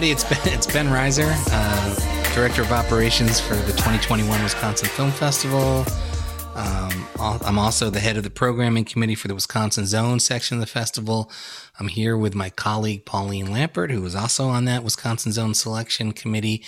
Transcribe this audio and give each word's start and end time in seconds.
Everybody. 0.00 0.12
It's 0.12 0.24
Ben, 0.24 0.54
it's 0.54 0.66
Ben 0.66 0.86
Reiser, 0.86 1.30
uh, 1.52 2.34
Director 2.34 2.62
of 2.62 2.72
Operations 2.72 3.38
for 3.38 3.54
the 3.54 3.72
2021 3.72 4.42
Wisconsin 4.42 4.88
Film 4.88 5.10
Festival. 5.10 5.84
Um, 6.54 7.06
I'm 7.18 7.58
also 7.58 7.90
the 7.90 8.00
head 8.00 8.16
of 8.16 8.22
the 8.22 8.30
programming 8.30 8.86
committee 8.86 9.14
for 9.14 9.28
the 9.28 9.34
Wisconsin 9.34 9.84
Zone 9.84 10.18
section 10.18 10.56
of 10.56 10.62
the 10.62 10.66
festival. 10.66 11.30
I'm 11.78 11.88
here 11.88 12.16
with 12.16 12.34
my 12.34 12.48
colleague 12.48 13.04
Pauline 13.04 13.48
Lampert, 13.48 13.90
who 13.90 14.00
was 14.00 14.14
also 14.14 14.48
on 14.48 14.64
that 14.64 14.82
Wisconsin 14.84 15.32
Zone 15.32 15.52
selection 15.52 16.12
committee. 16.12 16.64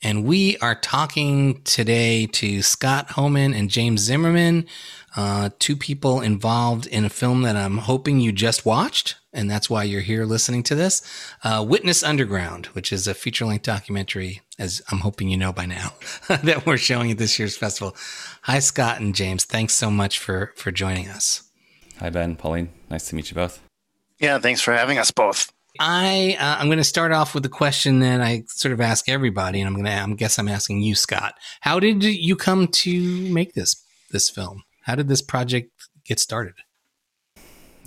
And 0.00 0.24
we 0.24 0.56
are 0.58 0.76
talking 0.76 1.60
today 1.62 2.26
to 2.26 2.62
Scott 2.62 3.10
Homan 3.10 3.54
and 3.54 3.70
James 3.70 4.02
Zimmerman, 4.02 4.66
uh, 5.16 5.50
two 5.58 5.74
people 5.74 6.20
involved 6.20 6.86
in 6.86 7.04
a 7.04 7.10
film 7.10 7.42
that 7.42 7.56
I'm 7.56 7.78
hoping 7.78 8.20
you 8.20 8.30
just 8.30 8.64
watched 8.64 9.16
and 9.32 9.50
that's 9.50 9.68
why 9.68 9.84
you're 9.84 10.00
here 10.00 10.24
listening 10.24 10.62
to 10.64 10.74
this. 10.74 11.02
Uh, 11.44 11.64
Witness 11.66 12.02
Underground, 12.02 12.66
which 12.66 12.92
is 12.92 13.06
a 13.06 13.14
feature 13.14 13.44
length 13.44 13.64
documentary, 13.64 14.40
as 14.58 14.82
I'm 14.90 14.98
hoping 14.98 15.28
you 15.28 15.36
know 15.36 15.52
by 15.52 15.66
now, 15.66 15.92
that 16.28 16.64
we're 16.66 16.76
showing 16.76 17.10
at 17.10 17.18
this 17.18 17.38
year's 17.38 17.56
festival. 17.56 17.96
Hi, 18.42 18.58
Scott 18.58 19.00
and 19.00 19.14
James. 19.14 19.44
Thanks 19.44 19.74
so 19.74 19.90
much 19.90 20.18
for 20.18 20.52
for 20.56 20.70
joining 20.70 21.08
us. 21.08 21.42
Hi, 21.98 22.10
Ben, 22.10 22.36
Pauline. 22.36 22.70
Nice 22.90 23.08
to 23.08 23.16
meet 23.16 23.30
you 23.30 23.34
both. 23.34 23.60
Yeah, 24.18 24.38
thanks 24.38 24.60
for 24.60 24.72
having 24.72 24.98
us 24.98 25.10
both. 25.10 25.52
I 25.80 26.36
uh, 26.40 26.56
I'm 26.58 26.66
going 26.66 26.78
to 26.78 26.84
start 26.84 27.12
off 27.12 27.34
with 27.34 27.42
the 27.42 27.48
question 27.48 28.00
that 28.00 28.20
I 28.20 28.44
sort 28.48 28.72
of 28.72 28.80
ask 28.80 29.08
everybody, 29.08 29.60
and 29.60 29.68
I'm 29.68 29.74
going 29.74 29.84
to 29.84 29.92
I 29.92 30.06
guess 30.14 30.38
I'm 30.38 30.48
asking 30.48 30.82
you, 30.82 30.94
Scott. 30.94 31.34
How 31.60 31.78
did 31.78 32.02
you 32.02 32.34
come 32.34 32.68
to 32.68 33.32
make 33.32 33.54
this 33.54 33.84
this 34.10 34.30
film? 34.30 34.62
How 34.84 34.94
did 34.94 35.08
this 35.08 35.22
project 35.22 35.70
get 36.04 36.18
started? 36.18 36.54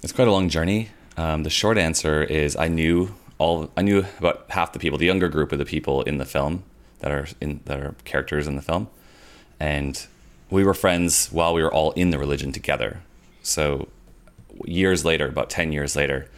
It's 0.04 0.14
quite 0.14 0.28
a 0.28 0.32
long 0.32 0.50
journey. 0.50 0.90
Um, 1.18 1.44
the 1.44 1.50
short 1.50 1.78
answer 1.78 2.24
is 2.24 2.56
I 2.56 2.68
knew 2.68 3.14
all 3.38 3.72
I 3.76 3.82
knew 3.82 4.06
about 4.20 4.46
half 4.50 4.72
the 4.72 4.80
people, 4.80 4.98
the 4.98 5.06
younger 5.06 5.28
group 5.28 5.52
of 5.52 5.60
the 5.60 5.66
people 5.66 6.04
in 6.04 6.18
the 6.18 6.26
film 6.26 6.64
that 7.00 7.12
are 7.12 7.28
in 7.42 7.60
that 7.66 7.80
are 7.80 7.96
characters 8.06 8.48
in 8.48 8.56
the 8.56 8.62
film, 8.62 8.88
and 9.60 10.06
we 10.50 10.64
were 10.64 10.74
friends 10.74 11.28
while 11.32 11.54
we 11.54 11.64
were 11.64 11.74
all 11.74 11.92
in 11.92 12.12
the 12.12 12.20
religion 12.20 12.52
together. 12.52 13.02
So 13.42 13.88
years 14.66 15.04
later, 15.04 15.28
about 15.28 15.50
ten 15.50 15.72
years 15.72 15.96
later, 15.96 16.30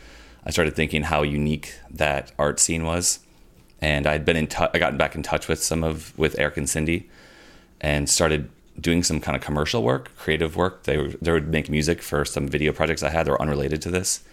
I 0.45 0.51
started 0.51 0.75
thinking 0.75 1.03
how 1.03 1.23
unique 1.23 1.75
that 1.91 2.31
art 2.39 2.59
scene 2.59 2.85
was, 2.85 3.19
and 3.81 4.07
I'd 4.07 4.25
been 4.25 4.37
in 4.37 4.47
touch. 4.47 4.71
I 4.73 4.79
gotten 4.79 4.97
back 4.97 5.15
in 5.15 5.23
touch 5.23 5.47
with 5.47 5.61
some 5.61 5.83
of 5.83 6.17
with 6.17 6.39
Eric 6.39 6.57
and 6.57 6.69
Cindy, 6.69 7.09
and 7.81 8.09
started 8.09 8.49
doing 8.79 9.03
some 9.03 9.19
kind 9.19 9.35
of 9.35 9.43
commercial 9.43 9.83
work, 9.83 10.15
creative 10.17 10.55
work. 10.55 10.83
They 10.83 10.97
they 11.21 11.31
would 11.31 11.49
make 11.49 11.69
music 11.69 12.01
for 12.01 12.23
some 12.25 12.47
video 12.47 12.71
projects 12.71 13.03
I 13.03 13.09
had 13.09 13.25
that 13.25 13.31
were 13.31 13.41
unrelated 13.41 13.81
to 13.83 13.91
this 13.91 14.23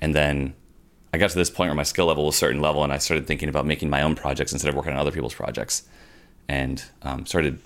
and 0.00 0.14
then 0.14 0.54
I 1.12 1.18
got 1.18 1.30
to 1.30 1.36
this 1.36 1.50
point 1.50 1.68
where 1.68 1.76
my 1.76 1.82
skill 1.82 2.06
level 2.06 2.26
was 2.26 2.36
a 2.36 2.38
certain 2.38 2.60
level, 2.60 2.84
and 2.84 2.92
I 2.92 2.98
started 2.98 3.26
thinking 3.26 3.48
about 3.48 3.66
making 3.66 3.90
my 3.90 4.02
own 4.02 4.14
projects 4.14 4.52
instead 4.52 4.68
of 4.68 4.74
working 4.74 4.92
on 4.92 4.98
other 4.98 5.12
people's 5.12 5.34
projects, 5.34 5.82
and 6.48 6.82
um, 7.02 7.26
started 7.26 7.60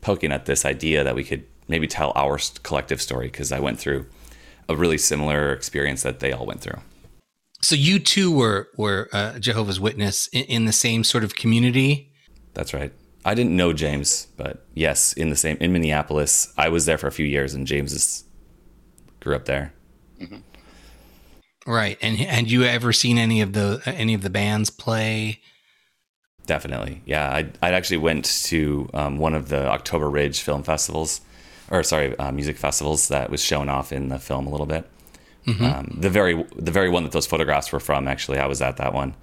poking 0.00 0.32
at 0.32 0.46
this 0.46 0.64
idea 0.64 1.02
that 1.04 1.14
we 1.14 1.24
could 1.24 1.44
maybe 1.68 1.86
tell 1.86 2.12
our 2.14 2.38
collective 2.62 3.00
story 3.00 3.26
because 3.26 3.50
I 3.50 3.58
went 3.58 3.78
through 3.78 4.06
a 4.68 4.76
really 4.76 4.98
similar 4.98 5.52
experience 5.52 6.02
that 6.02 6.20
they 6.20 6.32
all 6.32 6.46
went 6.46 6.60
through. 6.60 6.80
So 7.60 7.74
you 7.74 7.98
too 7.98 8.30
were 8.30 8.68
were 8.76 9.08
uh, 9.12 9.38
Jehovah's 9.38 9.80
Witness 9.80 10.28
in, 10.28 10.44
in, 10.44 10.64
the 10.66 10.72
same 10.72 11.02
sort 11.02 11.24
of 11.24 11.34
community. 11.34 12.12
That's 12.52 12.74
right. 12.74 12.92
I 13.24 13.34
didn't 13.34 13.56
know 13.56 13.72
James, 13.72 14.26
but 14.36 14.66
yes, 14.74 15.14
in 15.14 15.30
the 15.30 15.36
same 15.36 15.56
in 15.60 15.72
Minneapolis, 15.72 16.52
I 16.58 16.68
was 16.68 16.84
there 16.84 16.98
for 16.98 17.06
a 17.06 17.12
few 17.12 17.24
years, 17.24 17.54
and 17.54 17.66
James 17.66 17.92
is, 17.92 18.24
grew 19.20 19.34
up 19.34 19.46
there. 19.46 19.72
Mm-hmm. 20.20 20.36
Right. 21.66 21.98
And 22.02 22.20
and 22.20 22.50
you 22.50 22.64
ever 22.64 22.92
seen 22.92 23.18
any 23.18 23.40
of 23.40 23.52
the 23.52 23.82
any 23.86 24.14
of 24.14 24.22
the 24.22 24.30
bands 24.30 24.70
play? 24.70 25.40
Definitely. 26.46 27.02
Yeah. 27.06 27.28
I 27.30 27.48
I 27.62 27.72
actually 27.72 27.98
went 27.98 28.24
to 28.46 28.90
um, 28.92 29.18
one 29.18 29.34
of 29.34 29.48
the 29.48 29.66
October 29.68 30.10
Ridge 30.10 30.40
film 30.40 30.62
festivals, 30.62 31.20
or 31.70 31.82
sorry, 31.82 32.16
uh, 32.18 32.32
music 32.32 32.58
festivals 32.58 33.08
that 33.08 33.30
was 33.30 33.42
shown 33.42 33.68
off 33.68 33.92
in 33.92 34.08
the 34.08 34.18
film 34.18 34.46
a 34.46 34.50
little 34.50 34.66
bit. 34.66 34.86
Mm-hmm. 35.46 35.64
Um, 35.64 35.96
the 35.98 36.10
very 36.10 36.42
the 36.56 36.70
very 36.70 36.90
one 36.90 37.04
that 37.04 37.12
those 37.12 37.26
photographs 37.26 37.72
were 37.72 37.80
from. 37.80 38.08
Actually, 38.08 38.38
I 38.38 38.46
was 38.46 38.60
at 38.60 38.76
that 38.76 38.92
one. 38.92 39.14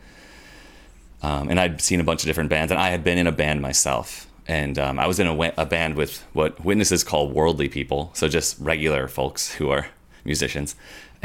Um, 1.23 1.49
and 1.49 1.59
I'd 1.59 1.81
seen 1.81 1.99
a 1.99 2.03
bunch 2.03 2.23
of 2.23 2.27
different 2.27 2.49
bands, 2.49 2.71
and 2.71 2.81
I 2.81 2.89
had 2.89 3.03
been 3.03 3.19
in 3.19 3.27
a 3.27 3.31
band 3.31 3.61
myself. 3.61 4.27
And 4.47 4.79
um, 4.79 4.97
I 4.97 5.05
was 5.05 5.19
in 5.19 5.27
a, 5.27 5.53
a 5.55 5.67
band 5.67 5.95
with 5.95 6.25
what 6.33 6.65
witnesses 6.65 7.03
call 7.03 7.29
worldly 7.29 7.69
people, 7.69 8.09
so 8.15 8.27
just 8.27 8.57
regular 8.59 9.07
folks 9.07 9.53
who 9.53 9.69
are 9.69 9.85
musicians 10.25 10.75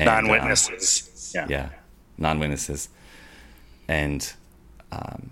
non-witnesses. 0.04 1.34
Um, 1.38 1.48
yeah. 1.48 1.58
yeah, 1.58 1.68
non-witnesses, 2.18 2.88
and 3.88 4.32
um, 4.92 5.30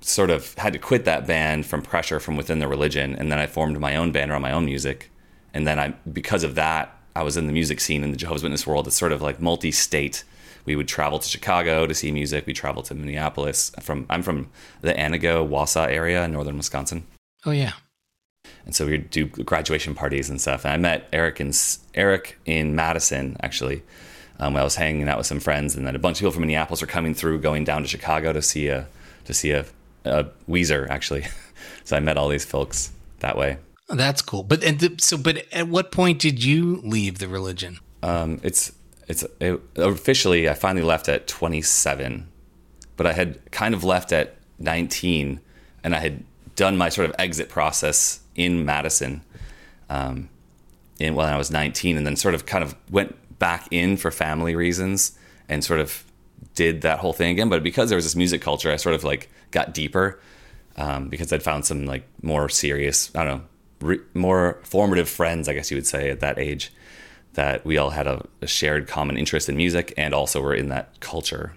sort 0.00 0.30
of 0.30 0.54
had 0.54 0.72
to 0.72 0.78
quit 0.78 1.04
that 1.04 1.26
band 1.26 1.66
from 1.66 1.82
pressure 1.82 2.20
from 2.20 2.36
within 2.36 2.58
the 2.58 2.68
religion, 2.68 3.14
and 3.14 3.30
then 3.30 3.38
I 3.38 3.46
formed 3.46 3.78
my 3.80 3.96
own 3.96 4.12
band 4.12 4.30
around 4.30 4.42
my 4.42 4.52
own 4.52 4.64
music, 4.64 5.10
and 5.52 5.66
then 5.66 5.78
I 5.78 5.94
because 6.12 6.44
of 6.44 6.54
that 6.54 6.96
I 7.14 7.22
was 7.22 7.36
in 7.36 7.46
the 7.46 7.52
music 7.52 7.80
scene 7.80 8.04
in 8.04 8.10
the 8.10 8.16
Jehovah's 8.16 8.42
Witness 8.42 8.66
world. 8.66 8.86
It's 8.86 8.96
sort 8.96 9.12
of 9.12 9.20
like 9.20 9.40
multi-state. 9.40 10.24
We 10.64 10.76
would 10.76 10.88
travel 10.88 11.18
to 11.18 11.28
Chicago 11.28 11.86
to 11.86 11.94
see 11.94 12.12
music. 12.12 12.46
We 12.46 12.52
traveled 12.52 12.84
to 12.86 12.94
Minneapolis. 12.94 13.72
From 13.80 14.06
I'm 14.08 14.22
from 14.22 14.50
the 14.82 14.92
Antigo 14.92 15.48
Wausau 15.48 15.88
area 15.88 16.24
in 16.24 16.32
northern 16.32 16.56
Wisconsin. 16.56 17.06
Oh 17.44 17.50
yeah. 17.50 17.72
And 18.68 18.76
so 18.76 18.84
we 18.84 18.92
would 18.92 19.08
do 19.08 19.24
graduation 19.24 19.94
parties 19.94 20.28
and 20.28 20.38
stuff. 20.38 20.66
And 20.66 20.74
I 20.74 20.76
met 20.76 21.08
Eric 21.10 21.40
in 21.40 21.52
Eric 21.94 22.38
in 22.44 22.76
Madison 22.76 23.34
actually. 23.40 23.82
Um, 24.40 24.56
I 24.56 24.62
was 24.62 24.76
hanging 24.76 25.08
out 25.08 25.16
with 25.16 25.26
some 25.26 25.40
friends, 25.40 25.74
and 25.74 25.86
then 25.86 25.96
a 25.96 25.98
bunch 25.98 26.18
of 26.18 26.20
people 26.20 26.32
from 26.32 26.42
Minneapolis 26.42 26.82
were 26.82 26.86
coming 26.86 27.14
through, 27.14 27.40
going 27.40 27.64
down 27.64 27.80
to 27.80 27.88
Chicago 27.88 28.32
to 28.34 28.42
see 28.42 28.68
a 28.68 28.86
to 29.24 29.32
see 29.32 29.52
a, 29.52 29.64
a 30.04 30.24
Weezer 30.46 30.86
actually. 30.90 31.26
so 31.84 31.96
I 31.96 32.00
met 32.00 32.18
all 32.18 32.28
these 32.28 32.44
folks 32.44 32.92
that 33.20 33.38
way. 33.38 33.56
Oh, 33.88 33.96
that's 33.96 34.20
cool. 34.20 34.42
But 34.42 34.62
and 34.62 35.00
so, 35.00 35.16
but 35.16 35.46
at 35.50 35.66
what 35.68 35.90
point 35.90 36.18
did 36.20 36.44
you 36.44 36.76
leave 36.84 37.18
the 37.20 37.26
religion? 37.26 37.78
Um, 38.02 38.38
it's 38.42 38.70
it's 39.08 39.24
it, 39.40 39.60
officially 39.76 40.46
I 40.46 40.52
finally 40.52 40.84
left 40.84 41.08
at 41.08 41.26
27, 41.26 42.28
but 42.98 43.06
I 43.06 43.14
had 43.14 43.50
kind 43.50 43.74
of 43.74 43.82
left 43.82 44.12
at 44.12 44.36
19, 44.58 45.40
and 45.82 45.94
I 45.94 46.00
had 46.00 46.22
done 46.54 46.76
my 46.76 46.90
sort 46.90 47.08
of 47.08 47.16
exit 47.18 47.48
process 47.48 48.20
in 48.38 48.64
Madison, 48.64 49.22
um, 49.90 50.28
when 50.98 51.18
I 51.18 51.36
was 51.36 51.50
19, 51.50 51.96
and 51.96 52.06
then 52.06 52.16
sort 52.16 52.34
of 52.34 52.46
kind 52.46 52.64
of 52.64 52.74
went 52.90 53.16
back 53.38 53.68
in 53.70 53.96
for 53.96 54.10
family 54.10 54.54
reasons 54.54 55.18
and 55.48 55.64
sort 55.64 55.80
of 55.80 56.04
did 56.54 56.82
that 56.82 57.00
whole 57.00 57.12
thing 57.12 57.30
again. 57.30 57.48
But 57.48 57.62
because 57.62 57.88
there 57.88 57.96
was 57.96 58.04
this 58.04 58.16
music 58.16 58.40
culture, 58.40 58.70
I 58.72 58.76
sort 58.76 58.94
of 58.94 59.04
like 59.04 59.28
got 59.50 59.74
deeper 59.74 60.20
um, 60.76 61.08
because 61.08 61.32
I'd 61.32 61.42
found 61.42 61.66
some 61.66 61.86
like 61.86 62.04
more 62.22 62.48
serious, 62.48 63.10
I 63.14 63.24
don't 63.24 63.38
know, 63.38 63.44
re- 63.80 64.00
more 64.14 64.60
formative 64.62 65.08
friends, 65.08 65.48
I 65.48 65.54
guess 65.54 65.70
you 65.70 65.76
would 65.76 65.86
say, 65.86 66.10
at 66.10 66.20
that 66.20 66.38
age. 66.38 66.72
That 67.34 67.64
we 67.64 67.78
all 67.78 67.90
had 67.90 68.08
a, 68.08 68.24
a 68.40 68.48
shared 68.48 68.88
common 68.88 69.16
interest 69.16 69.48
in 69.48 69.56
music 69.56 69.94
and 69.96 70.12
also 70.12 70.40
were 70.40 70.54
in 70.54 70.70
that 70.70 70.98
culture. 70.98 71.52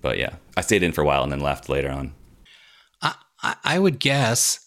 But 0.00 0.16
yeah, 0.16 0.36
I 0.56 0.62
stayed 0.62 0.82
in 0.82 0.92
for 0.92 1.02
a 1.02 1.04
while 1.04 1.22
and 1.22 1.30
then 1.30 1.40
left 1.40 1.68
later 1.68 1.90
on. 1.90 2.14
I, 3.42 3.56
I 3.64 3.78
would 3.78 3.98
guess 3.98 4.66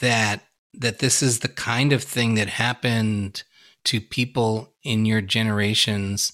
that 0.00 0.44
that 0.76 0.98
this 0.98 1.22
is 1.22 1.38
the 1.38 1.48
kind 1.48 1.92
of 1.92 2.02
thing 2.02 2.34
that 2.34 2.48
happened 2.48 3.44
to 3.84 4.00
people 4.00 4.72
in 4.82 5.04
your 5.04 5.20
generations 5.20 6.32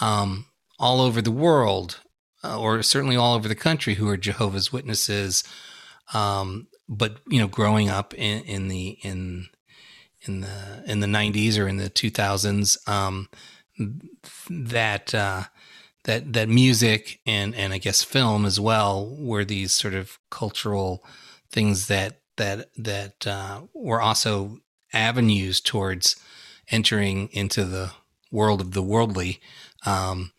um, 0.00 0.46
all 0.78 1.00
over 1.00 1.20
the 1.20 1.30
world, 1.30 2.00
uh, 2.42 2.58
or 2.58 2.82
certainly 2.82 3.16
all 3.16 3.34
over 3.34 3.48
the 3.48 3.54
country, 3.54 3.94
who 3.94 4.08
are 4.08 4.16
Jehovah's 4.16 4.72
Witnesses. 4.72 5.44
Um, 6.14 6.68
but 6.88 7.18
you 7.28 7.38
know, 7.38 7.48
growing 7.48 7.88
up 7.88 8.14
in, 8.14 8.42
in 8.44 8.68
the 8.68 8.98
in 9.02 9.48
in 10.22 10.40
the 10.40 10.82
in 10.86 11.00
the 11.00 11.06
90s 11.06 11.58
or 11.58 11.68
in 11.68 11.76
the 11.76 11.90
2000s, 11.90 12.88
um, 12.88 13.28
that 14.50 15.14
uh, 15.14 15.44
that 16.04 16.32
that 16.32 16.48
music 16.48 17.20
and 17.26 17.54
and 17.54 17.72
I 17.72 17.78
guess 17.78 18.02
film 18.02 18.46
as 18.46 18.58
well 18.58 19.14
were 19.18 19.44
these 19.44 19.72
sort 19.72 19.94
of 19.94 20.18
cultural 20.30 21.04
things 21.50 21.88
that 21.88 22.20
that 22.38 22.70
that 22.76 23.26
uh, 23.26 23.60
were 23.74 24.00
also 24.00 24.58
avenues 24.92 25.60
towards 25.60 26.16
entering 26.70 27.28
into 27.32 27.64
the 27.64 27.92
world 28.30 28.60
of 28.60 28.72
the 28.72 28.82
worldly 28.82 29.40
um, 29.86 30.32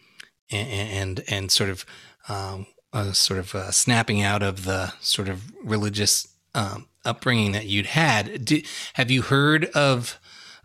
and, 0.52 0.70
and, 0.70 1.24
and 1.28 1.52
sort 1.52 1.70
of 1.70 1.86
um, 2.28 2.66
sort 3.14 3.40
of 3.40 3.56
uh, 3.56 3.72
snapping 3.72 4.22
out 4.22 4.44
of 4.44 4.66
the 4.66 4.94
sort 5.00 5.30
of 5.30 5.52
religious 5.64 6.28
um, 6.56 6.88
upbringing 7.06 7.52
that 7.52 7.66
you'd 7.66 7.88
had. 7.88 8.46
Did, 8.46 8.66
have 8.94 9.12
you 9.12 9.22
heard 9.22 9.66
of 9.66 10.20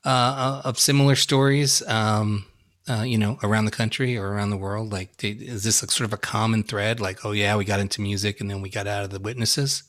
uh, 0.04 0.62
of 0.64 0.78
similar 0.78 1.16
stories? 1.16 1.86
Um, 1.88 2.46
uh, 2.88 3.02
you 3.02 3.16
know, 3.16 3.38
around 3.42 3.64
the 3.64 3.70
country 3.70 4.16
or 4.16 4.28
around 4.28 4.50
the 4.50 4.58
world? 4.58 4.92
Like, 4.92 5.12
is 5.22 5.64
this 5.64 5.82
a, 5.82 5.86
sort 5.88 6.06
of 6.06 6.12
a 6.12 6.18
common 6.18 6.62
thread? 6.62 7.00
Like, 7.00 7.24
oh 7.24 7.32
yeah, 7.32 7.56
we 7.56 7.64
got 7.64 7.80
into 7.80 8.02
music 8.02 8.40
and 8.40 8.50
then 8.50 8.60
we 8.60 8.68
got 8.68 8.86
out 8.86 9.04
of 9.04 9.10
the 9.10 9.18
witnesses. 9.18 9.84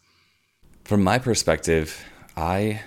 From 0.86 1.04
my 1.04 1.18
perspective, 1.18 2.06
I 2.38 2.82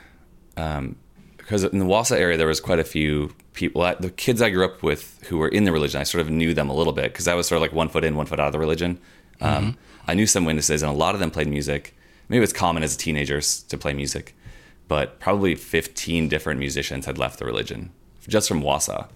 um, 0.57 0.97
because 1.37 1.65
in 1.65 1.79
the 1.79 1.85
Wausau 1.85 2.17
area 2.17 2.37
there 2.37 2.47
was 2.47 2.61
quite 2.61 2.79
a 2.79 2.85
few 2.85 3.35
people. 3.55 3.83
The 3.99 4.11
kids 4.11 4.41
I 4.41 4.51
grew 4.51 4.65
up 4.65 4.83
with 4.83 5.19
who 5.29 5.39
were 5.39 5.49
in 5.49 5.65
the 5.65 5.73
religion, 5.73 6.01
I 6.01 6.05
sort 6.05 6.21
of 6.23 6.31
knew 6.31 6.55
them 6.55 6.71
a 6.71 6.75
little 6.75 6.93
bit 6.93 7.13
because 7.13 7.27
I 7.27 7.35
was 7.35 7.49
sort 7.49 7.57
of 7.57 7.63
like 7.63 7.73
one 7.73 7.89
foot 7.89 8.05
in, 8.05 8.15
one 8.17 8.27
foot 8.27 8.39
out 8.39 8.47
of 8.47 8.53
the 8.53 8.59
religion. 8.59 9.01
Um, 9.41 9.73
mm-hmm. 9.73 9.81
I 10.11 10.15
knew 10.15 10.27
some 10.27 10.45
witnesses, 10.45 10.83
and 10.83 10.91
a 10.91 10.95
lot 10.95 11.15
of 11.15 11.21
them 11.21 11.31
played 11.31 11.49
music. 11.49 11.97
Maybe 12.29 12.45
it's 12.45 12.53
common 12.53 12.83
as 12.83 12.97
teenagers 12.97 13.63
to 13.65 13.77
play 13.77 13.95
music, 13.95 14.37
but 14.87 15.19
probably 15.19 15.55
15 15.55 16.29
different 16.29 16.61
musicians 16.61 17.07
had 17.07 17.19
left 17.19 17.39
the 17.39 17.47
religion 17.47 17.91
just 18.29 18.47
from 18.47 18.63
Wausau. 18.63 19.09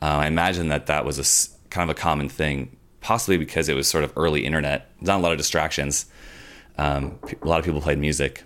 Uh, 0.00 0.04
I 0.04 0.26
imagine 0.26 0.68
that 0.68 0.86
that 0.86 1.04
was 1.04 1.18
a 1.18 1.68
kind 1.70 1.88
of 1.88 1.96
a 1.96 2.00
common 2.00 2.28
thing, 2.28 2.76
possibly 3.00 3.36
because 3.36 3.68
it 3.68 3.74
was 3.74 3.86
sort 3.86 4.02
of 4.02 4.12
early 4.16 4.44
internet, 4.44 4.90
not 5.00 5.20
a 5.20 5.22
lot 5.22 5.32
of 5.32 5.38
distractions. 5.38 6.06
Um, 6.78 7.18
a 7.42 7.46
lot 7.46 7.58
of 7.58 7.64
people 7.64 7.80
played 7.80 7.98
music. 7.98 8.44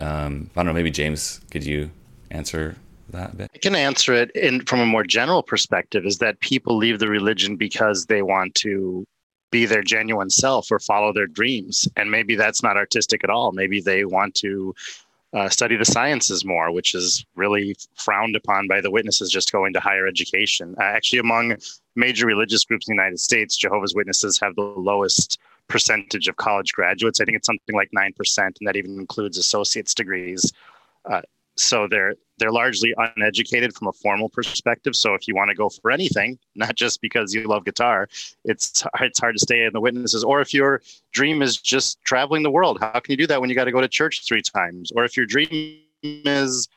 Um, 0.00 0.50
I 0.56 0.60
don't 0.60 0.66
know. 0.66 0.72
Maybe 0.72 0.90
James, 0.90 1.40
could 1.50 1.64
you 1.64 1.90
answer 2.30 2.76
that 3.10 3.36
bit? 3.36 3.50
I 3.54 3.58
can 3.58 3.74
answer 3.74 4.14
it 4.14 4.30
in 4.32 4.62
from 4.62 4.80
a 4.80 4.86
more 4.86 5.04
general 5.04 5.42
perspective. 5.42 6.06
Is 6.06 6.18
that 6.18 6.40
people 6.40 6.76
leave 6.76 6.98
the 6.98 7.08
religion 7.08 7.56
because 7.56 8.06
they 8.06 8.22
want 8.22 8.54
to 8.56 9.06
be 9.52 9.66
their 9.66 9.82
genuine 9.82 10.30
self 10.30 10.70
or 10.72 10.78
follow 10.80 11.12
their 11.12 11.26
dreams, 11.26 11.88
and 11.96 12.10
maybe 12.10 12.34
that's 12.34 12.62
not 12.62 12.76
artistic 12.76 13.22
at 13.22 13.30
all. 13.30 13.52
Maybe 13.52 13.80
they 13.80 14.04
want 14.04 14.34
to 14.36 14.74
uh, 15.32 15.48
study 15.48 15.76
the 15.76 15.84
sciences 15.84 16.44
more, 16.44 16.72
which 16.72 16.94
is 16.94 17.24
really 17.36 17.76
frowned 17.94 18.34
upon 18.34 18.66
by 18.66 18.80
the 18.80 18.90
witnesses 18.90 19.30
just 19.30 19.52
going 19.52 19.72
to 19.74 19.80
higher 19.80 20.06
education. 20.06 20.74
Uh, 20.80 20.84
actually, 20.84 21.18
among 21.18 21.56
major 21.94 22.26
religious 22.26 22.64
groups 22.64 22.88
in 22.88 22.96
the 22.96 23.02
United 23.02 23.20
States, 23.20 23.56
Jehovah's 23.56 23.94
Witnesses 23.94 24.40
have 24.40 24.54
the 24.56 24.62
lowest 24.62 25.38
percentage 25.68 26.28
of 26.28 26.36
college 26.36 26.72
graduates. 26.72 27.20
I 27.20 27.24
think 27.24 27.36
it's 27.36 27.46
something 27.46 27.74
like 27.74 27.90
9%, 27.96 28.38
and 28.38 28.54
that 28.62 28.76
even 28.76 28.98
includes 28.98 29.38
associate's 29.38 29.94
degrees. 29.94 30.52
Uh, 31.04 31.22
so 31.56 31.88
they're 31.88 32.14
they're 32.38 32.52
largely 32.52 32.94
uneducated 32.98 33.74
from 33.74 33.88
a 33.88 33.92
formal 33.92 34.28
perspective. 34.28 34.94
So 34.94 35.14
if 35.14 35.26
you 35.26 35.34
want 35.34 35.48
to 35.48 35.54
go 35.54 35.70
for 35.70 35.90
anything, 35.90 36.38
not 36.54 36.74
just 36.74 37.00
because 37.00 37.34
you 37.34 37.44
love 37.44 37.64
guitar, 37.64 38.08
it's 38.44 38.84
it's 39.00 39.18
hard 39.18 39.34
to 39.34 39.40
stay 39.40 39.64
in 39.64 39.72
the 39.72 39.80
witnesses. 39.80 40.22
Or 40.22 40.40
if 40.40 40.52
your 40.52 40.82
dream 41.12 41.42
is 41.42 41.56
just 41.56 42.02
traveling 42.04 42.42
the 42.42 42.50
world, 42.50 42.78
how 42.80 43.00
can 43.00 43.12
you 43.12 43.16
do 43.16 43.26
that 43.28 43.40
when 43.40 43.50
you 43.50 43.56
got 43.56 43.64
to 43.64 43.72
go 43.72 43.80
to 43.80 43.88
church 43.88 44.26
three 44.26 44.42
times? 44.42 44.92
Or 44.94 45.04
if 45.04 45.16
your 45.16 45.26
dream 45.26 45.80
is 46.02 46.68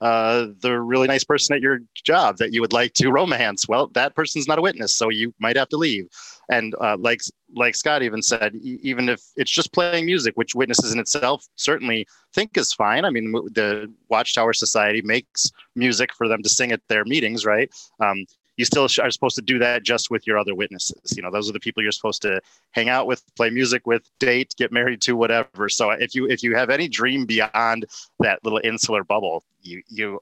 uh, 0.00 0.48
the 0.60 0.80
really 0.80 1.06
nice 1.06 1.24
person 1.24 1.54
at 1.54 1.62
your 1.62 1.78
job 1.94 2.38
that 2.38 2.52
you 2.52 2.60
would 2.60 2.72
like 2.72 2.92
to 2.94 3.10
romance, 3.10 3.68
well, 3.68 3.86
that 3.94 4.14
person's 4.14 4.48
not 4.48 4.58
a 4.58 4.62
witness, 4.62 4.94
so 4.94 5.08
you 5.08 5.32
might 5.38 5.56
have 5.56 5.68
to 5.68 5.76
leave. 5.76 6.08
And 6.50 6.74
uh, 6.80 6.96
like 6.98 7.20
like 7.56 7.74
Scott 7.74 8.02
even 8.02 8.22
said, 8.22 8.54
even 8.56 9.08
if 9.08 9.22
it's 9.36 9.50
just 9.50 9.72
playing 9.72 10.06
music, 10.06 10.36
which 10.36 10.54
witnesses 10.54 10.92
in 10.92 10.98
itself 10.98 11.46
certainly 11.56 12.06
think 12.32 12.56
is 12.56 12.72
fine. 12.72 13.04
I 13.04 13.10
mean, 13.10 13.32
the 13.32 13.92
Watchtower 14.08 14.52
Society 14.52 15.02
makes 15.02 15.50
music 15.74 16.12
for 16.14 16.28
them 16.28 16.42
to 16.42 16.48
sing 16.48 16.72
at 16.72 16.80
their 16.88 17.04
meetings, 17.04 17.46
right? 17.46 17.70
Um, 18.00 18.24
you 18.56 18.64
still 18.64 18.84
are 18.84 19.10
supposed 19.10 19.36
to 19.36 19.42
do 19.42 19.58
that 19.58 19.82
just 19.82 20.10
with 20.10 20.26
your 20.26 20.38
other 20.38 20.54
witnesses. 20.54 21.16
You 21.16 21.22
know, 21.22 21.30
those 21.30 21.48
are 21.48 21.52
the 21.52 21.60
people 21.60 21.82
you're 21.82 21.92
supposed 21.92 22.22
to 22.22 22.40
hang 22.70 22.88
out 22.88 23.06
with, 23.06 23.22
play 23.34 23.50
music 23.50 23.86
with, 23.86 24.08
date, 24.20 24.54
get 24.56 24.70
married 24.70 25.00
to, 25.02 25.16
whatever. 25.16 25.68
So 25.68 25.90
if 25.90 26.14
you 26.14 26.28
if 26.28 26.42
you 26.42 26.54
have 26.54 26.70
any 26.70 26.88
dream 26.88 27.26
beyond 27.26 27.86
that 28.20 28.44
little 28.44 28.60
insular 28.62 29.02
bubble, 29.02 29.44
you 29.62 29.82
you 29.88 30.20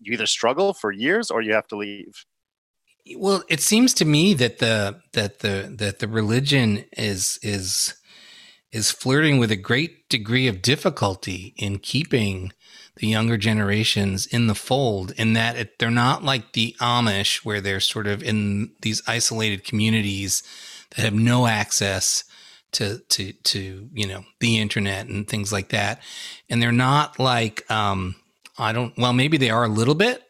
you 0.00 0.12
either 0.12 0.26
struggle 0.26 0.74
for 0.74 0.92
years 0.92 1.30
or 1.30 1.40
you 1.40 1.54
have 1.54 1.66
to 1.68 1.76
leave. 1.76 2.24
Well, 3.16 3.42
it 3.48 3.60
seems 3.60 3.94
to 3.94 4.04
me 4.04 4.34
that 4.34 4.58
the 4.58 5.00
that 5.12 5.40
the 5.40 5.72
that 5.78 5.98
the 6.00 6.08
religion 6.08 6.84
is 6.96 7.38
is 7.42 7.94
is 8.72 8.90
flirting 8.90 9.38
with 9.38 9.50
a 9.50 9.56
great 9.56 10.08
degree 10.08 10.46
of 10.46 10.62
difficulty 10.62 11.54
in 11.56 11.78
keeping 11.78 12.52
the 12.96 13.06
younger 13.06 13.36
generations 13.36 14.26
in 14.26 14.46
the 14.48 14.54
fold 14.54 15.12
in 15.12 15.32
that 15.32 15.56
it, 15.56 15.78
they're 15.78 15.90
not 15.90 16.24
like 16.24 16.52
the 16.52 16.74
Amish 16.80 17.44
where 17.44 17.60
they're 17.60 17.80
sort 17.80 18.06
of 18.06 18.22
in 18.22 18.72
these 18.82 19.02
isolated 19.06 19.64
communities 19.64 20.42
that 20.96 21.04
have 21.04 21.14
no 21.14 21.46
access 21.46 22.24
to 22.72 22.98
to 23.08 23.32
to 23.32 23.88
you 23.94 24.06
know 24.06 24.24
the 24.40 24.58
internet 24.58 25.06
and 25.06 25.28
things 25.28 25.52
like 25.52 25.70
that. 25.70 26.02
And 26.50 26.60
they're 26.62 26.72
not 26.72 27.18
like 27.18 27.68
um 27.70 28.16
I 28.58 28.72
don't 28.72 28.96
well 28.98 29.12
maybe 29.12 29.36
they 29.38 29.50
are 29.50 29.64
a 29.64 29.68
little 29.68 29.94
bit 29.94 30.22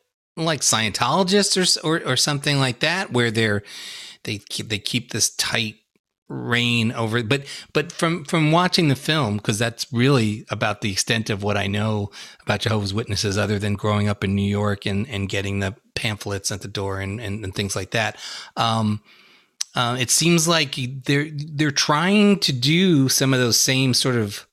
like 0.45 0.61
Scientologists 0.61 1.83
or, 1.83 1.89
or, 1.89 2.13
or 2.13 2.17
something 2.17 2.59
like 2.59 2.81
that, 2.81 3.13
where 3.13 3.31
they're 3.31 3.63
they 4.25 4.39
keep 4.39 4.69
they 4.69 4.79
keep 4.79 5.11
this 5.11 5.31
tight 5.31 5.77
rein 6.29 6.93
over. 6.93 7.23
But 7.23 7.45
but 7.73 7.93
from 7.93 8.25
from 8.25 8.53
watching 8.53 8.89
the 8.89 8.97
film, 8.97 9.37
because 9.39 9.59
that's 9.59 9.91
really 9.93 10.47
about 10.51 10.81
the 10.81 10.93
extent 10.93 11.31
of 11.31 11.43
what 11.43 11.57
I 11.57 11.67
know 11.67 12.11
about 12.43 12.61
Jehovah's 12.61 12.95
Witnesses, 12.95 13.39
other 13.39 13.59
than 13.59 13.75
growing 13.75 14.09
up 14.09 14.23
in 14.23 14.35
New 14.35 14.49
York 14.49 14.87
and 14.87 15.09
and 15.09 15.29
getting 15.29 15.61
the 15.61 15.75
pamphlets 15.95 16.53
at 16.53 16.63
the 16.63 16.69
door 16.69 17.01
and 17.01 17.21
and, 17.21 17.45
and 17.45 17.55
things 17.55 17.75
like 17.75 17.91
that. 17.93 18.17
Um, 18.57 19.03
uh, 19.75 19.97
it 19.99 20.11
seems 20.11 20.49
like 20.49 20.77
they're 21.05 21.29
they're 21.33 21.71
trying 21.71 22.39
to 22.41 22.53
do 22.53 23.09
some 23.09 23.33
of 23.33 23.41
those 23.41 23.59
same 23.59 23.95
sort 23.95 24.17
of 24.17 24.47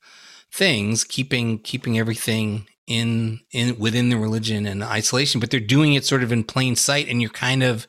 things, 0.51 1.03
keeping 1.03 1.59
keeping 1.59 1.99
everything 1.99 2.67
in 2.87 3.39
in 3.51 3.77
within 3.79 4.09
the 4.09 4.17
religion 4.17 4.65
and 4.65 4.83
isolation, 4.83 5.39
but 5.39 5.49
they're 5.49 5.59
doing 5.59 5.93
it 5.93 6.05
sort 6.05 6.23
of 6.23 6.31
in 6.31 6.43
plain 6.43 6.75
sight, 6.75 7.07
and 7.07 7.21
you're 7.21 7.31
kind 7.31 7.63
of 7.63 7.87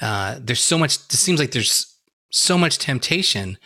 uh, 0.00 0.38
there's 0.40 0.62
so 0.62 0.78
much. 0.78 0.96
It 0.96 1.12
seems 1.12 1.38
like 1.38 1.52
there's 1.52 1.96
so 2.30 2.56
much 2.56 2.78
temptation. 2.78 3.58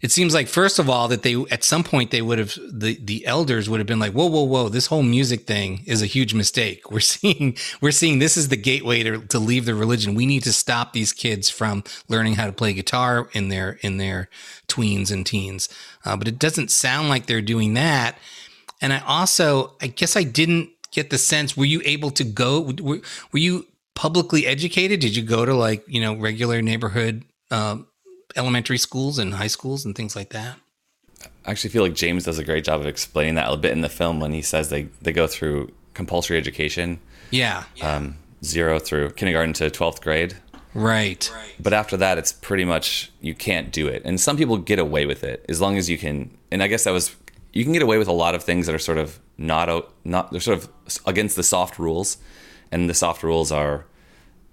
It 0.00 0.10
seems 0.10 0.34
like 0.34 0.48
first 0.48 0.80
of 0.80 0.90
all 0.90 1.06
that 1.08 1.22
they 1.22 1.36
at 1.52 1.62
some 1.62 1.84
point 1.84 2.10
they 2.10 2.22
would 2.22 2.40
have 2.40 2.58
the 2.68 2.98
the 3.00 3.24
elders 3.24 3.70
would 3.70 3.78
have 3.78 3.86
been 3.86 4.00
like, 4.00 4.12
whoa, 4.12 4.26
whoa, 4.26 4.42
whoa, 4.42 4.68
this 4.68 4.88
whole 4.88 5.04
music 5.04 5.46
thing 5.46 5.84
is 5.86 6.02
a 6.02 6.06
huge 6.06 6.34
mistake. 6.34 6.90
We're 6.90 6.98
seeing 7.14 7.56
we're 7.80 7.92
seeing 7.92 8.18
this 8.18 8.36
is 8.36 8.48
the 8.48 8.56
gateway 8.56 9.04
to, 9.04 9.20
to 9.20 9.38
leave 9.38 9.64
the 9.64 9.76
religion. 9.76 10.16
We 10.16 10.26
need 10.26 10.42
to 10.42 10.52
stop 10.52 10.92
these 10.92 11.12
kids 11.12 11.50
from 11.50 11.84
learning 12.08 12.34
how 12.34 12.46
to 12.46 12.52
play 12.52 12.72
guitar 12.72 13.28
in 13.32 13.48
their 13.48 13.78
in 13.82 13.98
their 13.98 14.28
tweens 14.66 15.12
and 15.12 15.24
teens. 15.24 15.68
Uh, 16.04 16.16
but 16.16 16.26
it 16.26 16.38
doesn't 16.38 16.72
sound 16.72 17.08
like 17.08 17.26
they're 17.26 17.40
doing 17.40 17.74
that 17.74 18.18
and 18.82 18.92
I 18.92 18.98
also, 19.06 19.74
I 19.80 19.86
guess 19.86 20.16
I 20.16 20.24
didn't 20.24 20.70
get 20.90 21.08
the 21.10 21.16
sense, 21.16 21.56
were 21.56 21.64
you 21.64 21.80
able 21.84 22.10
to 22.10 22.24
go, 22.24 22.60
were, 22.60 23.00
were 23.32 23.38
you 23.38 23.66
publicly 23.94 24.46
educated? 24.46 25.00
Did 25.00 25.16
you 25.16 25.22
go 25.22 25.44
to 25.46 25.54
like, 25.54 25.84
you 25.86 26.00
know, 26.00 26.14
regular 26.14 26.60
neighborhood 26.60 27.24
um, 27.50 27.86
elementary 28.36 28.78
schools 28.78 29.18
and 29.18 29.34
high 29.34 29.46
schools 29.46 29.84
and 29.84 29.94
things 29.94 30.14
like 30.14 30.30
that? 30.30 30.56
I 31.46 31.50
actually 31.50 31.70
feel 31.70 31.82
like 31.82 31.94
James 31.94 32.24
does 32.24 32.38
a 32.38 32.44
great 32.44 32.64
job 32.64 32.80
of 32.80 32.86
explaining 32.86 33.36
that 33.36 33.50
a 33.50 33.56
bit 33.56 33.72
in 33.72 33.80
the 33.80 33.88
film 33.88 34.20
when 34.20 34.32
he 34.32 34.42
says 34.42 34.68
they, 34.68 34.82
they 35.00 35.12
go 35.12 35.26
through 35.26 35.72
compulsory 35.94 36.36
education. 36.36 36.98
Yeah. 37.30 37.64
Um, 37.80 38.16
zero 38.44 38.78
through 38.78 39.10
kindergarten 39.10 39.52
to 39.54 39.70
12th 39.70 40.00
grade. 40.00 40.34
Right. 40.74 41.30
But 41.60 41.72
after 41.72 41.96
that, 41.98 42.18
it's 42.18 42.32
pretty 42.32 42.64
much 42.64 43.12
you 43.20 43.34
can't 43.34 43.70
do 43.72 43.88
it. 43.88 44.02
And 44.04 44.20
some 44.20 44.36
people 44.36 44.56
get 44.56 44.78
away 44.78 45.06
with 45.06 45.22
it 45.22 45.44
as 45.48 45.60
long 45.60 45.76
as 45.76 45.88
you 45.88 45.98
can. 45.98 46.36
And 46.50 46.62
I 46.62 46.66
guess 46.66 46.84
that 46.84 46.92
was 46.92 47.14
you 47.52 47.64
can 47.64 47.72
get 47.72 47.82
away 47.82 47.98
with 47.98 48.08
a 48.08 48.12
lot 48.12 48.34
of 48.34 48.42
things 48.42 48.66
that 48.66 48.74
are 48.74 48.78
sort 48.78 48.98
of 48.98 49.20
not 49.38 49.90
not 50.04 50.30
they're 50.30 50.40
sort 50.40 50.58
of 50.58 50.68
against 51.06 51.36
the 51.36 51.42
soft 51.42 51.78
rules, 51.78 52.18
and 52.70 52.88
the 52.88 52.94
soft 52.94 53.22
rules 53.22 53.52
are 53.52 53.86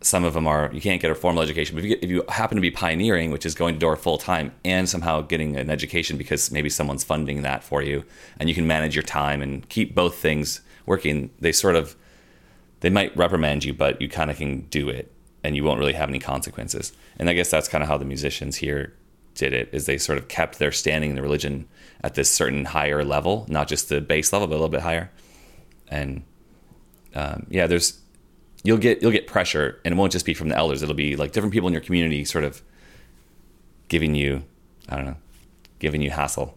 some 0.02 0.24
of 0.24 0.34
them 0.34 0.48
are 0.48 0.70
you 0.74 0.82
can't 0.82 1.02
get 1.02 1.12
a 1.12 1.16
formal 1.16 1.42
education. 1.42 1.76
But 1.76 1.84
if 1.84 1.90
you, 1.90 1.96
get, 1.96 2.04
if 2.04 2.10
you 2.10 2.24
happen 2.30 2.56
to 2.56 2.62
be 2.62 2.72
pioneering, 2.72 3.32
which 3.32 3.46
is 3.46 3.56
going 3.56 3.76
to 3.76 3.80
door 3.80 3.96
full 3.96 4.18
time, 4.18 4.54
and 4.64 4.88
somehow 4.88 5.22
getting 5.22 5.56
an 5.56 5.70
education 5.70 6.18
because 6.18 6.52
maybe 6.52 6.70
someone's 6.70 7.04
funding 7.04 7.42
that 7.42 7.64
for 7.64 7.82
you, 7.82 8.04
and 8.40 8.50
you 8.50 8.56
can 8.56 8.68
manage 8.68 8.96
your 8.96 9.04
time 9.04 9.42
and 9.42 9.68
keep 9.70 9.96
both 9.96 10.16
things 10.16 10.62
working, 10.86 11.30
they 11.40 11.52
sort 11.52 11.76
of 11.76 11.96
they 12.82 12.90
might 12.90 13.16
reprimand 13.16 13.66
you, 13.66 13.74
but 13.74 14.02
you 14.02 14.08
kind 14.08 14.32
of 14.32 14.38
can 14.38 14.62
do 14.70 14.90
it, 14.90 15.12
and 15.44 15.56
you 15.56 15.64
won't 15.64 15.80
really 15.80 15.94
have 15.94 16.10
any 16.10 16.20
consequences. 16.20 16.94
And 17.18 17.30
I 17.30 17.34
guess 17.34 17.50
that's 17.50 17.68
kind 17.68 17.84
of 17.84 17.90
how 17.90 17.98
the 17.98 18.06
musicians 18.06 18.58
here 18.58 18.94
did 19.40 19.54
it 19.54 19.70
is 19.72 19.86
they 19.86 19.98
sort 19.98 20.18
of 20.18 20.28
kept 20.28 20.60
their 20.60 20.72
standing 20.72 21.12
in 21.12 21.16
the 21.16 21.22
religion 21.22 21.68
at 22.04 22.14
this 22.14 22.30
certain 22.30 22.66
higher 22.66 23.04
level, 23.04 23.46
not 23.50 23.68
just 23.68 23.90
the 23.90 24.02
base 24.02 24.32
level, 24.32 24.48
but 24.48 24.54
a 24.54 24.58
little 24.58 24.70
bit 24.70 24.82
higher. 24.82 25.10
And 25.88 26.24
um, 27.16 27.48
yeah, 27.50 27.66
there's 27.66 28.00
you'll 28.64 28.78
get 28.78 29.02
you'll 29.02 29.12
get 29.12 29.26
pressure, 29.26 29.80
and 29.84 29.94
it 29.94 29.98
won't 29.98 30.12
just 30.12 30.26
be 30.26 30.34
from 30.34 30.50
the 30.50 30.58
elders. 30.58 30.84
It'll 30.84 30.94
be 30.94 31.16
like 31.16 31.32
different 31.32 31.54
people 31.54 31.68
in 31.68 31.74
your 31.74 31.82
community, 31.82 32.24
sort 32.26 32.44
of 32.44 32.62
giving 33.88 34.14
you, 34.14 34.44
I 34.88 34.98
don't 34.98 35.06
know, 35.06 35.18
giving 35.80 36.02
you 36.02 36.12
hassle. 36.12 36.56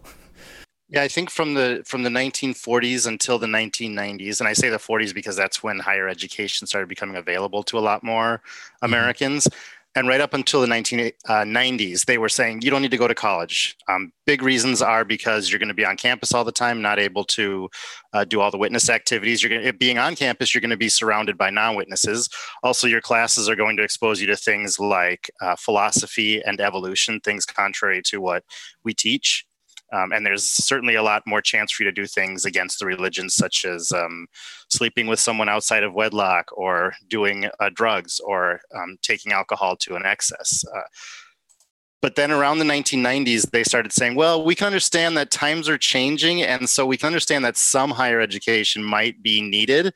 Yeah, 0.89 1.01
I 1.01 1.07
think 1.07 1.31
from 1.31 1.55
the 1.55 1.81
from 1.85 2.03
the 2.03 2.09
1940s 2.09 3.07
until 3.07 3.39
the 3.39 3.47
1990s, 3.47 4.39
and 4.39 4.47
I 4.47 4.53
say 4.53 4.69
the 4.69 4.77
40s 4.77 5.15
because 5.15 5.35
that's 5.35 5.63
when 5.63 5.79
higher 5.79 6.07
education 6.07 6.67
started 6.67 6.87
becoming 6.87 7.15
available 7.15 7.63
to 7.63 7.79
a 7.79 7.81
lot 7.81 8.03
more 8.03 8.41
mm-hmm. 8.43 8.85
Americans. 8.85 9.45
Mm-hmm 9.45 9.79
and 9.95 10.07
right 10.07 10.21
up 10.21 10.33
until 10.33 10.61
the 10.61 10.67
1990s, 10.67 12.01
uh, 12.01 12.03
they 12.07 12.17
were 12.17 12.29
saying 12.29 12.61
you 12.61 12.71
don't 12.71 12.81
need 12.81 12.91
to 12.91 12.97
go 12.97 13.07
to 13.07 13.13
college. 13.13 13.75
Um, 13.87 14.11
big 14.25 14.41
reasons 14.41 14.81
are 14.81 15.05
because 15.05 15.49
you're 15.49 15.59
going 15.59 15.67
to 15.67 15.75
be 15.75 15.85
on 15.85 15.97
campus 15.97 16.33
all 16.33 16.43
the 16.43 16.51
time, 16.51 16.81
not 16.81 16.99
able 16.99 17.23
to 17.25 17.69
uh, 18.13 18.25
do 18.25 18.41
all 18.41 18.49
the 18.49 18.57
witness 18.57 18.89
activities. 18.89 19.43
You're 19.43 19.51
going 19.51 19.63
to, 19.63 19.73
being 19.73 19.99
on 19.99 20.15
campus, 20.15 20.53
you're 20.53 20.61
going 20.61 20.71
to 20.71 20.77
be 20.77 20.89
surrounded 20.89 21.37
by 21.37 21.51
non-witnesses. 21.51 22.29
Also, 22.63 22.87
your 22.87 23.01
classes 23.01 23.47
are 23.47 23.55
going 23.55 23.77
to 23.77 23.83
expose 23.83 24.19
you 24.19 24.27
to 24.27 24.35
things 24.35 24.79
like 24.79 25.29
uh, 25.41 25.55
philosophy 25.55 26.41
and 26.43 26.59
evolution, 26.59 27.19
things 27.19 27.45
contrary 27.45 28.01
to 28.05 28.19
what 28.19 28.43
we 28.83 28.93
teach. 28.93 29.45
Um, 29.93 30.11
and 30.11 30.25
there's 30.25 30.43
certainly 30.43 30.95
a 30.95 31.03
lot 31.03 31.23
more 31.25 31.41
chance 31.41 31.71
for 31.71 31.83
you 31.83 31.89
to 31.89 31.93
do 31.93 32.07
things 32.07 32.45
against 32.45 32.79
the 32.79 32.85
religion, 32.85 33.29
such 33.29 33.63
as 33.63 33.91
um, 33.91 34.27
sleeping 34.69 35.07
with 35.07 35.19
someone 35.19 35.49
outside 35.49 35.83
of 35.83 35.93
wedlock, 35.93 36.49
or 36.57 36.93
doing 37.07 37.49
uh, 37.59 37.69
drugs, 37.73 38.19
or 38.19 38.59
um, 38.75 38.97
taking 39.01 39.31
alcohol 39.31 39.75
to 39.77 39.95
an 39.95 40.05
excess. 40.05 40.63
Uh, 40.75 40.81
but 42.03 42.15
then 42.15 42.31
around 42.31 42.59
the 42.59 42.65
1990s, 42.65 43.49
they 43.51 43.63
started 43.63 43.93
saying, 43.93 44.15
well, 44.15 44.43
we 44.43 44.55
can 44.55 44.67
understand 44.67 45.15
that 45.15 45.31
times 45.31 45.69
are 45.69 45.77
changing. 45.77 46.41
And 46.41 46.69
so 46.69 46.85
we 46.85 46.97
can 46.97 47.07
understand 47.07 47.45
that 47.45 47.55
some 47.55 47.91
higher 47.91 48.19
education 48.19 48.83
might 48.83 49.23
be 49.23 49.41
needed. 49.41 49.93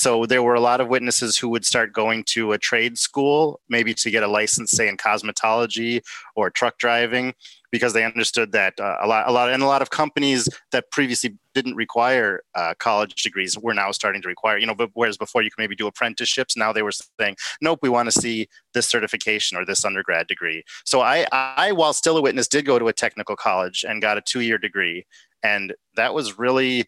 So 0.00 0.24
there 0.24 0.42
were 0.42 0.54
a 0.54 0.60
lot 0.60 0.80
of 0.80 0.88
witnesses 0.88 1.36
who 1.36 1.50
would 1.50 1.66
start 1.66 1.92
going 1.92 2.24
to 2.28 2.52
a 2.52 2.58
trade 2.58 2.96
school, 2.96 3.60
maybe 3.68 3.92
to 3.92 4.10
get 4.10 4.22
a 4.22 4.26
license, 4.26 4.70
say 4.70 4.88
in 4.88 4.96
cosmetology 4.96 6.00
or 6.34 6.48
truck 6.48 6.78
driving 6.78 7.34
because 7.70 7.92
they 7.92 8.02
understood 8.02 8.50
that 8.52 8.80
uh, 8.80 8.96
a 9.02 9.06
lot, 9.06 9.28
a 9.28 9.30
lot, 9.30 9.50
and 9.50 9.62
a 9.62 9.66
lot 9.66 9.82
of 9.82 9.90
companies 9.90 10.48
that 10.72 10.90
previously 10.90 11.36
didn't 11.54 11.76
require 11.76 12.42
uh, 12.54 12.72
college 12.78 13.22
degrees 13.22 13.58
were 13.58 13.74
now 13.74 13.90
starting 13.90 14.22
to 14.22 14.28
require. 14.28 14.56
You 14.56 14.66
know, 14.66 14.74
but 14.74 14.88
whereas 14.94 15.18
before 15.18 15.42
you 15.42 15.50
could 15.50 15.60
maybe 15.60 15.76
do 15.76 15.86
apprenticeships, 15.86 16.56
now 16.56 16.72
they 16.72 16.82
were 16.82 16.92
saying, 17.20 17.36
nope, 17.60 17.80
we 17.82 17.90
want 17.90 18.10
to 18.10 18.20
see 18.20 18.48
this 18.72 18.88
certification 18.88 19.58
or 19.58 19.66
this 19.66 19.84
undergrad 19.84 20.28
degree. 20.28 20.64
So 20.86 21.02
I, 21.02 21.26
I, 21.30 21.72
while 21.72 21.92
still 21.92 22.16
a 22.16 22.22
witness, 22.22 22.48
did 22.48 22.64
go 22.64 22.78
to 22.78 22.88
a 22.88 22.94
technical 22.94 23.36
college 23.36 23.84
and 23.86 24.00
got 24.00 24.16
a 24.16 24.22
two-year 24.22 24.56
degree, 24.56 25.04
and 25.42 25.74
that 25.96 26.14
was 26.14 26.38
really 26.38 26.86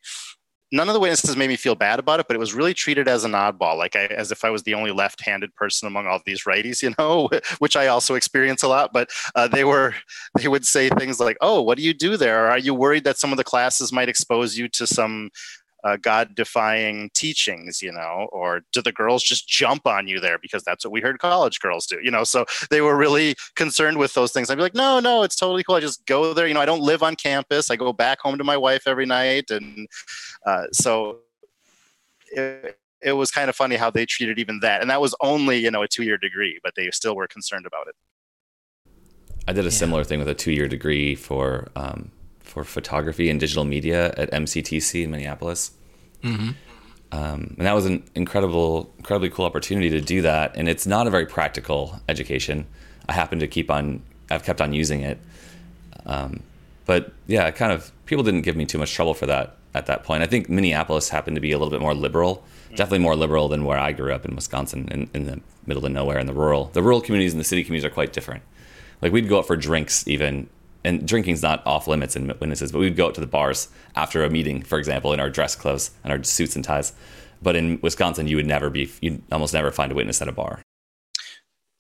none 0.72 0.88
of 0.88 0.94
the 0.94 1.00
witnesses 1.00 1.36
made 1.36 1.48
me 1.48 1.56
feel 1.56 1.74
bad 1.74 1.98
about 1.98 2.18
it, 2.18 2.26
but 2.26 2.34
it 2.34 2.40
was 2.40 2.54
really 2.54 2.74
treated 2.74 3.06
as 3.06 3.24
an 3.24 3.32
oddball, 3.32 3.76
like 3.76 3.94
I, 3.94 4.06
as 4.06 4.32
if 4.32 4.44
I 4.44 4.50
was 4.50 4.62
the 4.62 4.74
only 4.74 4.90
left-handed 4.90 5.54
person 5.54 5.86
among 5.86 6.06
all 6.06 6.20
these 6.24 6.44
righties, 6.44 6.82
you 6.82 6.94
know, 6.98 7.28
which 7.58 7.76
I 7.76 7.88
also 7.88 8.14
experience 8.14 8.62
a 8.62 8.68
lot. 8.68 8.92
But 8.92 9.10
uh, 9.34 9.48
they 9.48 9.64
were, 9.64 9.94
they 10.38 10.48
would 10.48 10.66
say 10.66 10.88
things 10.88 11.20
like, 11.20 11.36
"Oh, 11.40 11.60
what 11.60 11.76
do 11.76 11.84
you 11.84 11.94
do 11.94 12.16
there? 12.16 12.48
Are 12.48 12.58
you 12.58 12.74
worried 12.74 13.04
that 13.04 13.18
some 13.18 13.32
of 13.32 13.36
the 13.36 13.44
classes 13.44 13.92
might 13.92 14.08
expose 14.08 14.56
you 14.56 14.68
to 14.70 14.86
some 14.86 15.30
uh, 15.84 15.96
God 15.96 16.34
defying 16.34 17.10
teachings, 17.14 17.82
you 17.82 17.92
know, 17.92 18.28
or 18.32 18.62
do 18.72 18.82
the 18.82 18.92
girls 18.92 19.22
just 19.22 19.48
jump 19.48 19.86
on 19.86 20.06
you 20.06 20.20
there 20.20 20.38
because 20.38 20.62
that's 20.62 20.84
what 20.84 20.92
we 20.92 21.00
heard 21.00 21.18
college 21.18 21.60
girls 21.60 21.86
do, 21.86 21.98
you 22.02 22.10
know? 22.10 22.24
So 22.24 22.44
they 22.70 22.80
were 22.80 22.96
really 22.96 23.34
concerned 23.56 23.98
with 23.98 24.14
those 24.14 24.32
things. 24.32 24.50
I'd 24.50 24.56
be 24.56 24.62
like, 24.62 24.74
no, 24.74 25.00
no, 25.00 25.22
it's 25.22 25.36
totally 25.36 25.64
cool. 25.64 25.76
I 25.76 25.80
just 25.80 26.04
go 26.06 26.32
there. 26.34 26.46
You 26.46 26.54
know, 26.54 26.60
I 26.60 26.66
don't 26.66 26.82
live 26.82 27.02
on 27.02 27.16
campus. 27.16 27.70
I 27.70 27.76
go 27.76 27.92
back 27.92 28.20
home 28.20 28.38
to 28.38 28.44
my 28.44 28.56
wife 28.56 28.86
every 28.86 29.06
night. 29.06 29.50
And 29.50 29.88
uh, 30.46 30.66
so 30.72 31.18
it, 32.30 32.78
it 33.02 33.12
was 33.12 33.30
kind 33.30 33.50
of 33.50 33.56
funny 33.56 33.76
how 33.76 33.90
they 33.90 34.06
treated 34.06 34.38
even 34.38 34.60
that. 34.60 34.80
And 34.80 34.90
that 34.90 35.00
was 35.00 35.14
only, 35.20 35.58
you 35.58 35.70
know, 35.70 35.82
a 35.82 35.88
two 35.88 36.04
year 36.04 36.18
degree, 36.18 36.60
but 36.62 36.74
they 36.76 36.90
still 36.90 37.16
were 37.16 37.26
concerned 37.26 37.66
about 37.66 37.88
it. 37.88 37.94
I 39.48 39.52
did 39.52 39.64
a 39.64 39.64
yeah. 39.64 39.70
similar 39.70 40.04
thing 40.04 40.20
with 40.20 40.28
a 40.28 40.34
two 40.34 40.52
year 40.52 40.68
degree 40.68 41.16
for 41.16 41.68
um, 41.74 42.12
for 42.52 42.64
photography 42.64 43.30
and 43.30 43.40
digital 43.40 43.64
media 43.64 44.12
at 44.18 44.30
MCTC 44.30 45.04
in 45.04 45.10
Minneapolis. 45.10 45.70
Mm-hmm. 46.22 46.50
Um, 47.10 47.54
and 47.56 47.66
that 47.66 47.74
was 47.74 47.86
an 47.86 48.02
incredible, 48.14 48.92
incredibly 48.98 49.30
cool 49.30 49.46
opportunity 49.46 49.88
to 49.90 50.02
do 50.02 50.20
that. 50.22 50.54
And 50.54 50.68
it's 50.68 50.86
not 50.86 51.06
a 51.06 51.10
very 51.10 51.24
practical 51.24 51.98
education. 52.10 52.66
I 53.08 53.14
happen 53.14 53.38
to 53.38 53.48
keep 53.48 53.70
on, 53.70 54.02
I've 54.30 54.44
kept 54.44 54.60
on 54.60 54.74
using 54.74 55.00
it. 55.00 55.18
Um, 56.04 56.42
but 56.84 57.12
yeah, 57.26 57.50
kind 57.52 57.72
of 57.72 57.90
people 58.04 58.22
didn't 58.22 58.42
give 58.42 58.56
me 58.56 58.66
too 58.66 58.78
much 58.78 58.92
trouble 58.92 59.14
for 59.14 59.26
that 59.26 59.56
at 59.74 59.86
that 59.86 60.04
point. 60.04 60.22
I 60.22 60.26
think 60.26 60.50
Minneapolis 60.50 61.08
happened 61.08 61.36
to 61.36 61.40
be 61.40 61.52
a 61.52 61.58
little 61.58 61.70
bit 61.70 61.80
more 61.80 61.94
liberal, 61.94 62.44
definitely 62.70 62.98
more 62.98 63.16
liberal 63.16 63.48
than 63.48 63.64
where 63.64 63.78
I 63.78 63.92
grew 63.92 64.12
up 64.12 64.26
in 64.26 64.34
Wisconsin, 64.34 64.88
in, 64.90 65.08
in 65.14 65.24
the 65.24 65.40
middle 65.66 65.86
of 65.86 65.92
nowhere, 65.92 66.18
in 66.18 66.26
the 66.26 66.34
rural. 66.34 66.66
The 66.74 66.82
rural 66.82 67.00
communities 67.00 67.32
and 67.32 67.40
the 67.40 67.44
city 67.44 67.64
communities 67.64 67.90
are 67.90 67.94
quite 67.94 68.12
different. 68.12 68.42
Like 69.00 69.12
we'd 69.12 69.28
go 69.28 69.38
out 69.38 69.46
for 69.46 69.56
drinks 69.56 70.06
even 70.06 70.48
and 70.84 71.06
drinking's 71.06 71.42
not 71.42 71.64
off 71.66 71.86
limits 71.86 72.16
in 72.16 72.26
witnesses, 72.26 72.72
but 72.72 72.78
we'd 72.78 72.96
go 72.96 73.06
out 73.06 73.14
to 73.14 73.20
the 73.20 73.26
bars 73.26 73.68
after 73.96 74.24
a 74.24 74.30
meeting, 74.30 74.62
for 74.62 74.78
example, 74.78 75.12
in 75.12 75.20
our 75.20 75.30
dress 75.30 75.54
clothes 75.54 75.90
and 76.02 76.12
our 76.12 76.22
suits 76.24 76.56
and 76.56 76.64
ties. 76.64 76.92
But 77.40 77.56
in 77.56 77.80
Wisconsin, 77.82 78.28
you 78.28 78.36
would 78.36 78.46
never 78.46 78.70
be, 78.70 78.90
you'd 79.00 79.22
almost 79.32 79.54
never 79.54 79.70
find 79.70 79.92
a 79.92 79.94
witness 79.94 80.22
at 80.22 80.28
a 80.28 80.32
bar. 80.32 80.62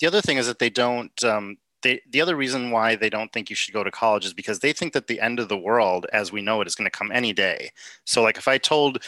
The 0.00 0.06
other 0.06 0.20
thing 0.20 0.36
is 0.36 0.46
that 0.46 0.58
they 0.58 0.70
don't, 0.70 1.22
um, 1.24 1.58
they, 1.82 2.00
the 2.08 2.20
other 2.20 2.36
reason 2.36 2.70
why 2.70 2.96
they 2.96 3.10
don't 3.10 3.32
think 3.32 3.50
you 3.50 3.56
should 3.56 3.74
go 3.74 3.84
to 3.84 3.90
college 3.90 4.24
is 4.24 4.34
because 4.34 4.60
they 4.60 4.72
think 4.72 4.92
that 4.92 5.06
the 5.06 5.20
end 5.20 5.38
of 5.40 5.48
the 5.48 5.56
world 5.56 6.06
as 6.12 6.32
we 6.32 6.42
know 6.42 6.60
it 6.60 6.66
is 6.66 6.74
going 6.74 6.90
to 6.90 6.96
come 6.96 7.10
any 7.12 7.32
day. 7.32 7.70
So, 8.04 8.22
like, 8.22 8.36
if 8.36 8.48
I 8.48 8.58
told 8.58 8.98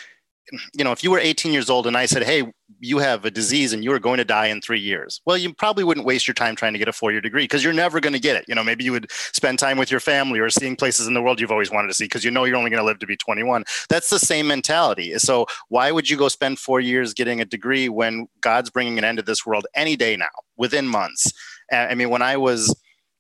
you 0.75 0.85
know, 0.85 0.93
if 0.93 1.03
you 1.03 1.11
were 1.11 1.19
18 1.19 1.53
years 1.53 1.71
old 1.71 1.87
and 1.87 1.97
I 1.97 2.07
said, 2.07 2.23
hey, 2.23 2.45
you 2.81 2.99
have 2.99 3.25
a 3.25 3.31
disease 3.31 3.73
and 3.73 3.83
you 3.83 3.93
are 3.93 3.99
going 3.99 4.19
to 4.19 4.25
die 4.25 4.47
in 4.47 4.61
three 4.61 4.81
years, 4.81 5.21
well, 5.25 5.37
you 5.37 5.55
probably 5.55 5.85
wouldn't 5.85 6.07
waste 6.07 6.27
your 6.27 6.35
time 6.35 6.55
trying 6.55 6.73
to 6.73 6.79
get 6.79 6.89
a 6.89 6.93
four 6.93 7.13
year 7.13 7.21
degree 7.21 7.45
because 7.45 7.65
you're 7.65 7.73
never 7.73 8.01
going 8.01 8.13
to 8.13 8.19
get 8.19 8.37
it. 8.37 8.45
You 8.47 8.55
know, 8.55 8.65
maybe 8.65 8.85
you 8.85 8.93
would 8.93 9.11
spend 9.11 9.59
time 9.59 9.79
with 9.79 9.91
your 9.91 10.01
family 10.01 10.39
or 10.41 10.51
seeing 10.51 10.77
places 10.77 11.07
in 11.07 11.15
the 11.15 11.23
world 11.23 11.41
you've 11.41 11.53
always 11.53 11.71
wanted 11.71 11.89
to 11.89 11.95
see 11.95 12.05
because 12.05 12.25
you 12.25 12.31
know 12.31 12.45
you're 12.45 12.57
only 12.57 12.71
going 12.71 12.81
to 12.81 12.87
live 12.87 12.99
to 12.99 13.07
be 13.07 13.17
21. 13.17 13.65
That's 13.89 14.11
the 14.11 14.19
same 14.19 14.47
mentality. 14.47 15.17
So, 15.19 15.47
why 15.69 15.91
would 15.91 16.09
you 16.09 16.17
go 16.17 16.29
spend 16.29 16.59
four 16.59 16.81
years 16.81 17.15
getting 17.15 17.41
a 17.41 17.45
degree 17.45 17.89
when 17.89 18.27
God's 18.41 18.71
bringing 18.71 18.99
an 18.99 19.05
end 19.05 19.19
to 19.19 19.23
this 19.23 19.47
world 19.47 19.67
any 19.75 19.97
day 19.97 20.17
now, 20.17 20.27
within 20.57 20.87
months? 20.87 21.33
I 21.73 21.95
mean, 21.95 22.11
when 22.11 22.23
I 22.23 22.37
was 22.37 22.75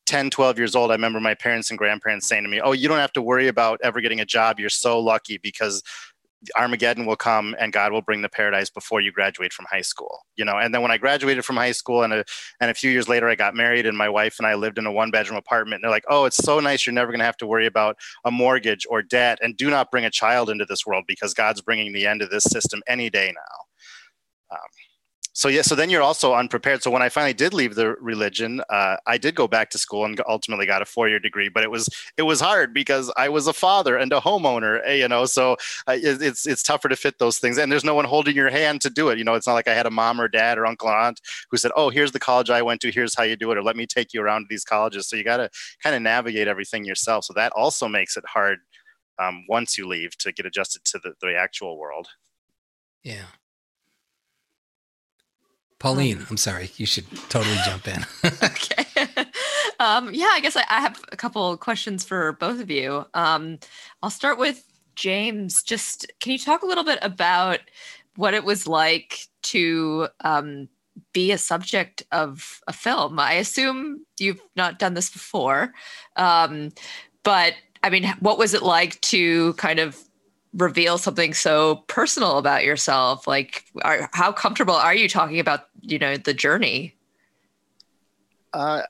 10, 0.06 0.30
12 0.30 0.58
years 0.58 0.74
old, 0.74 0.90
I 0.90 0.94
remember 0.94 1.20
my 1.20 1.34
parents 1.34 1.70
and 1.70 1.78
grandparents 1.78 2.26
saying 2.26 2.42
to 2.42 2.48
me, 2.48 2.60
Oh, 2.60 2.72
you 2.72 2.88
don't 2.88 2.98
have 2.98 3.12
to 3.14 3.22
worry 3.22 3.48
about 3.48 3.80
ever 3.82 4.00
getting 4.00 4.20
a 4.20 4.26
job. 4.26 4.60
You're 4.60 4.68
so 4.68 5.00
lucky 5.00 5.38
because 5.38 5.82
Armageddon 6.56 7.06
will 7.06 7.16
come 7.16 7.54
and 7.58 7.72
God 7.72 7.92
will 7.92 8.02
bring 8.02 8.22
the 8.22 8.28
paradise 8.28 8.70
before 8.70 9.00
you 9.00 9.12
graduate 9.12 9.52
from 9.52 9.66
high 9.70 9.82
school. 9.82 10.20
You 10.36 10.44
know, 10.44 10.58
and 10.58 10.74
then 10.74 10.82
when 10.82 10.90
I 10.90 10.98
graduated 10.98 11.44
from 11.44 11.56
high 11.56 11.72
school 11.72 12.02
and 12.02 12.12
a 12.12 12.24
and 12.60 12.70
a 12.70 12.74
few 12.74 12.90
years 12.90 13.08
later 13.08 13.28
I 13.28 13.34
got 13.34 13.54
married 13.54 13.86
and 13.86 13.96
my 13.96 14.08
wife 14.08 14.36
and 14.38 14.46
I 14.46 14.54
lived 14.54 14.78
in 14.78 14.86
a 14.86 14.92
one 14.92 15.10
bedroom 15.10 15.38
apartment. 15.38 15.80
And 15.80 15.84
they're 15.84 15.90
like, 15.90 16.04
"Oh, 16.08 16.24
it's 16.24 16.36
so 16.36 16.60
nice. 16.60 16.86
You're 16.86 16.92
never 16.94 17.10
going 17.10 17.20
to 17.20 17.24
have 17.26 17.36
to 17.38 17.46
worry 17.46 17.66
about 17.66 17.96
a 18.24 18.30
mortgage 18.30 18.86
or 18.88 19.02
debt 19.02 19.38
and 19.42 19.56
do 19.56 19.70
not 19.70 19.90
bring 19.90 20.04
a 20.04 20.10
child 20.10 20.50
into 20.50 20.64
this 20.64 20.86
world 20.86 21.04
because 21.06 21.34
God's 21.34 21.60
bringing 21.60 21.92
the 21.92 22.06
end 22.06 22.22
of 22.22 22.30
this 22.30 22.44
system 22.44 22.82
any 22.86 23.10
day 23.10 23.32
now." 23.34 24.56
Um, 24.56 24.68
so 25.34 25.48
yeah 25.48 25.62
so 25.62 25.74
then 25.74 25.90
you're 25.90 26.02
also 26.02 26.34
unprepared. 26.34 26.82
So 26.82 26.90
when 26.90 27.02
i 27.02 27.08
finally 27.08 27.34
did 27.34 27.52
leave 27.52 27.74
the 27.74 27.94
religion 28.00 28.62
uh, 28.70 28.96
i 29.06 29.18
did 29.18 29.34
go 29.34 29.46
back 29.46 29.70
to 29.70 29.78
school 29.78 30.04
and 30.04 30.20
ultimately 30.28 30.66
got 30.66 30.80
a 30.80 30.86
four-year 30.86 31.20
degree 31.20 31.48
but 31.48 31.62
it 31.62 31.70
was 31.70 31.88
it 32.16 32.22
was 32.22 32.40
hard 32.40 32.72
because 32.72 33.12
i 33.16 33.28
was 33.28 33.46
a 33.46 33.52
father 33.52 33.96
and 33.96 34.12
a 34.12 34.20
homeowner 34.20 34.80
eh, 34.84 34.94
you 34.94 35.08
know? 35.08 35.26
So 35.26 35.52
uh, 35.86 35.96
it's 35.96 36.46
it's 36.46 36.62
tougher 36.62 36.88
to 36.88 36.96
fit 36.96 37.18
those 37.18 37.38
things 37.38 37.58
and 37.58 37.70
there's 37.70 37.84
no 37.84 37.94
one 37.94 38.06
holding 38.06 38.34
your 38.34 38.50
hand 38.50 38.80
to 38.82 38.90
do 38.90 39.10
it 39.10 39.18
you 39.18 39.24
know? 39.24 39.34
It's 39.34 39.46
not 39.46 39.54
like 39.54 39.68
i 39.68 39.74
had 39.74 39.86
a 39.86 39.90
mom 39.90 40.20
or 40.20 40.28
dad 40.28 40.58
or 40.58 40.66
uncle 40.66 40.88
or 40.88 40.96
aunt 40.96 41.20
who 41.50 41.56
said 41.56 41.72
oh 41.76 41.90
here's 41.90 42.12
the 42.12 42.20
college 42.20 42.50
i 42.50 42.62
went 42.62 42.80
to 42.80 42.90
here's 42.90 43.14
how 43.14 43.24
you 43.24 43.36
do 43.36 43.50
it 43.50 43.58
or 43.58 43.62
let 43.62 43.76
me 43.76 43.86
take 43.86 44.14
you 44.14 44.22
around 44.22 44.42
to 44.42 44.46
these 44.48 44.64
colleges. 44.64 45.08
So 45.08 45.16
you 45.16 45.24
got 45.24 45.38
to 45.38 45.50
kind 45.82 45.96
of 45.96 46.02
navigate 46.02 46.48
everything 46.48 46.84
yourself. 46.84 47.24
So 47.24 47.32
that 47.34 47.52
also 47.52 47.88
makes 47.88 48.16
it 48.16 48.24
hard 48.26 48.58
um, 49.18 49.44
once 49.48 49.76
you 49.78 49.86
leave 49.86 50.16
to 50.18 50.32
get 50.32 50.46
adjusted 50.46 50.84
to 50.86 50.98
the, 50.98 51.14
the 51.20 51.36
actual 51.36 51.78
world. 51.78 52.08
Yeah 53.02 53.26
Pauline, 55.78 56.18
um, 56.18 56.26
I'm 56.30 56.36
sorry. 56.36 56.70
You 56.76 56.86
should 56.86 57.06
totally 57.28 57.56
jump 57.64 57.88
in. 57.88 58.04
okay. 58.42 59.24
Um, 59.80 60.10
yeah, 60.14 60.30
I 60.30 60.40
guess 60.40 60.56
I, 60.56 60.64
I, 60.68 60.80
have 60.80 61.02
a 61.10 61.16
couple 61.16 61.56
questions 61.56 62.04
for 62.04 62.32
both 62.34 62.60
of 62.60 62.70
you. 62.70 63.04
Um, 63.12 63.58
I'll 64.02 64.08
start 64.08 64.38
with 64.38 64.64
James. 64.94 65.62
Just 65.62 66.10
can 66.20 66.32
you 66.32 66.38
talk 66.38 66.62
a 66.62 66.66
little 66.66 66.84
bit 66.84 66.98
about 67.02 67.58
what 68.16 68.34
it 68.34 68.44
was 68.44 68.68
like 68.68 69.26
to 69.42 70.08
um, 70.20 70.68
be 71.12 71.32
a 71.32 71.38
subject 71.38 72.04
of 72.12 72.60
a 72.68 72.72
film? 72.72 73.18
I 73.18 73.34
assume 73.34 74.06
you've 74.18 74.40
not 74.54 74.78
done 74.78 74.94
this 74.94 75.10
before, 75.10 75.72
um, 76.16 76.70
but 77.24 77.54
I 77.82 77.90
mean, 77.90 78.04
what 78.20 78.38
was 78.38 78.54
it 78.54 78.62
like 78.62 79.00
to 79.02 79.54
kind 79.54 79.80
of 79.80 79.98
reveal 80.54 80.98
something 80.98 81.34
so 81.34 81.76
personal 81.88 82.38
about 82.38 82.64
yourself? 82.64 83.26
Like 83.26 83.64
are, 83.82 84.08
how 84.12 84.32
comfortable 84.32 84.74
are 84.74 84.94
you 84.94 85.08
talking 85.08 85.40
about 85.40 85.68
you 85.80 85.98
know 85.98 86.16
the 86.16 86.34
journey? 86.34 86.94
Uh, 88.52 88.82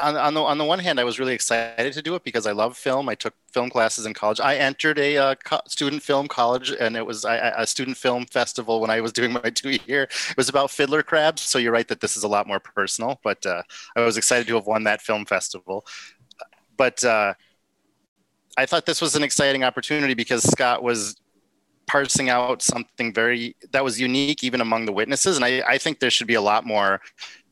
on, 0.00 0.16
on, 0.16 0.34
the, 0.34 0.40
on 0.40 0.58
the 0.58 0.64
one 0.64 0.78
hand 0.78 1.00
i 1.00 1.04
was 1.04 1.18
really 1.18 1.34
excited 1.34 1.92
to 1.92 2.02
do 2.02 2.14
it 2.14 2.22
because 2.22 2.46
i 2.46 2.52
love 2.52 2.76
film. 2.76 3.08
I 3.08 3.14
took 3.14 3.34
film 3.52 3.70
classes 3.70 4.06
in 4.06 4.14
college. 4.14 4.38
I 4.38 4.56
entered 4.56 4.98
a 4.98 5.16
uh, 5.16 5.34
co- 5.44 5.60
student 5.66 6.02
film 6.02 6.28
college 6.28 6.70
and 6.70 6.96
it 6.96 7.04
was 7.04 7.24
I, 7.24 7.36
a 7.36 7.66
student 7.66 7.96
film 7.96 8.26
festival 8.26 8.80
when 8.80 8.90
i 8.90 9.00
was 9.00 9.12
doing 9.12 9.32
my 9.44 9.50
two 9.50 9.78
year. 9.86 10.02
It 10.04 10.36
was 10.36 10.48
about 10.48 10.70
fiddler 10.70 11.02
crabs. 11.02 11.42
So 11.42 11.58
you're 11.58 11.72
right 11.72 11.88
that 11.88 12.00
this 12.00 12.16
is 12.16 12.22
a 12.22 12.28
lot 12.28 12.46
more 12.46 12.60
personal 12.60 13.20
but 13.24 13.44
uh, 13.44 13.62
i 13.96 14.00
was 14.00 14.16
excited 14.16 14.46
to 14.48 14.54
have 14.54 14.66
won 14.66 14.84
that 14.84 15.02
film 15.02 15.24
festival. 15.24 15.86
But 16.76 17.02
uh, 17.04 17.34
I 18.58 18.66
thought 18.66 18.86
this 18.86 19.00
was 19.00 19.14
an 19.14 19.22
exciting 19.22 19.62
opportunity 19.62 20.14
because 20.14 20.42
Scott 20.42 20.82
was 20.82 21.14
parsing 21.86 22.28
out 22.28 22.60
something 22.60 23.14
very 23.14 23.54
that 23.70 23.84
was 23.84 24.00
unique 24.00 24.42
even 24.42 24.60
among 24.60 24.84
the 24.84 24.92
witnesses. 24.92 25.36
And 25.36 25.44
I, 25.44 25.62
I 25.66 25.78
think 25.78 26.00
there 26.00 26.10
should 26.10 26.26
be 26.26 26.34
a 26.34 26.40
lot 26.40 26.66
more 26.66 27.00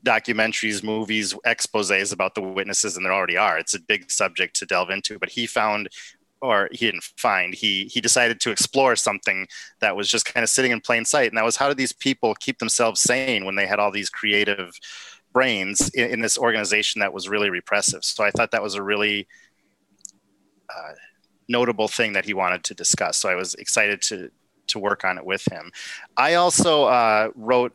documentaries, 0.05 0.83
movies, 0.83 1.33
exposes 1.47 2.11
about 2.11 2.35
the 2.35 2.43
witnesses, 2.43 2.97
and 2.97 3.07
there 3.07 3.13
already 3.13 3.37
are. 3.37 3.57
It's 3.57 3.75
a 3.75 3.81
big 3.81 4.11
subject 4.11 4.57
to 4.57 4.67
delve 4.67 4.91
into. 4.91 5.17
But 5.17 5.31
he 5.31 5.47
found 5.47 5.89
or 6.43 6.69
he 6.73 6.87
didn't 6.87 7.05
find 7.17 7.55
he 7.55 7.85
he 7.85 8.01
decided 8.01 8.41
to 8.41 8.51
explore 8.51 8.97
something 8.97 9.47
that 9.81 9.97
was 9.97 10.11
just 10.11 10.27
kind 10.27 10.43
of 10.45 10.51
sitting 10.51 10.73
in 10.73 10.81
plain 10.81 11.05
sight 11.05 11.31
and 11.31 11.39
that 11.39 11.45
was 11.45 11.57
how 11.57 11.69
did 11.69 11.79
these 11.79 11.95
people 11.95 12.35
keep 12.35 12.59
themselves 12.59 13.01
sane 13.01 13.47
when 13.47 13.55
they 13.55 13.67
had 13.67 13.79
all 13.79 13.91
these 13.91 14.11
creative 14.11 14.79
brains 15.33 15.89
in, 15.95 16.11
in 16.11 16.21
this 16.21 16.37
organization 16.37 17.01
that 17.01 17.15
was 17.15 17.27
really 17.27 17.49
repressive 17.49 18.05
so 18.05 18.23
i 18.23 18.31
thought 18.31 18.51
that 18.51 18.63
was 18.63 18.75
a 18.75 18.83
really 18.83 19.27
uh, 20.75 20.93
notable 21.49 21.89
thing 21.89 22.13
that 22.15 22.25
he 22.25 22.35
wanted 22.35 22.65
to 22.65 22.75
discuss. 22.75 23.17
So 23.17 23.29
I 23.29 23.35
was 23.35 23.55
excited 23.55 24.03
to 24.03 24.31
to 24.69 24.79
work 24.81 25.05
on 25.05 25.17
it 25.17 25.25
with 25.25 25.45
him. 25.51 25.71
I 26.17 26.35
also 26.35 26.87
uh, 26.87 27.31
wrote 27.37 27.73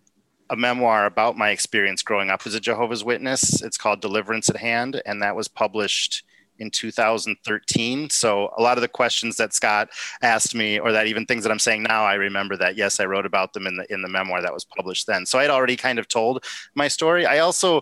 a 0.49 0.57
memoir 0.57 1.05
about 1.05 1.37
my 1.37 1.51
experience 1.51 2.03
growing 2.03 2.29
up 2.29 2.45
as 2.45 2.53
a 2.53 2.59
Jehovah's 2.59 3.03
Witness. 3.03 3.61
It's 3.61 3.77
called 3.77 4.01
Deliverance 4.01 4.49
at 4.49 4.57
Hand, 4.57 5.01
and 5.05 5.21
that 5.21 5.35
was 5.35 5.47
published 5.47 6.23
in 6.59 6.69
2013. 6.69 8.09
So 8.09 8.53
a 8.57 8.61
lot 8.61 8.77
of 8.77 8.81
the 8.81 8.87
questions 8.87 9.37
that 9.37 9.53
Scott 9.53 9.89
asked 10.21 10.53
me, 10.53 10.79
or 10.79 10.91
that 10.91 11.07
even 11.07 11.25
things 11.25 11.43
that 11.43 11.51
I'm 11.51 11.59
saying 11.59 11.83
now, 11.83 12.03
I 12.03 12.15
remember 12.15 12.57
that 12.57 12.75
yes, 12.75 12.99
I 12.99 13.05
wrote 13.05 13.25
about 13.25 13.53
them 13.53 13.65
in 13.65 13.77
the 13.77 13.91
in 13.91 14.01
the 14.01 14.09
memoir 14.09 14.41
that 14.41 14.53
was 14.53 14.65
published 14.65 15.07
then. 15.07 15.25
So 15.25 15.39
I 15.39 15.43
had 15.43 15.51
already 15.51 15.77
kind 15.77 15.97
of 15.97 16.07
told 16.07 16.43
my 16.75 16.87
story. 16.87 17.25
I 17.25 17.39
also 17.39 17.81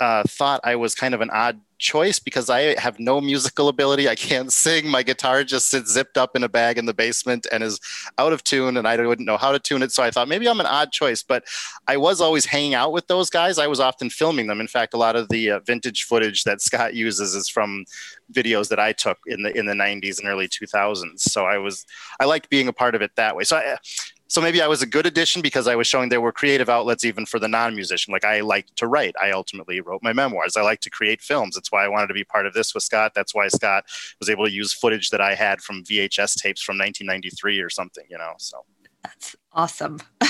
uh, 0.00 0.22
thought 0.26 0.60
I 0.64 0.76
was 0.76 0.94
kind 0.94 1.14
of 1.14 1.20
an 1.20 1.30
odd 1.30 1.60
choice 1.78 2.18
because 2.20 2.48
I 2.48 2.78
have 2.80 2.98
no 3.00 3.20
musical 3.20 3.68
ability. 3.68 4.08
I 4.08 4.14
can't 4.14 4.52
sing. 4.52 4.86
My 4.88 5.02
guitar 5.02 5.44
just 5.44 5.68
sits 5.68 5.90
zipped 5.90 6.16
up 6.16 6.36
in 6.36 6.44
a 6.44 6.48
bag 6.48 6.78
in 6.78 6.86
the 6.86 6.94
basement 6.94 7.46
and 7.50 7.62
is 7.62 7.80
out 8.18 8.32
of 8.32 8.44
tune, 8.44 8.76
and 8.76 8.86
I 8.86 8.96
wouldn't 9.04 9.26
know 9.26 9.36
how 9.36 9.52
to 9.52 9.58
tune 9.58 9.82
it. 9.82 9.92
So 9.92 10.02
I 10.02 10.10
thought 10.10 10.28
maybe 10.28 10.48
I'm 10.48 10.60
an 10.60 10.66
odd 10.66 10.92
choice, 10.92 11.22
but 11.22 11.44
I 11.88 11.96
was 11.96 12.20
always 12.20 12.46
hanging 12.46 12.74
out 12.74 12.92
with 12.92 13.08
those 13.08 13.28
guys. 13.28 13.58
I 13.58 13.66
was 13.66 13.80
often 13.80 14.10
filming 14.10 14.46
them. 14.46 14.60
In 14.60 14.68
fact, 14.68 14.94
a 14.94 14.98
lot 14.98 15.16
of 15.16 15.28
the 15.28 15.50
uh, 15.50 15.60
vintage 15.60 16.04
footage 16.04 16.44
that 16.44 16.60
Scott 16.60 16.94
uses 16.94 17.34
is 17.34 17.48
from 17.48 17.84
videos 18.32 18.68
that 18.68 18.78
I 18.78 18.92
took 18.92 19.18
in 19.26 19.42
the 19.42 19.56
in 19.56 19.66
the 19.66 19.74
90s 19.74 20.18
and 20.18 20.28
early 20.28 20.48
2000s. 20.48 21.20
So 21.20 21.44
I 21.44 21.58
was 21.58 21.84
I 22.20 22.24
liked 22.24 22.48
being 22.48 22.68
a 22.68 22.72
part 22.72 22.94
of 22.94 23.02
it 23.02 23.10
that 23.16 23.36
way. 23.36 23.44
So 23.44 23.56
I, 23.56 23.76
so 24.32 24.40
maybe 24.40 24.62
I 24.62 24.66
was 24.66 24.80
a 24.80 24.86
good 24.86 25.04
addition 25.04 25.42
because 25.42 25.68
I 25.68 25.76
was 25.76 25.86
showing 25.86 26.08
there 26.08 26.22
were 26.22 26.32
creative 26.32 26.70
outlets 26.70 27.04
even 27.04 27.26
for 27.26 27.38
the 27.38 27.48
non-musician. 27.48 28.12
Like 28.12 28.24
I 28.24 28.40
liked 28.40 28.74
to 28.76 28.86
write. 28.86 29.14
I 29.22 29.30
ultimately 29.30 29.82
wrote 29.82 30.02
my 30.02 30.14
memoirs. 30.14 30.56
I 30.56 30.62
like 30.62 30.80
to 30.80 30.88
create 30.88 31.20
films. 31.20 31.54
That's 31.54 31.70
why 31.70 31.84
I 31.84 31.88
wanted 31.88 32.06
to 32.06 32.14
be 32.14 32.24
part 32.24 32.46
of 32.46 32.54
this 32.54 32.72
with 32.72 32.82
Scott. 32.82 33.12
That's 33.14 33.34
why 33.34 33.48
Scott 33.48 33.84
was 34.18 34.30
able 34.30 34.46
to 34.46 34.50
use 34.50 34.72
footage 34.72 35.10
that 35.10 35.20
I 35.20 35.34
had 35.34 35.60
from 35.60 35.84
VHS 35.84 36.40
tapes 36.40 36.62
from 36.62 36.78
1993 36.78 37.60
or 37.60 37.68
something, 37.68 38.04
you 38.08 38.16
know. 38.16 38.32
So 38.38 38.64
that's 39.02 39.36
awesome. 39.52 39.98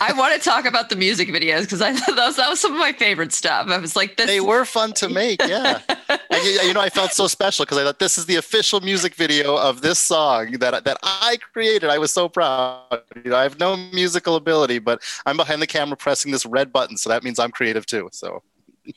I 0.00 0.12
want 0.16 0.34
to 0.34 0.40
talk 0.40 0.64
about 0.64 0.88
the 0.88 0.96
music 0.96 1.28
videos 1.28 1.62
because 1.62 1.80
I 1.80 1.92
thought 1.92 2.16
that 2.16 2.26
was, 2.26 2.36
that 2.36 2.48
was 2.48 2.60
some 2.60 2.72
of 2.72 2.78
my 2.78 2.92
favorite 2.92 3.32
stuff. 3.32 3.68
I 3.68 3.78
was 3.78 3.94
like, 3.94 4.16
this. 4.16 4.26
They 4.26 4.40
were 4.40 4.64
fun 4.64 4.92
to 4.94 5.08
make, 5.08 5.40
yeah. 5.46 5.80
and, 6.08 6.44
you 6.44 6.74
know, 6.74 6.80
I 6.80 6.90
felt 6.90 7.12
so 7.12 7.26
special 7.26 7.64
because 7.64 7.78
I 7.78 7.84
thought 7.84 7.98
this 7.98 8.18
is 8.18 8.26
the 8.26 8.36
official 8.36 8.80
music 8.80 9.14
video 9.14 9.56
of 9.56 9.82
this 9.82 9.98
song 9.98 10.52
that 10.52 10.84
that 10.84 10.98
I 11.02 11.38
created. 11.52 11.90
I 11.90 11.98
was 11.98 12.12
so 12.12 12.28
proud. 12.28 13.02
You 13.24 13.30
know, 13.30 13.36
I 13.36 13.42
have 13.42 13.58
no 13.58 13.76
musical 13.76 14.36
ability, 14.36 14.78
but 14.78 15.02
I'm 15.26 15.36
behind 15.36 15.62
the 15.62 15.66
camera 15.66 15.96
pressing 15.96 16.32
this 16.32 16.46
red 16.46 16.72
button, 16.72 16.96
so 16.96 17.10
that 17.10 17.22
means 17.22 17.38
I'm 17.38 17.50
creative 17.50 17.86
too. 17.86 18.08
So. 18.12 18.42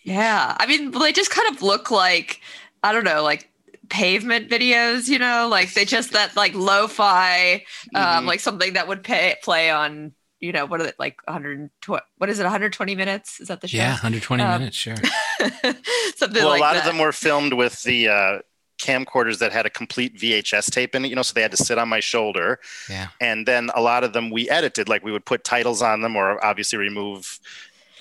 Yeah, 0.03 0.55
I 0.59 0.65
mean, 0.65 0.91
they 0.91 1.13
just 1.13 1.31
kind 1.31 1.47
of 1.55 1.61
look 1.61 1.91
like 1.91 2.41
I 2.83 2.91
don't 2.91 3.03
know, 3.03 3.23
like 3.23 3.49
pavement 3.89 4.49
videos, 4.49 5.07
you 5.07 5.19
know, 5.19 5.47
like 5.49 5.73
they 5.73 5.85
just 5.85 6.13
that 6.13 6.35
like 6.35 6.53
lo-fi, 6.53 7.63
um, 7.95 8.03
mm-hmm. 8.03 8.27
like 8.27 8.39
something 8.39 8.73
that 8.73 8.87
would 8.87 9.03
pay, 9.03 9.35
play 9.43 9.69
on, 9.69 10.13
you 10.39 10.51
know, 10.51 10.65
what 10.65 10.81
are 10.81 10.87
it 10.87 10.95
like 10.99 11.17
120, 11.25 12.03
what 12.17 12.29
is 12.29 12.39
it, 12.39 12.43
120 12.43 12.95
minutes? 12.95 13.39
Is 13.39 13.47
that 13.47 13.61
the 13.61 13.67
show? 13.67 13.77
Yeah, 13.77 13.91
120 13.91 14.43
um, 14.43 14.59
minutes, 14.59 14.77
sure. 14.77 14.95
something 16.15 16.43
well, 16.43 16.49
like 16.49 16.59
a 16.59 16.61
lot 16.61 16.73
that. 16.73 16.79
of 16.79 16.85
them 16.85 16.99
were 16.99 17.11
filmed 17.11 17.53
with 17.53 17.81
the 17.83 18.09
uh, 18.09 18.39
camcorders 18.79 19.39
that 19.39 19.51
had 19.51 19.65
a 19.65 19.69
complete 19.69 20.15
VHS 20.15 20.71
tape 20.71 20.95
in 20.95 21.05
it, 21.05 21.09
you 21.09 21.15
know, 21.15 21.21
so 21.21 21.33
they 21.33 21.41
had 21.41 21.51
to 21.51 21.57
sit 21.57 21.77
on 21.77 21.89
my 21.89 21.99
shoulder. 21.99 22.59
Yeah. 22.89 23.07
And 23.19 23.47
then 23.47 23.69
a 23.75 23.81
lot 23.81 24.03
of 24.03 24.13
them 24.13 24.29
we 24.29 24.49
edited, 24.49 24.87
like 24.87 25.03
we 25.03 25.11
would 25.11 25.25
put 25.25 25.43
titles 25.43 25.81
on 25.81 26.01
them 26.01 26.15
or 26.15 26.43
obviously 26.45 26.77
remove, 26.77 27.39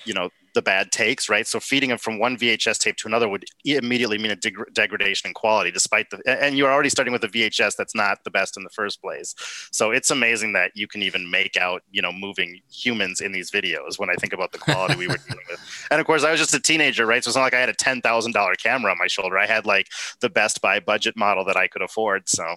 you 0.05 0.13
know, 0.13 0.29
the 0.57 0.61
bad 0.63 0.91
takes, 0.91 1.29
right? 1.29 1.45
So 1.45 1.59
feeding 1.59 1.89
them 1.89 1.99
from 1.99 2.17
one 2.17 2.35
VHS 2.35 2.79
tape 2.79 2.95
to 2.97 3.07
another 3.07 3.29
would 3.29 3.45
immediately 3.63 4.17
mean 4.17 4.31
a 4.31 4.35
deg- 4.35 4.73
degradation 4.73 5.27
in 5.27 5.35
quality, 5.35 5.69
despite 5.69 6.09
the, 6.09 6.19
and 6.25 6.57
you're 6.57 6.71
already 6.71 6.89
starting 6.89 7.11
with 7.11 7.23
a 7.23 7.27
VHS 7.27 7.75
that's 7.75 7.93
not 7.93 8.23
the 8.23 8.31
best 8.31 8.57
in 8.57 8.63
the 8.63 8.71
first 8.71 8.99
place. 8.99 9.35
So 9.71 9.91
it's 9.91 10.09
amazing 10.09 10.53
that 10.53 10.71
you 10.73 10.87
can 10.87 11.03
even 11.03 11.29
make 11.29 11.57
out, 11.57 11.83
you 11.91 12.01
know, 12.01 12.11
moving 12.11 12.59
humans 12.71 13.21
in 13.21 13.33
these 13.33 13.51
videos 13.51 13.99
when 13.99 14.09
I 14.09 14.15
think 14.15 14.33
about 14.33 14.51
the 14.51 14.57
quality 14.57 14.95
we 14.95 15.07
were 15.07 15.17
dealing 15.29 15.45
with. 15.47 15.87
And 15.91 16.01
of 16.01 16.07
course, 16.07 16.23
I 16.23 16.31
was 16.31 16.39
just 16.39 16.55
a 16.55 16.59
teenager, 16.59 17.05
right? 17.05 17.23
So 17.23 17.29
it's 17.29 17.37
not 17.37 17.43
like 17.43 17.53
I 17.53 17.59
had 17.59 17.69
a 17.69 17.73
$10,000 17.73 18.57
camera 18.57 18.91
on 18.91 18.97
my 18.97 19.07
shoulder. 19.07 19.37
I 19.37 19.45
had 19.45 19.67
like 19.67 19.89
the 20.21 20.29
Best 20.29 20.59
Buy 20.59 20.79
budget 20.79 21.15
model 21.15 21.45
that 21.45 21.55
I 21.55 21.67
could 21.67 21.83
afford. 21.83 22.29
So, 22.29 22.55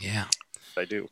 yeah. 0.00 0.24
I 0.78 0.86
do. 0.86 1.08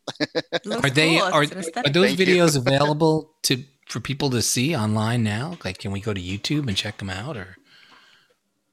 are 0.70 0.88
they 0.88 1.18
are, 1.18 1.42
are 1.42 1.46
those 1.46 2.14
Thank 2.14 2.18
videos 2.18 2.56
available 2.56 3.34
to 3.42 3.64
for 3.86 4.00
people 4.00 4.30
to 4.30 4.42
see 4.42 4.76
online 4.76 5.22
now? 5.22 5.56
Like, 5.64 5.78
can 5.78 5.92
we 5.92 6.00
go 6.00 6.12
to 6.12 6.20
YouTube 6.20 6.68
and 6.68 6.76
check 6.76 6.98
them 6.98 7.10
out, 7.10 7.36
or? 7.36 7.56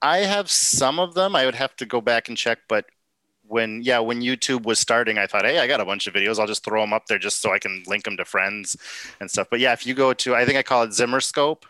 I 0.02 0.20
have 0.20 0.50
some 0.50 1.00
of 1.00 1.14
them. 1.14 1.36
I 1.36 1.46
would 1.46 1.56
have 1.56 1.76
to 1.78 1.86
go 1.86 2.02
back 2.02 2.28
and 2.28 2.38
check, 2.38 2.60
but 2.68 2.86
when 3.48 3.82
yeah, 3.84 4.00
when 4.00 4.22
YouTube 4.22 4.64
was 4.64 4.80
starting, 4.80 5.18
I 5.18 5.28
thought, 5.28 5.46
hey, 5.46 5.60
I 5.60 5.68
got 5.68 5.80
a 5.80 5.86
bunch 5.86 6.08
of 6.08 6.14
videos. 6.14 6.40
I'll 6.40 6.48
just 6.48 6.64
throw 6.64 6.82
them 6.82 6.94
up 6.94 7.06
there 7.08 7.20
just 7.20 7.42
so 7.42 7.54
I 7.54 7.60
can 7.60 7.84
link 7.88 8.04
them 8.04 8.18
to 8.18 8.26
friends 8.26 8.76
and 9.20 9.30
stuff. 9.30 9.48
But 9.50 9.60
yeah, 9.60 9.74
if 9.74 9.86
you 9.86 9.94
go 9.94 10.14
to, 10.14 10.36
I 10.36 10.46
think 10.46 10.58
I 10.58 10.64
call 10.64 10.84
it 10.84 10.90
Zimmerscope. 10.90 11.64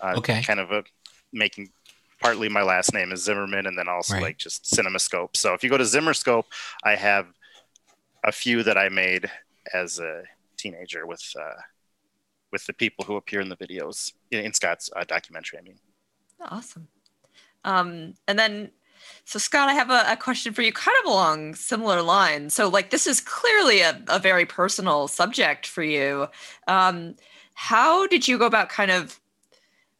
Uh, 0.00 0.14
okay. 0.16 0.42
Kind 0.42 0.60
of 0.60 0.70
a 0.70 0.84
making 1.32 1.70
partly 2.20 2.48
my 2.48 2.62
last 2.62 2.94
name 2.94 3.12
is 3.12 3.22
Zimmerman, 3.22 3.66
and 3.66 3.76
then 3.76 3.88
also 3.88 4.14
right. 4.14 4.22
like 4.22 4.38
just 4.38 4.64
CinemaScope. 4.64 5.36
So 5.36 5.52
if 5.52 5.62
you 5.62 5.70
go 5.70 5.76
to 5.76 5.84
Zimmerscope, 5.84 6.44
I 6.82 6.94
have 6.94 7.26
a 8.24 8.32
few 8.32 8.62
that 8.62 8.78
I 8.78 8.88
made 8.88 9.30
as 9.74 9.98
a 9.98 10.22
teenager 10.56 11.06
with 11.06 11.22
uh, 11.38 11.60
with 12.54 12.66
the 12.66 12.72
people 12.72 13.04
who 13.04 13.16
appear 13.16 13.40
in 13.40 13.48
the 13.48 13.56
videos 13.56 14.12
in, 14.30 14.54
Scott's 14.54 14.88
uh, 14.94 15.02
documentary. 15.02 15.58
I 15.58 15.62
mean, 15.62 15.78
awesome. 16.40 16.86
Um, 17.64 18.14
and 18.28 18.38
then, 18.38 18.70
so 19.24 19.40
Scott, 19.40 19.68
I 19.68 19.74
have 19.74 19.90
a, 19.90 20.04
a, 20.12 20.16
question 20.16 20.54
for 20.54 20.62
you, 20.62 20.72
kind 20.72 20.96
of 21.02 21.10
along 21.10 21.56
similar 21.56 22.00
lines. 22.00 22.54
So, 22.54 22.68
like, 22.68 22.90
this 22.90 23.08
is 23.08 23.20
clearly 23.20 23.80
a, 23.80 24.00
a 24.08 24.20
very 24.20 24.46
personal 24.46 25.08
subject 25.08 25.66
for 25.66 25.82
you. 25.82 26.28
Um, 26.68 27.16
how 27.54 28.06
did 28.06 28.28
you 28.28 28.38
go 28.38 28.46
about 28.46 28.68
kind 28.68 28.92
of, 28.92 29.18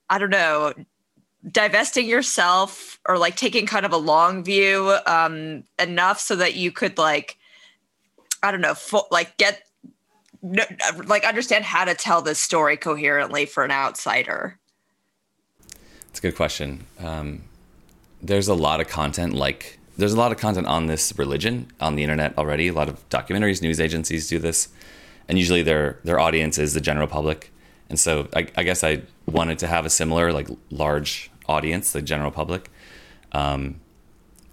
I 0.08 0.18
don't 0.18 0.30
know, 0.30 0.74
divesting 1.50 2.06
yourself 2.06 3.00
or 3.08 3.18
like 3.18 3.34
taking 3.34 3.66
kind 3.66 3.84
of 3.84 3.92
a 3.92 3.96
long 3.96 4.44
view 4.44 4.96
um, 5.06 5.64
enough 5.78 6.20
so 6.20 6.36
that 6.36 6.54
you 6.54 6.70
could 6.70 6.98
like, 6.98 7.36
I 8.44 8.52
don't 8.52 8.60
know, 8.60 8.74
fo- 8.74 9.08
like 9.10 9.36
get 9.38 9.64
like 11.07 11.24
understand 11.24 11.64
how 11.64 11.85
to 11.85 11.94
tell 11.94 12.20
this 12.20 12.38
story 12.38 12.76
coherently 12.76 13.46
for 13.46 13.64
an 13.64 13.70
outsider? 13.70 14.59
It's 16.11 16.18
a 16.18 16.22
good 16.22 16.37
question. 16.37 16.87
Um, 16.98 17.42
there's 18.22 18.48
a 18.48 18.54
lot 18.54 18.80
of 18.80 18.88
content 18.88 19.35
like 19.35 19.78
there's 19.96 20.12
a 20.12 20.16
lot 20.16 20.33
of 20.33 20.38
content 20.38 20.66
on 20.66 20.87
this 20.87 21.16
religion 21.18 21.68
on 21.80 21.94
the 21.94 22.02
internet 22.02 22.37
already. 22.37 22.68
A 22.68 22.72
lot 22.72 22.88
of 22.88 23.09
documentaries, 23.09 23.62
news 23.62 23.80
agencies 23.80 24.28
do 24.28 24.38
this, 24.38 24.68
and 25.28 25.38
usually 25.38 25.62
their 25.62 25.98
their 26.04 26.18
audience 26.18 26.59
is 26.59 26.74
the 26.74 26.80
general 26.80 27.07
public. 27.07 27.50
And 27.88 27.98
so 27.98 28.28
I, 28.35 28.46
I 28.57 28.62
guess 28.64 28.83
I 28.83 29.02
wanted 29.26 29.59
to 29.61 29.66
have 29.66 29.87
a 29.87 29.90
similar 29.90 30.33
like 30.33 30.48
large 30.70 31.30
audience, 31.46 31.92
the 31.92 32.02
general 32.02 32.30
public. 32.30 32.70
Um, 33.33 33.80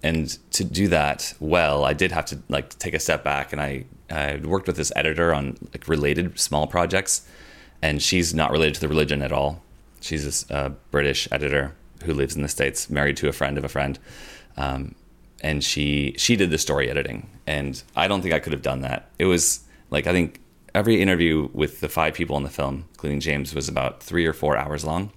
and 0.02 0.36
to 0.52 0.64
do 0.64 0.88
that 0.88 1.34
well, 1.38 1.84
I 1.84 1.92
did 1.92 2.12
have 2.12 2.26
to 2.26 2.38
like 2.48 2.76
take 2.78 2.94
a 2.94 3.00
step 3.00 3.22
back, 3.24 3.52
and 3.52 3.60
I 3.60 3.84
I 4.12 4.36
worked 4.36 4.66
with 4.66 4.76
this 4.76 4.92
editor 4.94 5.32
on 5.34 5.56
like 5.72 5.88
related 5.88 6.38
small 6.38 6.66
projects, 6.66 7.26
and 7.80 8.02
she's 8.02 8.34
not 8.34 8.50
related 8.50 8.74
to 8.74 8.80
the 8.80 8.88
religion 8.88 9.22
at 9.22 9.32
all. 9.32 9.62
She's 10.00 10.48
a 10.50 10.70
British 10.90 11.28
editor 11.30 11.74
who 12.04 12.14
lives 12.14 12.36
in 12.36 12.42
the 12.42 12.48
states, 12.48 12.90
married 12.90 13.16
to 13.18 13.28
a 13.28 13.32
friend 13.32 13.56
of 13.56 13.64
a 13.64 13.68
friend, 13.68 13.98
um, 14.56 14.94
and 15.40 15.62
she 15.62 16.14
she 16.18 16.36
did 16.36 16.50
the 16.50 16.58
story 16.58 16.90
editing, 16.90 17.28
and 17.46 17.82
I 17.96 18.08
don't 18.08 18.22
think 18.22 18.34
I 18.34 18.40
could 18.40 18.52
have 18.52 18.62
done 18.62 18.80
that. 18.82 19.10
It 19.18 19.26
was 19.26 19.60
like 19.90 20.06
I 20.06 20.12
think 20.12 20.40
every 20.74 21.00
interview 21.00 21.48
with 21.52 21.80
the 21.80 21.88
five 21.88 22.14
people 22.14 22.36
in 22.36 22.42
the 22.42 22.50
film, 22.50 22.84
including 22.92 23.20
James, 23.20 23.54
was 23.54 23.68
about 23.68 24.02
three 24.02 24.26
or 24.26 24.32
four 24.32 24.56
hours 24.56 24.84
long 24.84 25.12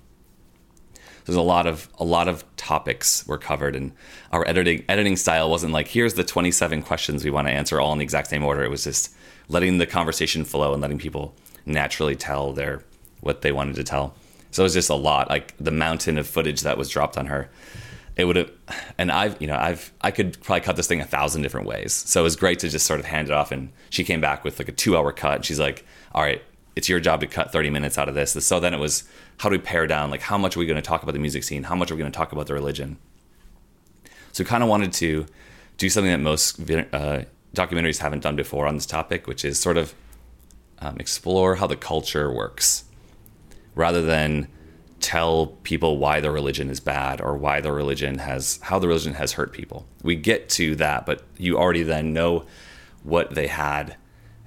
there's 1.25 1.35
a 1.35 1.41
lot 1.41 1.67
of 1.67 1.89
a 1.99 2.05
lot 2.05 2.27
of 2.27 2.43
topics 2.55 3.27
were 3.27 3.37
covered 3.37 3.75
and 3.75 3.91
our 4.31 4.47
editing 4.47 4.85
editing 4.87 5.15
style 5.15 5.49
wasn't 5.49 5.73
like 5.73 5.87
here's 5.87 6.13
the 6.13 6.23
27 6.23 6.81
questions 6.83 7.23
we 7.23 7.31
want 7.31 7.47
to 7.47 7.53
answer 7.53 7.81
all 7.81 7.91
in 7.91 7.99
the 7.99 8.03
exact 8.03 8.27
same 8.27 8.43
order. 8.43 8.63
It 8.63 8.69
was 8.69 8.83
just 8.83 9.13
letting 9.49 9.77
the 9.77 9.85
conversation 9.85 10.45
flow 10.45 10.73
and 10.73 10.81
letting 10.81 10.97
people 10.97 11.35
naturally 11.65 12.15
tell 12.15 12.53
their 12.53 12.83
what 13.21 13.41
they 13.41 13.51
wanted 13.51 13.75
to 13.75 13.83
tell. 13.83 14.15
So 14.51 14.63
it 14.63 14.65
was 14.65 14.73
just 14.73 14.89
a 14.89 14.95
lot 14.95 15.29
like 15.29 15.55
the 15.57 15.71
mountain 15.71 16.17
of 16.17 16.27
footage 16.27 16.61
that 16.61 16.77
was 16.77 16.89
dropped 16.89 17.17
on 17.17 17.25
her. 17.25 17.49
It 18.15 18.25
would 18.25 18.37
have 18.37 18.51
and 18.97 19.11
i've 19.11 19.41
you 19.41 19.47
know 19.47 19.57
i've 19.57 19.91
i 20.01 20.09
could 20.09 20.41
probably 20.41 20.61
cut 20.61 20.77
this 20.77 20.87
thing 20.87 21.01
a 21.01 21.05
thousand 21.05 21.41
different 21.41 21.67
ways. 21.67 21.91
So 21.91 22.21
it 22.21 22.23
was 22.23 22.35
great 22.35 22.59
to 22.59 22.69
just 22.69 22.85
sort 22.85 22.99
of 22.99 23.07
hand 23.07 23.29
it 23.29 23.33
off 23.33 23.51
and 23.51 23.71
she 23.89 24.03
came 24.03 24.21
back 24.21 24.43
with 24.43 24.59
like 24.59 24.69
a 24.69 24.71
two 24.71 24.95
hour 24.95 25.11
cut 25.11 25.37
And 25.37 25.45
she's 25.45 25.59
like 25.59 25.85
all 26.13 26.21
right 26.21 26.41
it's 26.75 26.89
your 26.89 26.99
job 26.99 27.21
to 27.21 27.27
cut 27.27 27.51
30 27.51 27.69
minutes 27.69 27.97
out 27.97 28.09
of 28.09 28.15
this. 28.15 28.31
So 28.45 28.59
then 28.59 28.73
it 28.73 28.79
was 28.79 29.03
how 29.37 29.49
do 29.49 29.53
we 29.53 29.59
pare 29.59 29.87
down? 29.87 30.11
Like, 30.11 30.21
how 30.21 30.37
much 30.37 30.55
are 30.55 30.59
we 30.59 30.65
going 30.65 30.75
to 30.75 30.81
talk 30.81 31.03
about 31.03 31.13
the 31.13 31.19
music 31.19 31.43
scene? 31.43 31.63
How 31.63 31.75
much 31.75 31.91
are 31.91 31.95
we 31.95 31.99
going 31.99 32.11
to 32.11 32.17
talk 32.17 32.31
about 32.31 32.47
the 32.47 32.53
religion? 32.53 32.97
So 34.31 34.43
we 34.43 34.47
kind 34.47 34.63
of 34.63 34.69
wanted 34.69 34.91
to 34.93 35.25
do 35.77 35.89
something 35.89 36.11
that 36.11 36.19
most 36.19 36.59
uh, 36.59 37.23
documentaries 37.53 37.99
haven't 37.99 38.21
done 38.21 38.35
before 38.35 38.67
on 38.67 38.75
this 38.75 38.85
topic, 38.85 39.27
which 39.27 39.45
is 39.45 39.59
sort 39.59 39.77
of 39.77 39.93
um, 40.79 40.97
explore 40.99 41.55
how 41.55 41.67
the 41.67 41.77
culture 41.77 42.31
works 42.31 42.83
rather 43.75 44.01
than 44.01 44.47
tell 44.99 45.47
people 45.63 45.97
why 45.97 46.19
their 46.19 46.31
religion 46.31 46.69
is 46.69 46.79
bad 46.79 47.21
or 47.21 47.37
why 47.37 47.61
their 47.61 47.73
religion 47.73 48.17
has 48.17 48.59
how 48.63 48.79
the 48.79 48.87
religion 48.87 49.13
has 49.13 49.33
hurt 49.33 49.53
people. 49.53 49.85
We 50.03 50.15
get 50.15 50.49
to 50.51 50.75
that, 50.77 51.05
but 51.05 51.23
you 51.37 51.57
already 51.57 51.83
then 51.83 52.13
know 52.13 52.45
what 53.03 53.35
they 53.35 53.47
had 53.47 53.97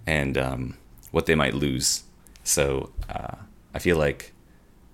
and 0.07 0.37
um, 0.37 0.77
what 1.11 1.27
they 1.27 1.35
might 1.35 1.55
lose. 1.55 2.03
So 2.49 2.91
uh, 3.09 3.37
I 3.75 3.79
feel 3.79 3.99
like, 3.99 4.33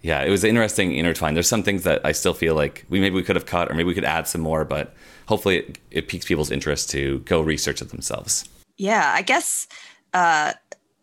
yeah, 0.03 0.23
it 0.23 0.31
was 0.31 0.45
interesting 0.45 0.95
intertwined. 0.95 1.37
There's 1.37 1.49
some 1.49 1.63
things 1.63 1.85
that 1.85 2.05
I 2.05 2.13
still 2.13 2.35
feel 2.35 2.55
like 2.55 2.85
we 2.89 3.01
maybe 3.01 3.15
we 3.15 3.23
could 3.23 3.37
have 3.37 3.47
cut 3.47 3.71
or 3.71 3.75
maybe 3.75 3.87
we 3.87 3.95
could 3.95 4.05
add 4.05 4.29
some 4.29 4.41
more, 4.41 4.65
but 4.65 4.95
hopefully 5.27 5.59
it, 5.59 5.79
it 5.91 6.09
piques 6.09 6.27
people's 6.27 6.51
interest 6.51 6.91
to 6.91 7.21
go 7.21 7.41
research 7.41 7.81
it 7.81 7.91
themselves. 7.91 8.49
Yeah, 8.77 9.13
I 9.15 9.23
guess 9.23 9.69
uh, 10.13 10.53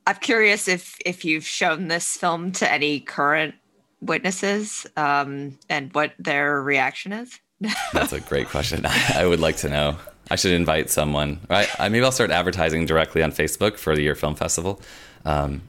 I'm 0.05 0.15
curious 0.17 0.67
if 0.67 0.97
if 1.05 1.23
you've 1.23 1.45
shown 1.45 1.87
this 1.87 2.17
film 2.17 2.51
to 2.53 2.71
any 2.71 2.99
current 2.99 3.55
witnesses 4.01 4.85
um, 4.97 5.57
and 5.69 5.93
what 5.93 6.13
their 6.19 6.61
reaction 6.61 7.13
is. 7.13 7.39
That's 7.93 8.13
a 8.13 8.19
great 8.19 8.49
question. 8.49 8.85
I 8.85 9.25
would 9.25 9.39
like 9.39 9.57
to 9.57 9.69
know. 9.69 9.97
I 10.29 10.35
should 10.35 10.51
invite 10.51 10.89
someone. 10.89 11.39
Right? 11.49 11.69
I, 11.79 11.89
maybe 11.89 12.03
I'll 12.03 12.11
start 12.11 12.31
advertising 12.31 12.85
directly 12.85 13.23
on 13.23 13.31
Facebook 13.31 13.77
for 13.77 13.95
the 13.95 14.01
Year 14.01 14.15
Film 14.15 14.35
Festival. 14.35 14.81
Um, 15.25 15.61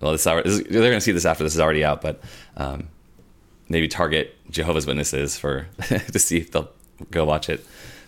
well, 0.00 0.12
this, 0.12 0.24
they're 0.24 0.42
going 0.42 0.92
to 0.92 1.00
see 1.00 1.12
this 1.12 1.24
after 1.24 1.44
this 1.44 1.54
is 1.54 1.60
already 1.60 1.84
out, 1.84 2.00
but 2.00 2.20
um, 2.56 2.88
maybe 3.68 3.88
target 3.88 4.34
Jehovah's 4.50 4.86
Witnesses 4.86 5.36
for 5.36 5.68
to 5.88 6.18
see 6.18 6.38
if 6.38 6.52
they'll 6.52 6.70
go 7.10 7.24
watch 7.24 7.48
it. 7.48 7.64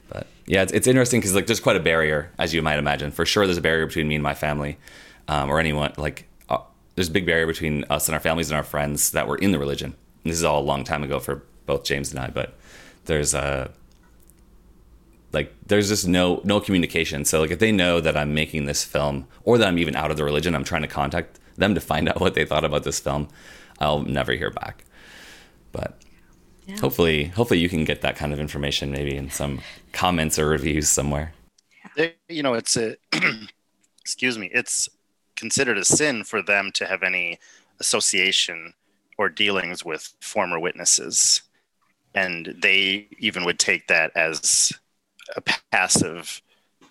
But 0.08 0.26
yeah, 0.46 0.62
it's, 0.62 0.72
it's 0.72 0.86
interesting 0.86 1.20
because 1.20 1.34
like 1.34 1.46
there's 1.46 1.60
quite 1.60 1.76
a 1.76 1.80
barrier, 1.80 2.30
as 2.38 2.54
you 2.54 2.62
might 2.62 2.78
imagine. 2.78 3.10
For 3.10 3.26
sure, 3.26 3.46
there's 3.46 3.58
a 3.58 3.62
barrier 3.62 3.86
between 3.86 4.08
me 4.08 4.14
and 4.14 4.22
my 4.22 4.34
family, 4.34 4.78
um, 5.28 5.50
or 5.50 5.58
anyone. 5.58 5.92
Like 5.96 6.26
uh, 6.48 6.58
there's 6.94 7.08
a 7.08 7.12
big 7.12 7.26
barrier 7.26 7.46
between 7.46 7.84
us 7.90 8.08
and 8.08 8.14
our 8.14 8.20
families 8.20 8.50
and 8.50 8.56
our 8.56 8.64
friends 8.64 9.10
that 9.12 9.26
were 9.26 9.36
in 9.36 9.52
the 9.52 9.58
religion. 9.58 9.94
And 10.24 10.30
this 10.30 10.38
is 10.38 10.44
all 10.44 10.60
a 10.60 10.64
long 10.64 10.84
time 10.84 11.02
ago 11.02 11.18
for 11.18 11.42
both 11.66 11.84
James 11.84 12.10
and 12.10 12.20
I, 12.20 12.28
but 12.28 12.54
there's 13.06 13.34
a 13.34 13.70
like 15.32 15.52
there's 15.66 15.88
just 15.88 16.06
no 16.06 16.40
no 16.44 16.60
communication. 16.60 17.24
So 17.24 17.40
like 17.40 17.50
if 17.50 17.58
they 17.58 17.72
know 17.72 18.00
that 18.00 18.16
I'm 18.16 18.34
making 18.34 18.66
this 18.66 18.84
film 18.84 19.26
or 19.42 19.58
that 19.58 19.66
I'm 19.66 19.78
even 19.78 19.96
out 19.96 20.12
of 20.12 20.16
the 20.16 20.24
religion, 20.24 20.54
I'm 20.54 20.64
trying 20.64 20.82
to 20.82 20.88
contact 20.88 21.39
them 21.60 21.74
to 21.74 21.80
find 21.80 22.08
out 22.10 22.20
what 22.20 22.34
they 22.34 22.44
thought 22.44 22.64
about 22.64 22.84
this 22.84 23.00
film, 23.00 23.28
I'll 23.78 24.02
never 24.02 24.32
hear 24.32 24.50
back. 24.50 24.84
But 25.72 26.00
yeah. 26.66 26.78
hopefully 26.78 27.24
hopefully 27.26 27.60
you 27.60 27.68
can 27.68 27.84
get 27.84 28.00
that 28.02 28.16
kind 28.16 28.32
of 28.32 28.40
information 28.40 28.90
maybe 28.90 29.16
in 29.16 29.30
some 29.30 29.60
comments 29.92 30.38
or 30.38 30.48
reviews 30.48 30.88
somewhere. 30.88 31.32
You 32.28 32.42
know, 32.42 32.54
it's 32.54 32.76
a 32.76 32.96
excuse 34.00 34.38
me, 34.38 34.50
it's 34.52 34.88
considered 35.36 35.78
a 35.78 35.84
sin 35.84 36.24
for 36.24 36.42
them 36.42 36.70
to 36.72 36.86
have 36.86 37.02
any 37.02 37.38
association 37.80 38.74
or 39.18 39.28
dealings 39.28 39.84
with 39.84 40.14
former 40.20 40.58
witnesses. 40.58 41.42
And 42.14 42.54
they 42.60 43.08
even 43.18 43.44
would 43.44 43.58
take 43.58 43.86
that 43.88 44.12
as 44.16 44.72
a 45.36 45.40
passive 45.72 46.42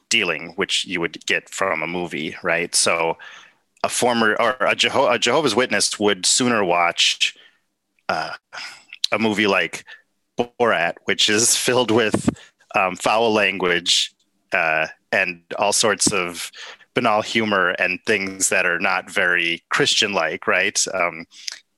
dealing, 0.10 0.54
which 0.56 0.86
you 0.86 1.00
would 1.00 1.26
get 1.26 1.50
from 1.50 1.84
a 1.84 1.88
movie, 1.88 2.36
right? 2.42 2.74
So 2.74 3.18
a 3.84 3.90
former 3.90 4.36
or 4.40 4.52
a, 4.60 4.76
Jeho- 4.76 5.14
a 5.14 5.20
Jehovah's 5.20 5.56
Witness 5.56 6.00
would 6.00 6.26
sooner 6.26 6.64
watch 6.64 7.36
uh, 8.10 8.34
a 9.12 9.20
movie 9.20 9.48
like 9.48 9.86
Borat, 10.38 10.96
which 11.06 11.30
is 11.30 11.56
filled 11.68 11.92
with 11.92 12.30
um, 12.76 12.96
foul 12.96 13.34
language 13.34 14.14
uh, 14.54 14.88
and 15.12 15.42
all 15.58 15.74
sorts 15.74 16.12
of 16.12 16.52
banal 16.94 17.22
humor 17.22 17.70
and 17.80 18.00
things 18.06 18.50
that 18.50 18.66
are 18.66 18.80
not 18.80 19.10
very 19.10 19.64
Christian 19.70 20.14
like, 20.14 20.48
right? 20.48 20.84
Um, 20.94 21.26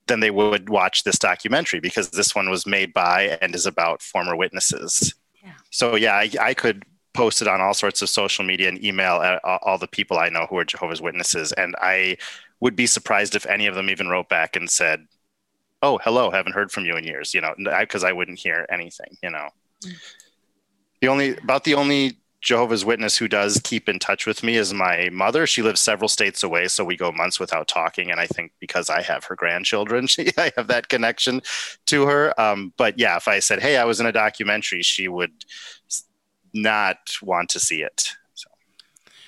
then 0.07 0.19
they 0.19 0.31
would 0.31 0.69
watch 0.69 1.03
this 1.03 1.19
documentary 1.19 1.79
because 1.79 2.09
this 2.09 2.35
one 2.35 2.49
was 2.49 2.65
made 2.65 2.93
by 2.93 3.37
and 3.41 3.53
is 3.53 3.65
about 3.65 4.01
former 4.01 4.35
witnesses. 4.35 5.13
Yeah. 5.43 5.53
So 5.69 5.95
yeah, 5.95 6.15
I, 6.15 6.29
I 6.39 6.53
could 6.53 6.85
post 7.13 7.41
it 7.41 7.47
on 7.47 7.62
all 7.62 7.74
sorts 7.74 8.02
of 8.02 8.10
social 8.10 8.45
media 8.45 8.69
and 8.69 8.84
email 8.84 9.39
all 9.43 9.78
the 9.78 9.88
people 9.88 10.17
I 10.17 10.30
know 10.30 10.47
who 10.50 10.58
are 10.58 10.65
Jehovah's 10.65 11.02
Witnesses, 11.02 11.52
and 11.54 11.76
I 11.82 12.17
would 12.60 12.76
be 12.76 12.86
surprised 12.86 13.36
if 13.36 13.45
any 13.45 13.67
of 13.67 13.76
them 13.76 13.89
even 13.89 14.08
wrote 14.08 14.30
back 14.30 14.56
and 14.56 14.69
said, 14.69 15.08
"Oh, 15.82 16.00
hello, 16.04 16.32
haven't 16.32 16.54
heard 16.54 16.71
from 16.71 16.86
you 16.86 16.95
in 16.95 17.04
years," 17.04 17.34
you 17.34 17.41
know, 17.41 17.54
because 17.80 18.04
I, 18.04 18.12
wouldn't 18.13 18.39
hear 18.39 18.65
anything, 18.69 19.17
you 19.21 19.30
know. 19.30 19.50
The 21.02 21.08
only 21.08 21.38
about 21.38 21.63
the 21.63 21.74
only 21.74 22.17
Jehovah's 22.41 22.84
Witness 22.84 23.17
who 23.17 23.28
does 23.28 23.62
keep 23.63 23.88
in 23.88 24.00
touch 24.00 24.26
with 24.26 24.43
me 24.43 24.56
is 24.56 24.74
my 24.74 25.10
mother. 25.12 25.45
She 25.45 25.62
lives 25.62 25.80
several 25.80 26.08
states 26.08 26.43
away, 26.43 26.67
so 26.67 26.84
we 26.84 26.97
go 26.97 27.12
months 27.12 27.39
without 27.39 27.67
talking. 27.67 28.10
And 28.10 28.19
I 28.19 28.26
think 28.26 28.52
because 28.60 28.89
I 28.89 29.04
have 29.04 29.26
her 29.26 29.36
grandchildren, 29.36 30.08
she, 30.08 30.32
I 30.38 30.52
have 30.58 30.67
that 30.67 30.89
connection 30.89 31.41
to 31.88 32.08
her. 32.08 32.39
Um, 32.41 32.74
but 32.78 32.97
yeah, 32.97 33.15
if 33.17 33.28
I 33.28 33.39
said, 33.39 33.62
"Hey, 33.62 33.78
I 33.78 33.86
was 33.86 34.00
in 34.00 34.08
a 34.08 34.12
documentary," 34.12 34.82
she 34.82 35.08
would 35.08 35.45
not 36.53 36.97
want 37.21 37.49
to 37.49 37.59
see 37.59 37.81
it. 37.81 38.11
So 38.33 38.49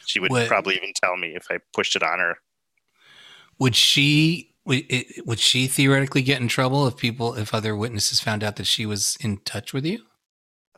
she 0.05 0.19
would 0.19 0.31
what, 0.31 0.47
probably 0.47 0.75
even 0.75 0.93
tell 0.93 1.17
me 1.17 1.35
if 1.35 1.47
I 1.49 1.59
pushed 1.73 1.95
it 1.95 2.03
on 2.03 2.19
her. 2.19 2.37
Would 3.59 3.75
she? 3.75 4.51
Would, 4.65 4.85
it, 4.89 5.27
would 5.27 5.39
she 5.39 5.67
theoretically 5.67 6.21
get 6.21 6.39
in 6.39 6.47
trouble 6.47 6.87
if 6.87 6.95
people, 6.95 7.33
if 7.33 7.53
other 7.53 7.75
witnesses 7.75 8.21
found 8.21 8.45
out 8.45 8.55
that 8.55 8.65
she 8.65 8.85
was 8.85 9.17
in 9.19 9.37
touch 9.39 9.73
with 9.73 9.85
you? 9.85 9.99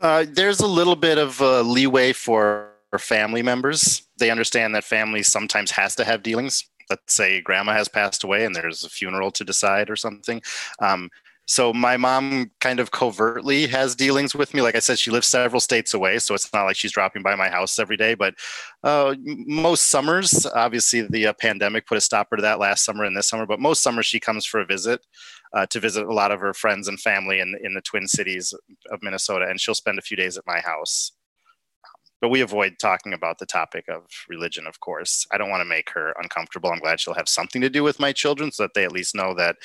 Uh, 0.02 0.26
there's 0.28 0.60
a 0.60 0.68
little 0.68 0.96
bit 0.96 1.20
of 1.20 1.40
uh, 1.40 1.62
leeway 1.62 2.12
for 2.12 2.72
family 2.98 3.42
members. 3.44 4.04
They 4.18 4.30
understand 4.30 4.76
that 4.76 4.84
family 4.84 5.24
sometimes 5.24 5.72
has 5.72 5.96
to 5.96 6.06
have 6.06 6.24
dealings. 6.24 6.64
Let's 6.90 7.14
say 7.14 7.42
grandma 7.42 7.74
has 7.74 7.88
passed 7.88 8.24
away 8.24 8.46
and 8.46 8.56
there's 8.56 8.84
a 8.84 8.90
funeral 8.90 9.32
to 9.32 9.44
decide 9.44 9.90
or 9.90 9.96
something. 9.96 10.42
Um, 10.80 11.10
so 11.46 11.72
my 11.74 11.96
mom 11.96 12.52
kind 12.60 12.80
of 12.80 12.92
covertly 12.92 13.68
has 13.68 13.96
dealings 13.96 14.34
with 14.34 14.54
me. 14.54 14.62
Like 14.62 14.76
I 14.76 14.80
said, 14.80 14.98
she 14.98 15.12
lives 15.12 15.28
several 15.28 15.60
states 15.60 15.94
away, 15.94 16.18
so 16.20 16.34
it's 16.34 16.52
not 16.52 16.64
like 16.64 16.76
she's 16.76 16.92
dropping 16.92 17.22
by 17.22 17.36
my 17.36 17.50
house 17.50 17.78
every 17.78 17.98
day. 17.98 18.16
But 18.16 18.36
uh, 18.84 19.16
most 19.24 19.90
summers, 19.90 20.46
obviously, 20.48 21.02
the 21.02 21.28
uh, 21.28 21.34
pandemic 21.34 21.86
put 21.86 21.98
a 21.98 22.02
stopper 22.02 22.36
to 22.36 22.42
that 22.42 22.60
last 22.60 22.84
summer 22.84 23.04
and 23.04 23.16
this 23.16 23.28
summer. 23.28 23.46
But 23.46 23.60
most 23.60 23.84
summers, 23.84 24.08
she 24.08 24.20
comes 24.20 24.46
for 24.46 24.60
a 24.60 24.66
visit 24.66 25.06
uh, 25.54 25.68
to 25.68 25.80
visit 25.80 26.06
a 26.06 26.14
lot 26.14 26.32
of 26.32 26.40
her 26.40 26.54
friends 26.54 26.88
and 26.88 27.00
family 27.00 27.40
in 27.40 27.56
in 27.64 27.74
the 27.74 27.82
Twin 27.82 28.08
Cities 28.08 28.54
of 28.92 29.00
Minnesota, 29.04 29.46
and 29.48 29.62
she'll 29.62 29.76
spend 29.76 30.00
a 30.00 30.04
few 30.04 30.18
days 30.18 30.38
at 30.38 30.48
my 30.48 30.60
house 30.60 31.12
but 32.22 32.30
we 32.30 32.42
avoid 32.42 32.76
talking 32.80 33.14
about 33.14 33.40
the 33.40 33.46
topic 33.46 33.86
of 33.90 34.04
religion 34.30 34.68
of 34.68 34.80
course. 34.80 35.26
I 35.32 35.38
don't 35.38 35.50
want 35.50 35.62
to 35.62 35.66
make 35.66 35.90
her 35.92 36.14
uncomfortable. 36.22 36.72
I'm 36.72 36.80
glad 36.80 37.00
she'll 37.00 37.14
have 37.14 37.30
something 37.30 37.62
to 37.62 37.70
do 37.70 37.84
with 37.84 38.00
my 38.00 38.12
children 38.12 38.52
so 38.52 38.64
that 38.64 38.74
they 38.74 38.84
at 38.84 38.92
least 38.92 39.16
know 39.16 39.34
that 39.36 39.58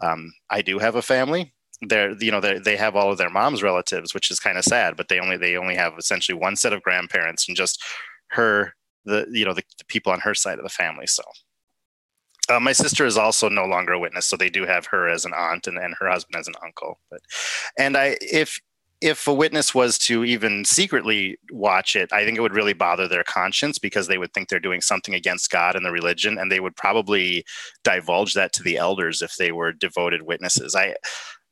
um, 0.00 0.32
i 0.50 0.62
do 0.62 0.78
have 0.78 0.94
a 0.94 1.02
family. 1.02 1.52
They're 1.82 2.12
you 2.22 2.30
know 2.30 2.40
they 2.40 2.58
they 2.58 2.76
have 2.76 2.96
all 2.96 3.10
of 3.10 3.18
their 3.18 3.30
mom's 3.30 3.62
relatives 3.62 4.14
which 4.14 4.30
is 4.30 4.40
kind 4.40 4.58
of 4.58 4.64
sad 4.64 4.96
but 4.96 5.08
they 5.08 5.18
only 5.18 5.36
they 5.36 5.56
only 5.56 5.74
have 5.74 5.94
essentially 5.98 6.38
one 6.38 6.56
set 6.56 6.72
of 6.72 6.82
grandparents 6.82 7.48
and 7.48 7.56
just 7.56 7.82
her 8.28 8.74
the 9.04 9.26
you 9.30 9.44
know 9.44 9.54
the, 9.54 9.64
the 9.78 9.84
people 9.86 10.12
on 10.12 10.20
her 10.20 10.34
side 10.34 10.58
of 10.58 10.64
the 10.64 10.70
family 10.70 11.06
so. 11.06 11.22
Uh, 12.48 12.60
my 12.60 12.72
sister 12.72 13.06
is 13.06 13.16
also 13.16 13.48
no 13.48 13.64
longer 13.64 13.94
a 13.94 13.98
witness, 13.98 14.26
so 14.26 14.36
they 14.36 14.50
do 14.50 14.66
have 14.66 14.84
her 14.84 15.08
as 15.08 15.24
an 15.24 15.32
aunt 15.34 15.66
and, 15.66 15.78
and 15.78 15.94
her 15.98 16.10
husband 16.10 16.38
as 16.38 16.46
an 16.46 16.54
uncle. 16.62 17.00
But, 17.10 17.20
and 17.78 17.96
I, 17.96 18.18
if 18.20 18.60
if 19.04 19.26
a 19.28 19.34
witness 19.34 19.74
was 19.74 19.98
to 19.98 20.24
even 20.24 20.64
secretly 20.64 21.36
watch 21.50 21.94
it, 21.94 22.10
I 22.10 22.24
think 22.24 22.38
it 22.38 22.40
would 22.40 22.54
really 22.54 22.72
bother 22.72 23.06
their 23.06 23.22
conscience 23.22 23.78
because 23.78 24.06
they 24.06 24.16
would 24.16 24.32
think 24.32 24.48
they're 24.48 24.58
doing 24.58 24.80
something 24.80 25.14
against 25.14 25.50
God 25.50 25.76
and 25.76 25.84
the 25.84 25.90
religion, 25.90 26.38
and 26.38 26.50
they 26.50 26.58
would 26.58 26.74
probably 26.74 27.44
divulge 27.84 28.32
that 28.32 28.54
to 28.54 28.62
the 28.62 28.78
elders 28.78 29.20
if 29.20 29.36
they 29.36 29.52
were 29.52 29.72
devoted 29.72 30.22
witnesses. 30.22 30.74
I 30.74 30.94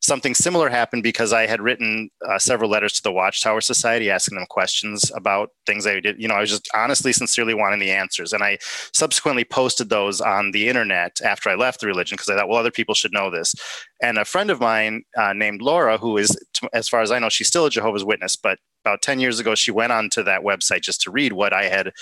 something 0.02 0.34
similar 0.34 0.68
happened 0.68 1.04
because 1.04 1.32
I 1.32 1.46
had 1.46 1.62
written 1.62 2.10
uh, 2.28 2.38
several 2.38 2.68
letters 2.68 2.92
to 2.94 3.02
the 3.02 3.12
Watchtower 3.12 3.60
Society 3.60 4.10
asking 4.10 4.36
them 4.36 4.46
questions 4.50 5.10
about 5.14 5.50
things 5.64 5.86
I 5.86 6.00
did. 6.00 6.20
You 6.20 6.26
know, 6.26 6.34
I 6.34 6.40
was 6.40 6.50
just 6.50 6.68
honestly, 6.74 7.12
sincerely 7.12 7.54
wanting 7.54 7.78
the 7.78 7.92
answers. 7.92 8.32
And 8.32 8.42
I 8.42 8.58
subsequently 8.92 9.44
posted 9.44 9.88
those 9.88 10.20
on 10.20 10.50
the 10.50 10.68
internet 10.68 11.20
after 11.24 11.50
I 11.50 11.54
left 11.54 11.80
the 11.80 11.86
religion 11.86 12.16
because 12.16 12.28
I 12.28 12.36
thought, 12.36 12.48
well, 12.48 12.58
other 12.58 12.72
people 12.72 12.96
should 12.96 13.12
know 13.12 13.30
this. 13.30 13.54
And 14.02 14.18
a 14.18 14.24
friend 14.24 14.50
of 14.50 14.60
mine 14.60 15.04
uh, 15.16 15.32
named 15.32 15.62
Laura, 15.62 15.98
who 15.98 16.18
is, 16.18 16.36
as 16.72 16.88
far 16.88 17.00
as 17.00 17.12
I 17.12 17.20
know, 17.20 17.28
she's 17.28 17.48
still 17.48 17.66
a 17.66 17.70
Jehovah's 17.70 18.04
Witness, 18.04 18.34
but 18.34 18.58
about 18.84 19.02
10 19.02 19.20
years 19.20 19.38
ago, 19.38 19.54
she 19.54 19.70
went 19.70 19.92
on 19.92 20.10
to 20.10 20.24
that 20.24 20.42
website 20.42 20.82
just 20.82 21.00
to 21.02 21.12
read 21.12 21.32
what 21.32 21.52
I 21.52 21.64
had 21.64 21.92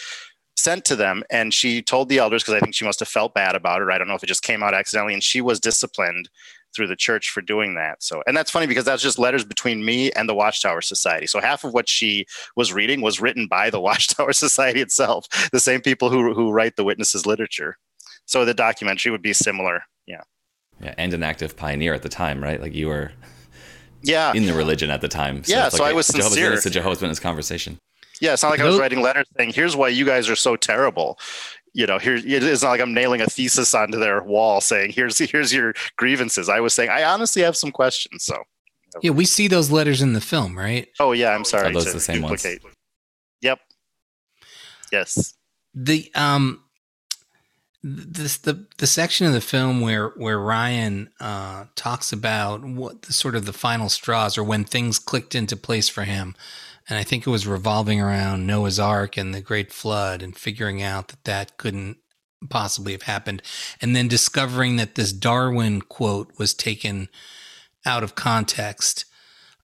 sent 0.56 0.84
to 0.84 0.96
them 0.96 1.22
and 1.30 1.54
she 1.54 1.80
told 1.80 2.08
the 2.08 2.18
elders 2.18 2.42
because 2.42 2.52
i 2.52 2.60
think 2.60 2.74
she 2.74 2.84
must 2.84 2.98
have 2.98 3.08
felt 3.08 3.32
bad 3.32 3.54
about 3.54 3.80
it 3.80 3.88
i 3.88 3.96
don't 3.96 4.08
know 4.08 4.14
if 4.14 4.22
it 4.22 4.26
just 4.26 4.42
came 4.42 4.62
out 4.62 4.74
accidentally 4.74 5.14
and 5.14 5.22
she 5.22 5.40
was 5.40 5.58
disciplined 5.58 6.28
through 6.74 6.86
the 6.86 6.96
church 6.96 7.30
for 7.30 7.40
doing 7.40 7.74
that. 7.74 8.02
So, 8.02 8.22
and 8.26 8.36
that's 8.36 8.50
funny 8.50 8.66
because 8.66 8.84
that's 8.84 9.02
just 9.02 9.18
letters 9.18 9.44
between 9.44 9.84
me 9.84 10.10
and 10.12 10.28
the 10.28 10.34
Watchtower 10.34 10.80
Society. 10.80 11.26
So 11.26 11.40
half 11.40 11.64
of 11.64 11.72
what 11.72 11.88
she 11.88 12.26
was 12.56 12.72
reading 12.72 13.00
was 13.00 13.20
written 13.20 13.46
by 13.46 13.70
the 13.70 13.80
Watchtower 13.88 14.32
Society 14.32 14.80
itself, 14.80 15.26
the 15.52 15.60
same 15.60 15.80
people 15.80 16.10
who 16.10 16.34
who 16.34 16.50
write 16.50 16.76
the 16.76 16.84
witnesses 16.84 17.26
literature. 17.26 17.76
So 18.26 18.44
the 18.44 18.54
documentary 18.54 19.10
would 19.12 19.22
be 19.22 19.32
similar. 19.32 19.82
Yeah. 20.06 20.22
Yeah, 20.80 20.94
and 20.96 21.12
an 21.12 21.22
active 21.22 21.56
pioneer 21.56 21.92
at 21.94 22.02
the 22.02 22.08
time, 22.08 22.42
right? 22.42 22.60
Like 22.60 22.74
you 22.74 22.88
were 22.88 23.12
yeah 24.02 24.32
in 24.32 24.46
the 24.46 24.54
religion 24.54 24.90
at 24.90 25.00
the 25.00 25.08
time. 25.08 25.44
So 25.44 25.54
yeah, 25.54 25.68
so 25.68 25.82
like 25.82 25.90
I 25.90 25.92
was 25.94 26.06
Jehovah's 26.06 26.26
sincere. 26.26 26.44
Witness 26.46 26.62
to 26.62 26.70
Jehovah's 26.70 27.00
Witness 27.02 27.20
conversation. 27.20 27.78
Yeah, 28.20 28.34
it's 28.34 28.42
not 28.42 28.50
like 28.50 28.60
I 28.60 28.64
was 28.64 28.78
writing 28.78 29.00
letters 29.00 29.26
saying, 29.36 29.52
"Here's 29.52 29.76
why 29.76 29.88
you 29.88 30.04
guys 30.04 30.28
are 30.28 30.36
so 30.36 30.54
terrible." 30.54 31.18
You 31.72 31.86
know, 31.86 31.98
here 31.98 32.18
it's 32.22 32.62
not 32.62 32.70
like 32.70 32.80
I'm 32.80 32.94
nailing 32.94 33.20
a 33.20 33.26
thesis 33.26 33.74
onto 33.74 33.98
their 33.98 34.22
wall 34.22 34.60
saying 34.60 34.92
here's 34.92 35.18
here's 35.18 35.52
your 35.52 35.74
grievances. 35.96 36.48
I 36.48 36.60
was 36.60 36.74
saying 36.74 36.90
I 36.90 37.04
honestly 37.04 37.42
have 37.42 37.56
some 37.56 37.70
questions. 37.70 38.24
So 38.24 38.42
yeah, 39.02 39.12
we 39.12 39.24
see 39.24 39.48
those 39.48 39.70
letters 39.70 40.02
in 40.02 40.12
the 40.12 40.20
film, 40.20 40.58
right? 40.58 40.88
Oh 40.98 41.12
yeah, 41.12 41.30
I'm 41.30 41.44
sorry. 41.44 41.68
Are 41.68 41.72
those 41.72 41.92
the 41.92 42.00
same 42.00 42.22
duplicate. 42.22 42.62
ones? 42.62 42.76
Yep. 43.42 43.60
Yes. 44.92 45.34
The 45.74 46.10
um 46.14 46.64
this 47.82 48.36
the 48.38 48.66
the 48.76 48.86
section 48.86 49.26
of 49.26 49.32
the 49.32 49.40
film 49.40 49.80
where 49.80 50.08
where 50.10 50.38
Ryan 50.38 51.08
uh, 51.18 51.64
talks 51.76 52.12
about 52.12 52.62
what 52.62 53.02
the 53.02 53.12
sort 53.12 53.34
of 53.34 53.46
the 53.46 53.54
final 53.54 53.88
straws 53.88 54.36
or 54.36 54.44
when 54.44 54.64
things 54.64 54.98
clicked 54.98 55.34
into 55.34 55.56
place 55.56 55.88
for 55.88 56.04
him, 56.04 56.34
and 56.90 56.98
I 56.98 57.04
think 57.04 57.26
it 57.26 57.30
was 57.30 57.46
revolving 57.46 58.00
around 58.00 58.46
Noah's 58.46 58.80
Ark 58.80 59.16
and 59.16 59.32
the 59.32 59.40
Great 59.40 59.72
Flood 59.72 60.22
and 60.22 60.36
figuring 60.36 60.82
out 60.82 61.08
that 61.08 61.24
that 61.24 61.56
couldn't 61.56 61.98
possibly 62.48 62.92
have 62.92 63.02
happened, 63.02 63.42
and 63.80 63.94
then 63.94 64.08
discovering 64.08 64.76
that 64.76 64.96
this 64.96 65.12
Darwin 65.12 65.82
quote 65.82 66.32
was 66.38 66.52
taken 66.52 67.08
out 67.86 68.02
of 68.02 68.14
context. 68.14 69.04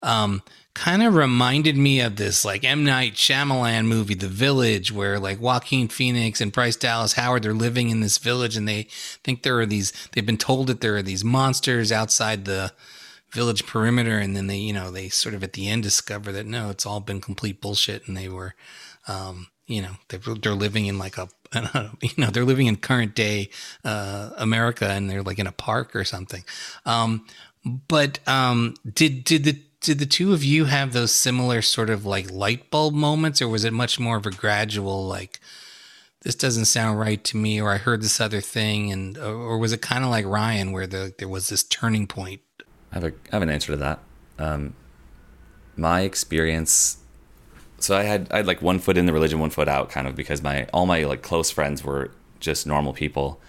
Um, 0.02 0.42
kind 0.74 1.02
of 1.02 1.14
reminded 1.14 1.74
me 1.76 2.00
of 2.00 2.16
this 2.16 2.44
like 2.44 2.62
M 2.62 2.84
Night 2.84 3.14
Shyamalan 3.14 3.86
movie, 3.86 4.14
The 4.14 4.28
Village, 4.28 4.92
where 4.92 5.18
like 5.18 5.40
Joaquin 5.40 5.88
Phoenix 5.88 6.40
and 6.40 6.52
Bryce 6.52 6.76
Dallas 6.76 7.14
Howard 7.14 7.42
they're 7.42 7.54
living 7.54 7.88
in 7.88 8.00
this 8.00 8.18
village 8.18 8.56
and 8.56 8.68
they 8.68 8.84
think 9.24 9.42
there 9.42 9.58
are 9.58 9.66
these. 9.66 9.92
They've 10.12 10.24
been 10.24 10.36
told 10.36 10.66
that 10.66 10.82
there 10.82 10.96
are 10.96 11.02
these 11.02 11.24
monsters 11.24 11.90
outside 11.90 12.44
the 12.44 12.72
village 13.36 13.66
perimeter, 13.66 14.18
and 14.18 14.34
then 14.34 14.46
they 14.46 14.56
you 14.56 14.72
know 14.72 14.90
they 14.90 15.08
sort 15.08 15.34
of 15.34 15.44
at 15.44 15.52
the 15.52 15.68
end 15.68 15.82
discover 15.82 16.32
that 16.32 16.46
no, 16.46 16.70
it's 16.70 16.86
all 16.86 17.00
been 17.00 17.20
complete 17.20 17.60
bullshit, 17.60 18.08
and 18.08 18.16
they 18.16 18.28
were, 18.28 18.54
um, 19.06 19.48
you 19.66 19.82
know, 19.82 19.92
they're, 20.08 20.34
they're 20.34 20.54
living 20.54 20.86
in 20.86 20.98
like 20.98 21.18
a 21.18 21.28
you 22.02 22.10
know 22.18 22.30
they're 22.30 22.44
living 22.44 22.66
in 22.66 22.76
current 22.76 23.14
day 23.14 23.50
uh, 23.84 24.30
America, 24.36 24.88
and 24.88 25.08
they're 25.08 25.22
like 25.22 25.38
in 25.38 25.46
a 25.46 25.52
park 25.52 25.94
or 25.94 26.02
something. 26.04 26.42
Um, 26.86 27.26
but 27.88 28.18
um, 28.26 28.74
did 28.90 29.22
did 29.22 29.44
the 29.44 29.60
did 29.80 29.98
the 29.98 30.06
two 30.06 30.32
of 30.32 30.42
you 30.42 30.64
have 30.64 30.92
those 30.92 31.12
similar 31.12 31.62
sort 31.62 31.90
of 31.90 32.06
like 32.06 32.30
light 32.30 32.70
bulb 32.70 32.94
moments, 32.94 33.42
or 33.42 33.48
was 33.48 33.64
it 33.64 33.72
much 33.72 34.00
more 34.00 34.16
of 34.16 34.26
a 34.26 34.30
gradual 34.30 35.06
like? 35.06 35.38
This 36.22 36.34
doesn't 36.34 36.64
sound 36.64 36.98
right 36.98 37.22
to 37.22 37.36
me, 37.36 37.60
or 37.60 37.70
I 37.70 37.76
heard 37.76 38.02
this 38.02 38.20
other 38.20 38.40
thing, 38.40 38.90
and 38.90 39.16
or 39.16 39.58
was 39.58 39.72
it 39.72 39.80
kind 39.80 40.02
of 40.02 40.10
like 40.10 40.26
Ryan, 40.26 40.72
where 40.72 40.88
the, 40.88 41.14
there 41.18 41.28
was 41.28 41.48
this 41.48 41.62
turning 41.62 42.08
point? 42.08 42.40
I 42.96 43.00
have, 43.00 43.12
a, 43.12 43.14
I 43.30 43.36
have 43.36 43.42
an 43.42 43.50
answer 43.50 43.72
to 43.72 43.76
that. 43.78 43.98
Um, 44.38 44.74
my 45.76 46.00
experience 46.00 46.98
so 47.78 47.96
I 47.96 48.04
had 48.04 48.28
I 48.30 48.38
had 48.38 48.46
like 48.46 48.62
one 48.62 48.78
foot 48.78 48.96
in 48.96 49.06
the 49.06 49.12
religion, 49.12 49.38
one 49.38 49.50
foot 49.50 49.68
out, 49.68 49.90
kind 49.90 50.06
of 50.06 50.16
because 50.16 50.42
my 50.42 50.64
all 50.72 50.86
my 50.86 51.04
like 51.04 51.22
close 51.22 51.50
friends 51.50 51.84
were 51.84 52.10
just 52.40 52.66
normal 52.66 52.92
people, 52.92 53.40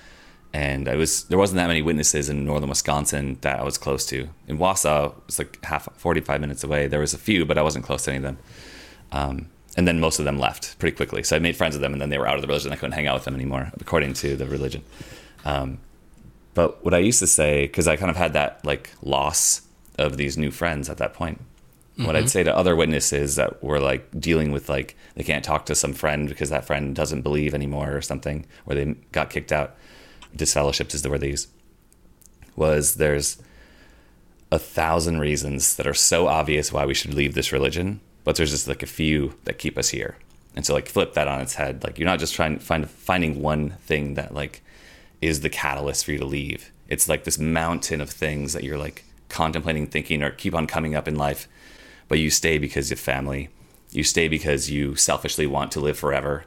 and 0.53 0.87
I 0.89 0.95
was 0.95 1.23
there 1.25 1.37
wasn't 1.37 1.57
that 1.57 1.67
many 1.67 1.81
witnesses 1.81 2.29
in 2.29 2.45
northern 2.45 2.69
Wisconsin 2.69 3.37
that 3.41 3.59
I 3.59 3.63
was 3.63 3.77
close 3.77 4.05
to. 4.07 4.27
In 4.47 4.57
Wausau, 4.57 5.11
it 5.11 5.25
was 5.27 5.39
like 5.39 5.63
half 5.63 5.87
forty 5.95 6.21
five 6.21 6.41
minutes 6.41 6.63
away. 6.63 6.87
There 6.87 6.99
was 6.99 7.13
a 7.13 7.17
few, 7.17 7.45
but 7.45 7.57
I 7.57 7.61
wasn't 7.61 7.85
close 7.85 8.03
to 8.03 8.11
any 8.11 8.17
of 8.17 8.23
them. 8.23 8.37
Um, 9.11 9.47
and 9.77 9.87
then 9.87 9.99
most 9.99 10.19
of 10.19 10.25
them 10.25 10.39
left 10.39 10.77
pretty 10.79 10.95
quickly. 10.95 11.23
So 11.23 11.35
I 11.35 11.39
made 11.39 11.55
friends 11.55 11.75
with 11.75 11.81
them, 11.81 11.93
and 11.93 12.01
then 12.01 12.09
they 12.09 12.17
were 12.17 12.27
out 12.27 12.35
of 12.35 12.41
the 12.41 12.47
religion. 12.47 12.71
I 12.71 12.75
couldn't 12.75 12.93
hang 12.93 13.07
out 13.07 13.15
with 13.15 13.25
them 13.25 13.35
anymore, 13.35 13.71
according 13.79 14.13
to 14.15 14.35
the 14.35 14.45
religion. 14.45 14.83
Um, 15.45 15.77
but 16.57 16.83
what 16.83 16.95
I 16.95 16.97
used 16.97 17.19
to 17.19 17.27
say, 17.27 17.67
because 17.67 17.87
I 17.87 17.97
kind 17.97 18.09
of 18.09 18.17
had 18.17 18.33
that 18.33 18.65
like 18.65 18.89
loss 19.03 19.61
of 19.99 20.17
these 20.17 20.39
new 20.39 20.49
friends 20.49 20.89
at 20.89 20.97
that 20.97 21.13
point. 21.13 21.37
Mm-hmm. 21.37 22.05
What 22.07 22.15
I'd 22.15 22.21
mm-hmm. 22.21 22.29
say 22.29 22.41
to 22.41 22.57
other 22.57 22.75
witnesses 22.75 23.35
that 23.35 23.63
were 23.63 23.79
like 23.79 24.09
dealing 24.19 24.51
with 24.51 24.67
like 24.67 24.97
they 25.13 25.23
can't 25.23 25.45
talk 25.45 25.67
to 25.67 25.75
some 25.75 25.93
friend 25.93 26.27
because 26.27 26.49
that 26.49 26.65
friend 26.65 26.95
doesn't 26.95 27.21
believe 27.21 27.53
anymore 27.53 27.95
or 27.95 28.01
something, 28.01 28.43
or 28.65 28.73
they 28.73 28.95
got 29.11 29.29
kicked 29.29 29.51
out 29.51 29.75
disfellowshipped 30.35 30.95
is 30.95 31.03
the 31.03 31.11
word 31.11 31.21
they 31.21 31.29
use, 31.29 31.47
was 32.55 32.95
there's 32.95 33.37
a 34.51 34.57
thousand 34.57 35.19
reasons 35.19 35.75
that 35.75 35.85
are 35.85 35.93
so 35.93 36.25
obvious 36.25 36.73
why 36.73 36.87
we 36.87 36.95
should 36.95 37.13
leave 37.13 37.35
this 37.35 37.51
religion, 37.51 38.01
but 38.23 38.35
there's 38.35 38.49
just 38.49 38.67
like 38.67 38.81
a 38.81 38.87
few 38.87 39.35
that 39.43 39.59
keep 39.59 39.77
us 39.77 39.89
here. 39.89 40.17
And 40.55 40.65
so 40.65 40.73
like 40.73 40.87
flip 40.87 41.13
that 41.13 41.27
on 41.27 41.39
its 41.39 41.53
head. 41.53 41.83
Like 41.83 41.99
you're 41.99 42.07
not 42.07 42.17
just 42.17 42.33
trying 42.33 42.57
to 42.57 42.65
find 42.65 42.89
finding 42.89 43.43
one 43.43 43.69
thing 43.85 44.15
that 44.15 44.33
like 44.33 44.63
is 45.21 45.41
the 45.41 45.49
catalyst 45.49 46.05
for 46.05 46.11
you 46.11 46.17
to 46.19 46.25
leave. 46.25 46.71
It's 46.87 47.09
like 47.09 47.23
this 47.23 47.39
mountain 47.39 48.01
of 48.01 48.09
things 48.09 48.53
that 48.53 48.63
you're 48.63 48.77
like 48.77 49.03
contemplating, 49.29 49.87
thinking, 49.87 50.23
or 50.23 50.31
keep 50.31 50.53
on 50.53 50.67
coming 50.67 50.95
up 50.95 51.07
in 51.07 51.15
life. 51.15 51.47
But 52.07 52.19
you 52.19 52.29
stay 52.29 52.57
because 52.57 52.91
of 52.91 52.99
family. 52.99 53.49
You 53.91 54.03
stay 54.03 54.27
because 54.27 54.69
you 54.69 54.95
selfishly 54.95 55.47
want 55.47 55.71
to 55.73 55.79
live 55.79 55.97
forever. 55.97 56.45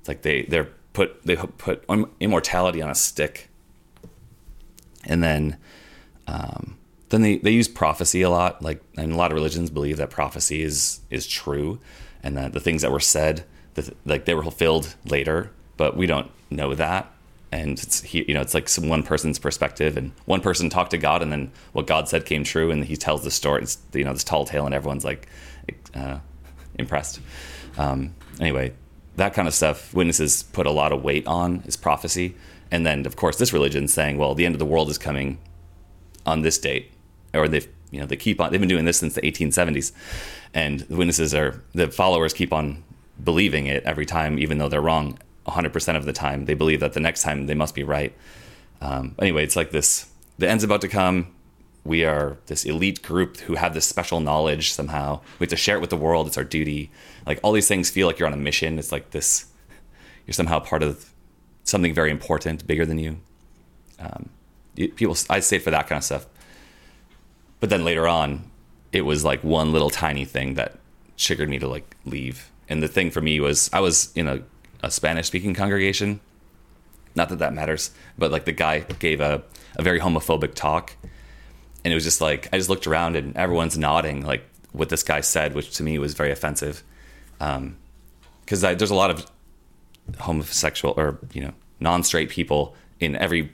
It's 0.00 0.08
like 0.08 0.22
they 0.22 0.42
they're 0.42 0.68
put 0.92 1.22
they 1.24 1.36
put 1.36 1.84
immortality 2.20 2.80
on 2.82 2.90
a 2.90 2.94
stick, 2.94 3.48
and 5.04 5.22
then 5.22 5.56
um, 6.26 6.78
then 7.10 7.22
they, 7.22 7.38
they 7.38 7.50
use 7.50 7.68
prophecy 7.68 8.22
a 8.22 8.30
lot. 8.30 8.62
Like 8.62 8.82
and 8.96 9.12
a 9.12 9.16
lot 9.16 9.30
of 9.30 9.34
religions 9.34 9.70
believe 9.70 9.96
that 9.98 10.10
prophecy 10.10 10.62
is 10.62 11.00
is 11.10 11.26
true, 11.26 11.78
and 12.22 12.36
that 12.36 12.52
the 12.52 12.60
things 12.60 12.82
that 12.82 12.92
were 12.92 13.00
said 13.00 13.44
that 13.74 13.94
like 14.06 14.24
they 14.24 14.34
were 14.34 14.42
fulfilled 14.42 14.94
later, 15.04 15.50
but 15.76 15.96
we 15.96 16.06
don't 16.06 16.30
know 16.50 16.74
that. 16.74 17.10
And 17.52 17.78
it's 17.78 18.14
you 18.14 18.32
know 18.32 18.40
it's 18.40 18.54
like 18.54 18.68
some 18.68 18.88
one 18.88 19.02
person's 19.02 19.38
perspective, 19.38 19.96
and 19.96 20.12
one 20.24 20.40
person 20.40 20.70
talked 20.70 20.90
to 20.92 20.98
God, 20.98 21.22
and 21.22 21.30
then 21.30 21.52
what 21.72 21.86
God 21.86 22.08
said 22.08 22.24
came 22.24 22.44
true, 22.44 22.70
and 22.70 22.84
he 22.84 22.96
tells 22.96 23.24
the 23.24 23.30
story. 23.30 23.62
It's 23.62 23.78
you 23.92 24.04
know 24.04 24.14
this 24.14 24.24
tall 24.24 24.46
tale, 24.46 24.64
and 24.64 24.74
everyone's 24.74 25.04
like 25.04 25.28
uh, 25.94 26.18
impressed. 26.78 27.20
Um, 27.76 28.14
anyway, 28.40 28.72
that 29.16 29.34
kind 29.34 29.46
of 29.46 29.54
stuff 29.54 29.92
witnesses 29.92 30.42
put 30.42 30.66
a 30.66 30.70
lot 30.70 30.92
of 30.92 31.02
weight 31.02 31.26
on 31.26 31.62
is 31.66 31.76
prophecy 31.76 32.34
and 32.70 32.86
then 32.86 33.06
of 33.06 33.16
course 33.16 33.36
this 33.36 33.52
religion 33.52 33.86
saying 33.86 34.18
well 34.18 34.34
the 34.34 34.46
end 34.46 34.54
of 34.54 34.58
the 34.58 34.66
world 34.66 34.88
is 34.88 34.98
coming 34.98 35.38
on 36.26 36.42
this 36.42 36.58
date 36.58 36.90
or 37.34 37.48
they've 37.48 37.68
you 37.90 38.00
know 38.00 38.06
they 38.06 38.16
keep 38.16 38.40
on 38.40 38.50
they've 38.50 38.60
been 38.60 38.68
doing 38.68 38.84
this 38.84 38.98
since 38.98 39.14
the 39.14 39.20
1870s 39.20 39.92
and 40.54 40.80
the 40.80 40.96
witnesses 40.96 41.34
are 41.34 41.62
the 41.74 41.88
followers 41.88 42.32
keep 42.32 42.52
on 42.52 42.82
believing 43.22 43.66
it 43.66 43.82
every 43.84 44.06
time 44.06 44.38
even 44.38 44.58
though 44.58 44.68
they're 44.68 44.80
wrong 44.80 45.18
100% 45.46 45.96
of 45.96 46.04
the 46.04 46.12
time 46.12 46.44
they 46.44 46.54
believe 46.54 46.80
that 46.80 46.92
the 46.92 47.00
next 47.00 47.22
time 47.22 47.46
they 47.46 47.54
must 47.54 47.74
be 47.74 47.82
right 47.82 48.14
um, 48.80 49.14
anyway 49.18 49.42
it's 49.42 49.56
like 49.56 49.70
this 49.70 50.10
the 50.38 50.48
end's 50.48 50.64
about 50.64 50.80
to 50.80 50.88
come 50.88 51.34
we 51.84 52.04
are 52.04 52.38
this 52.46 52.64
elite 52.64 53.02
group 53.02 53.38
who 53.38 53.54
have 53.54 53.74
this 53.74 53.86
special 53.86 54.20
knowledge 54.20 54.72
somehow. 54.72 55.20
We 55.38 55.44
have 55.44 55.50
to 55.50 55.56
share 55.56 55.76
it 55.76 55.80
with 55.80 55.90
the 55.90 55.96
world. 55.96 56.26
It's 56.28 56.38
our 56.38 56.44
duty. 56.44 56.90
Like 57.26 57.40
all 57.42 57.52
these 57.52 57.68
things 57.68 57.90
feel 57.90 58.06
like 58.06 58.18
you're 58.18 58.28
on 58.28 58.32
a 58.32 58.38
mission. 58.38 58.78
It's 58.78 58.92
like 58.92 59.10
this, 59.10 59.46
you're 60.26 60.34
somehow 60.34 60.60
part 60.60 60.82
of 60.82 61.12
something 61.64 61.92
very 61.92 62.10
important, 62.10 62.66
bigger 62.66 62.86
than 62.86 62.98
you. 62.98 63.18
Um, 63.98 64.28
people, 64.76 65.16
I 65.28 65.40
say 65.40 65.58
for 65.58 65.70
that 65.70 65.88
kind 65.88 65.98
of 65.98 66.04
stuff. 66.04 66.26
But 67.58 67.70
then 67.70 67.84
later 67.84 68.06
on, 68.06 68.50
it 68.92 69.02
was 69.02 69.24
like 69.24 69.42
one 69.42 69.72
little 69.72 69.90
tiny 69.90 70.24
thing 70.24 70.54
that 70.54 70.78
triggered 71.16 71.48
me 71.48 71.58
to 71.58 71.68
like 71.68 71.96
leave. 72.04 72.50
And 72.68 72.82
the 72.82 72.88
thing 72.88 73.10
for 73.10 73.20
me 73.20 73.40
was 73.40 73.68
I 73.72 73.80
was 73.80 74.12
in 74.14 74.28
a, 74.28 74.42
a 74.82 74.90
Spanish 74.90 75.26
speaking 75.26 75.54
congregation. 75.54 76.20
Not 77.14 77.28
that 77.28 77.40
that 77.40 77.52
matters, 77.54 77.90
but 78.16 78.30
like 78.30 78.46
the 78.46 78.52
guy 78.52 78.80
gave 78.80 79.20
a, 79.20 79.42
a 79.76 79.82
very 79.82 80.00
homophobic 80.00 80.54
talk 80.54 80.94
and 81.84 81.92
it 81.92 81.94
was 81.94 82.04
just 82.04 82.20
like 82.20 82.48
I 82.52 82.58
just 82.58 82.68
looked 82.68 82.86
around 82.86 83.16
and 83.16 83.36
everyone's 83.36 83.76
nodding 83.76 84.24
like 84.24 84.44
what 84.72 84.88
this 84.88 85.02
guy 85.02 85.20
said, 85.20 85.54
which 85.54 85.76
to 85.76 85.82
me 85.82 85.98
was 85.98 86.14
very 86.14 86.30
offensive. 86.30 86.82
Because 87.38 88.64
um, 88.64 88.76
there's 88.76 88.90
a 88.90 88.94
lot 88.94 89.10
of 89.10 89.26
homosexual 90.18 90.94
or 90.96 91.18
you 91.32 91.42
know 91.42 91.52
non-straight 91.80 92.30
people 92.30 92.74
in 93.00 93.16
every 93.16 93.50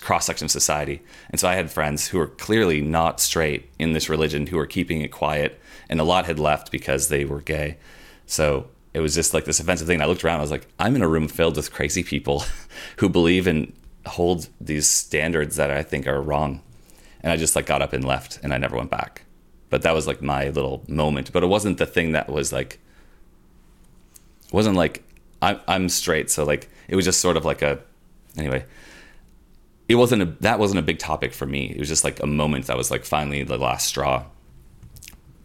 cross 0.00 0.26
section 0.26 0.46
of 0.46 0.50
society, 0.50 1.02
and 1.30 1.40
so 1.40 1.48
I 1.48 1.54
had 1.54 1.70
friends 1.70 2.08
who 2.08 2.18
were 2.18 2.28
clearly 2.28 2.80
not 2.80 3.20
straight 3.20 3.70
in 3.78 3.92
this 3.92 4.08
religion 4.08 4.46
who 4.46 4.56
were 4.56 4.66
keeping 4.66 5.00
it 5.00 5.10
quiet, 5.10 5.60
and 5.88 6.00
a 6.00 6.04
lot 6.04 6.26
had 6.26 6.38
left 6.38 6.70
because 6.70 7.08
they 7.08 7.24
were 7.24 7.40
gay. 7.40 7.78
So 8.26 8.68
it 8.96 9.00
was 9.00 9.14
just 9.14 9.34
like 9.34 9.44
this 9.44 9.60
offensive 9.60 9.86
thing. 9.86 9.96
And 9.96 10.02
I 10.02 10.06
looked 10.06 10.24
around, 10.24 10.38
I 10.38 10.40
was 10.40 10.50
like, 10.50 10.66
I'm 10.78 10.96
in 10.96 11.02
a 11.02 11.08
room 11.08 11.28
filled 11.28 11.56
with 11.56 11.70
crazy 11.70 12.02
people 12.02 12.44
who 12.96 13.10
believe 13.10 13.46
and 13.46 13.74
hold 14.06 14.48
these 14.58 14.88
standards 14.88 15.56
that 15.56 15.70
I 15.70 15.82
think 15.82 16.06
are 16.06 16.22
wrong 16.22 16.62
and 17.20 17.30
I 17.30 17.36
just 17.36 17.54
like 17.54 17.66
got 17.66 17.82
up 17.82 17.92
and 17.92 18.06
left 18.06 18.38
and 18.42 18.54
I 18.54 18.56
never 18.56 18.74
went 18.74 18.88
back. 18.88 19.24
But 19.68 19.82
that 19.82 19.92
was 19.92 20.06
like 20.06 20.22
my 20.22 20.48
little 20.48 20.82
moment. 20.88 21.30
But 21.30 21.42
it 21.42 21.48
wasn't 21.48 21.76
the 21.76 21.84
thing 21.84 22.12
that 22.12 22.30
was 22.30 22.54
like 22.54 22.78
wasn't 24.50 24.76
like 24.76 25.02
I'm 25.42 25.60
I'm 25.68 25.88
straight, 25.90 26.30
so 26.30 26.44
like 26.44 26.70
it 26.88 26.96
was 26.96 27.04
just 27.04 27.20
sort 27.20 27.36
of 27.36 27.44
like 27.44 27.60
a 27.60 27.80
anyway. 28.38 28.64
It 29.90 29.96
wasn't 29.96 30.22
a 30.22 30.26
that 30.40 30.58
wasn't 30.58 30.78
a 30.78 30.82
big 30.82 30.98
topic 30.98 31.34
for 31.34 31.44
me. 31.44 31.66
It 31.66 31.78
was 31.78 31.88
just 31.88 32.04
like 32.04 32.22
a 32.22 32.26
moment 32.26 32.68
that 32.68 32.78
was 32.78 32.90
like 32.90 33.04
finally 33.04 33.42
the 33.42 33.58
last 33.58 33.88
straw. 33.88 34.24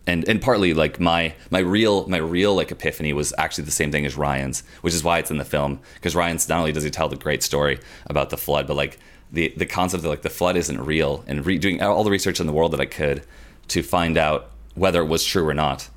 And 0.07 0.27
and 0.27 0.41
partly 0.41 0.73
like 0.73 0.99
my 0.99 1.35
my 1.51 1.59
real 1.59 2.07
my 2.07 2.17
real 2.17 2.55
like 2.55 2.71
epiphany 2.71 3.13
was 3.13 3.33
actually 3.37 3.65
the 3.65 3.71
same 3.71 3.91
thing 3.91 4.05
as 4.05 4.17
Ryan's, 4.17 4.63
which 4.81 4.93
is 4.93 5.03
why 5.03 5.19
it's 5.19 5.29
in 5.29 5.37
the 5.37 5.45
film 5.45 5.79
because 5.95 6.15
Ryan's 6.15 6.49
not 6.49 6.59
only 6.59 6.71
does 6.71 6.83
he 6.83 6.89
tell 6.89 7.07
the 7.07 7.15
great 7.15 7.43
story 7.43 7.79
about 8.07 8.31
the 8.31 8.37
flood, 8.37 8.65
but 8.67 8.75
like 8.75 8.97
the 9.31 9.53
the 9.55 9.65
concept 9.65 10.03
that 10.03 10.09
like 10.09 10.23
the 10.23 10.29
flood 10.29 10.57
isn't 10.57 10.83
real 10.83 11.23
and 11.27 11.45
re- 11.45 11.59
doing 11.59 11.81
all 11.81 12.03
the 12.03 12.11
research 12.11 12.39
in 12.39 12.47
the 12.47 12.53
world 12.53 12.73
that 12.73 12.81
I 12.81 12.85
could 12.85 13.23
to 13.69 13.83
find 13.83 14.17
out 14.17 14.51
whether 14.75 15.01
it 15.01 15.07
was 15.07 15.23
true 15.23 15.47
or 15.47 15.53
not. 15.53 15.89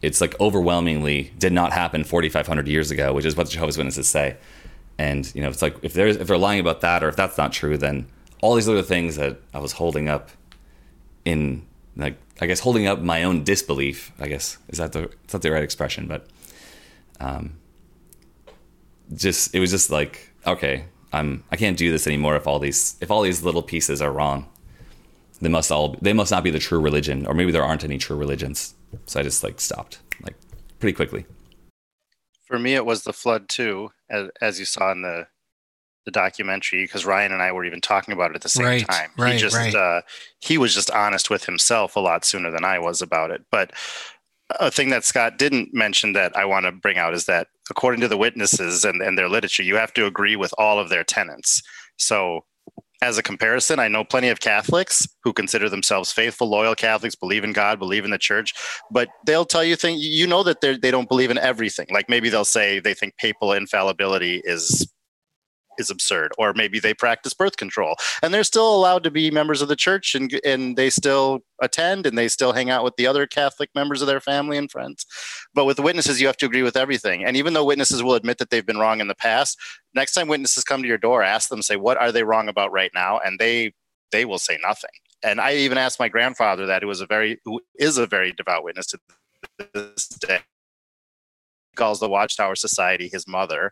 It's 0.00 0.20
like 0.20 0.38
overwhelmingly 0.40 1.32
did 1.38 1.52
not 1.52 1.72
happen 1.72 2.04
4,500 2.04 2.68
years 2.68 2.90
ago, 2.92 3.12
which 3.12 3.24
is 3.24 3.36
what 3.36 3.46
the 3.46 3.52
Jehovah's 3.52 3.76
Witnesses 3.76 4.08
say. 4.08 4.36
And 4.96 5.32
you 5.34 5.42
know, 5.42 5.48
it's 5.48 5.62
like 5.62 5.76
if 5.82 5.92
there's 5.92 6.16
if 6.16 6.28
they're 6.28 6.38
lying 6.38 6.60
about 6.60 6.80
that, 6.82 7.02
or 7.02 7.08
if 7.08 7.16
that's 7.16 7.36
not 7.36 7.52
true, 7.52 7.76
then 7.76 8.06
all 8.40 8.54
these 8.54 8.68
other 8.68 8.82
things 8.82 9.16
that 9.16 9.38
I 9.52 9.58
was 9.58 9.72
holding 9.72 10.08
up 10.08 10.30
in 11.24 11.66
like 11.98 12.16
I 12.40 12.46
guess 12.46 12.60
holding 12.60 12.86
up 12.86 13.00
my 13.00 13.24
own 13.24 13.44
disbelief. 13.44 14.12
I 14.18 14.28
guess 14.28 14.56
is 14.68 14.78
that 14.78 14.92
the 14.92 15.10
it's 15.24 15.32
not 15.32 15.42
the 15.42 15.50
right 15.50 15.62
expression, 15.62 16.06
but 16.06 16.26
um, 17.20 17.58
just 19.14 19.54
it 19.54 19.60
was 19.60 19.70
just 19.70 19.90
like 19.90 20.32
okay, 20.46 20.84
I'm 21.12 21.44
I 21.50 21.56
can't 21.56 21.76
do 21.76 21.90
this 21.90 22.06
anymore 22.06 22.36
if 22.36 22.46
all 22.46 22.58
these 22.58 22.96
if 23.00 23.10
all 23.10 23.22
these 23.22 23.42
little 23.42 23.62
pieces 23.62 24.00
are 24.00 24.12
wrong. 24.12 24.48
They 25.40 25.48
must 25.48 25.70
all 25.70 25.96
they 26.00 26.12
must 26.12 26.30
not 26.30 26.44
be 26.44 26.50
the 26.50 26.58
true 26.58 26.80
religion, 26.80 27.26
or 27.26 27.34
maybe 27.34 27.52
there 27.52 27.64
aren't 27.64 27.84
any 27.84 27.98
true 27.98 28.16
religions. 28.16 28.74
So 29.06 29.20
I 29.20 29.22
just 29.22 29.42
like 29.44 29.60
stopped 29.60 29.98
like 30.22 30.34
pretty 30.78 30.94
quickly. 30.94 31.26
For 32.46 32.58
me, 32.58 32.74
it 32.74 32.86
was 32.86 33.02
the 33.02 33.12
flood 33.12 33.48
too, 33.48 33.90
as, 34.08 34.30
as 34.40 34.58
you 34.58 34.64
saw 34.64 34.90
in 34.92 35.02
the 35.02 35.26
the 36.08 36.20
documentary, 36.20 36.84
because 36.84 37.04
Ryan 37.04 37.32
and 37.32 37.42
I 37.42 37.52
were 37.52 37.66
even 37.66 37.82
talking 37.82 38.14
about 38.14 38.30
it 38.30 38.36
at 38.36 38.42
the 38.42 38.48
same 38.48 38.64
Right, 38.64 38.88
time. 38.88 39.10
right, 39.18 39.34
he 39.34 39.38
just 39.38 39.56
right. 39.56 39.74
uh, 39.74 40.00
he 40.40 40.56
was 40.56 40.74
just 40.74 40.90
honest 40.90 41.28
with 41.28 41.44
himself 41.44 41.96
a 41.96 42.00
lot 42.00 42.24
sooner 42.24 42.50
than 42.50 42.64
I 42.64 42.78
was 42.78 43.02
about 43.02 43.30
it. 43.30 43.42
But 43.50 43.72
a 44.58 44.70
thing 44.70 44.88
that 44.88 45.04
Scott 45.04 45.36
didn't 45.36 45.74
mention 45.74 46.14
that 46.14 46.34
I 46.34 46.46
want 46.46 46.64
to 46.64 46.72
bring 46.72 46.96
out 46.96 47.12
is 47.12 47.26
that 47.26 47.48
according 47.68 48.00
to 48.00 48.08
the 48.08 48.16
witnesses 48.16 48.84
and, 48.84 49.02
and 49.02 49.18
their 49.18 49.28
literature, 49.28 49.62
you 49.62 49.76
have 49.76 49.92
to 49.94 50.06
agree 50.06 50.36
with 50.36 50.54
all 50.56 50.78
of 50.78 50.88
their 50.88 51.04
tenets. 51.04 51.62
So 51.98 52.46
as 53.02 53.18
a 53.18 53.22
comparison, 53.22 53.78
I 53.78 53.88
know 53.88 54.04
plenty 54.04 54.28
of 54.28 54.40
Catholics 54.40 55.06
who 55.22 55.32
consider 55.32 55.68
themselves 55.68 56.10
faithful, 56.10 56.48
loyal 56.48 56.74
Catholics, 56.74 57.14
believe 57.14 57.44
in 57.44 57.52
God, 57.52 57.78
believe 57.78 58.04
in 58.04 58.10
the 58.10 58.18
church, 58.18 58.54
but 58.90 59.08
they'll 59.26 59.44
tell 59.44 59.62
you 59.62 59.76
things 59.76 60.02
you 60.02 60.26
know 60.26 60.42
that 60.42 60.62
they 60.62 60.76
they 60.78 60.90
don't 60.90 61.08
believe 61.08 61.30
in 61.30 61.38
everything. 61.38 61.86
Like 61.92 62.08
maybe 62.08 62.28
they'll 62.30 62.44
say 62.44 62.80
they 62.80 62.94
think 62.94 63.16
papal 63.18 63.52
infallibility 63.52 64.40
is 64.44 64.90
is 65.78 65.90
absurd, 65.90 66.32
or 66.38 66.52
maybe 66.54 66.78
they 66.80 66.92
practice 66.92 67.32
birth 67.32 67.56
control, 67.56 67.96
and 68.22 68.34
they're 68.34 68.44
still 68.44 68.74
allowed 68.74 69.04
to 69.04 69.10
be 69.10 69.30
members 69.30 69.62
of 69.62 69.68
the 69.68 69.76
church, 69.76 70.14
and 70.14 70.32
and 70.44 70.76
they 70.76 70.90
still 70.90 71.40
attend, 71.60 72.06
and 72.06 72.18
they 72.18 72.28
still 72.28 72.52
hang 72.52 72.70
out 72.70 72.84
with 72.84 72.96
the 72.96 73.06
other 73.06 73.26
Catholic 73.26 73.70
members 73.74 74.02
of 74.02 74.06
their 74.08 74.20
family 74.20 74.56
and 74.56 74.70
friends. 74.70 75.06
But 75.54 75.64
with 75.64 75.80
witnesses, 75.80 76.20
you 76.20 76.26
have 76.26 76.36
to 76.38 76.46
agree 76.46 76.62
with 76.62 76.76
everything. 76.76 77.24
And 77.24 77.36
even 77.36 77.54
though 77.54 77.64
witnesses 77.64 78.02
will 78.02 78.14
admit 78.14 78.38
that 78.38 78.50
they've 78.50 78.66
been 78.66 78.78
wrong 78.78 79.00
in 79.00 79.08
the 79.08 79.14
past, 79.14 79.58
next 79.94 80.12
time 80.12 80.28
witnesses 80.28 80.64
come 80.64 80.82
to 80.82 80.88
your 80.88 80.98
door, 80.98 81.22
ask 81.22 81.48
them, 81.48 81.62
say, 81.62 81.76
what 81.76 81.96
are 81.96 82.12
they 82.12 82.22
wrong 82.22 82.48
about 82.48 82.72
right 82.72 82.90
now? 82.94 83.18
And 83.18 83.38
they 83.38 83.72
they 84.12 84.24
will 84.24 84.38
say 84.38 84.58
nothing. 84.62 84.90
And 85.22 85.40
I 85.40 85.54
even 85.54 85.78
asked 85.78 85.98
my 85.98 86.08
grandfather 86.08 86.66
that, 86.66 86.82
who 86.82 86.88
was 86.88 87.00
a 87.00 87.06
very 87.06 87.40
who 87.44 87.60
is 87.78 87.98
a 87.98 88.06
very 88.06 88.32
devout 88.32 88.64
witness 88.64 88.86
to 88.88 88.98
this 89.74 90.08
day. 90.08 90.40
Calls 91.74 92.00
the 92.00 92.08
Watchtower 92.08 92.56
Society 92.56 93.08
his 93.12 93.28
mother, 93.28 93.70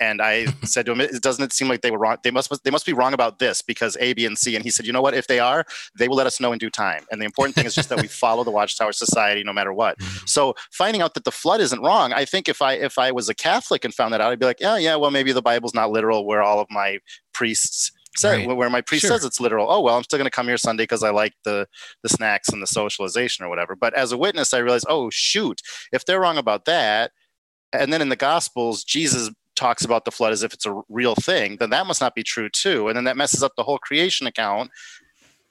and 0.00 0.20
I 0.22 0.46
said 0.64 0.86
to 0.86 0.92
him, 0.92 1.00
"It- 1.00 1.22
"Doesn't 1.22 1.44
it 1.44 1.52
seem 1.52 1.68
like 1.68 1.82
they 1.82 1.90
were 1.90 1.98
wrong? 1.98 2.16
They 2.22 2.30
must 2.30 2.52
they 2.64 2.70
must 2.70 2.86
be 2.86 2.92
wrong 2.92 3.12
about 3.14 3.38
this 3.38 3.62
because 3.62 3.96
A, 4.00 4.12
B, 4.14 4.26
and 4.26 4.36
C." 4.38 4.56
And 4.56 4.64
he 4.64 4.70
said, 4.70 4.86
"You 4.86 4.92
know 4.92 5.02
what? 5.02 5.14
If 5.14 5.26
they 5.26 5.38
are, 5.40 5.64
they 5.98 6.08
will 6.08 6.16
let 6.16 6.26
us 6.26 6.40
know 6.40 6.52
in 6.52 6.58
due 6.58 6.70
time. 6.70 7.04
And 7.10 7.20
the 7.20 7.24
important 7.26 7.54
thing 7.54 7.66
is 7.66 7.74
just 7.74 7.88
that 7.90 8.00
we 8.00 8.08
follow 8.24 8.42
the 8.44 8.50
Watchtower 8.50 8.92
Society 8.92 9.44
no 9.44 9.52
matter 9.52 9.72
what. 9.72 9.98
Mm-hmm. 9.98 10.26
So 10.26 10.54
finding 10.72 11.02
out 11.02 11.14
that 11.14 11.24
the 11.24 11.30
flood 11.32 11.60
isn't 11.60 11.80
wrong, 11.82 12.12
I 12.12 12.24
think 12.24 12.48
if 12.48 12.62
I 12.62 12.72
if 12.74 12.98
I 12.98 13.12
was 13.12 13.28
a 13.28 13.34
Catholic 13.34 13.84
and 13.84 13.94
found 13.94 14.12
that 14.14 14.20
out, 14.20 14.32
I'd 14.32 14.38
be 14.40 14.46
like, 14.46 14.60
yeah, 14.60 14.76
yeah, 14.78 14.96
well 14.96 15.10
maybe 15.10 15.32
the 15.32 15.42
Bible's 15.42 15.74
not 15.74 15.90
literal 15.90 16.24
where 16.26 16.42
all 16.42 16.60
of 16.60 16.66
my 16.70 16.98
priests 17.32 17.92
say 18.16 18.44
Right. 18.44 18.56
where 18.56 18.68
my 18.68 18.80
priest 18.80 19.02
Sure. 19.02 19.12
says 19.12 19.24
it's 19.24 19.38
literal. 19.40 19.70
Oh 19.70 19.80
well, 19.80 19.96
I'm 19.96 20.02
still 20.02 20.18
going 20.18 20.26
to 20.26 20.30
come 20.32 20.48
here 20.48 20.56
Sunday 20.56 20.82
because 20.82 21.04
I 21.04 21.10
like 21.10 21.32
the 21.44 21.68
the 22.02 22.08
snacks 22.08 22.48
and 22.48 22.60
the 22.60 22.66
socialization 22.66 23.44
or 23.44 23.48
whatever. 23.48 23.76
But 23.76 23.94
as 23.94 24.10
a 24.10 24.18
witness, 24.18 24.52
I 24.52 24.58
realize, 24.58 24.84
oh 24.88 25.10
shoot, 25.10 25.60
if 25.92 26.04
they're 26.04 26.20
wrong 26.20 26.36
about 26.36 26.64
that, 26.64 27.12
and 27.72 27.92
then 27.92 28.02
in 28.02 28.08
the 28.08 28.16
Gospels, 28.16 28.82
Jesus 28.82 29.30
talks 29.60 29.84
about 29.84 30.04
the 30.04 30.10
flood 30.10 30.32
as 30.32 30.42
if 30.42 30.54
it's 30.54 30.66
a 30.66 30.80
real 30.88 31.14
thing, 31.14 31.58
then 31.60 31.70
that 31.70 31.86
must 31.86 32.00
not 32.00 32.14
be 32.14 32.22
true 32.22 32.48
too. 32.48 32.88
And 32.88 32.96
then 32.96 33.04
that 33.04 33.16
messes 33.16 33.42
up 33.42 33.52
the 33.56 33.62
whole 33.62 33.78
creation 33.78 34.26
account. 34.26 34.70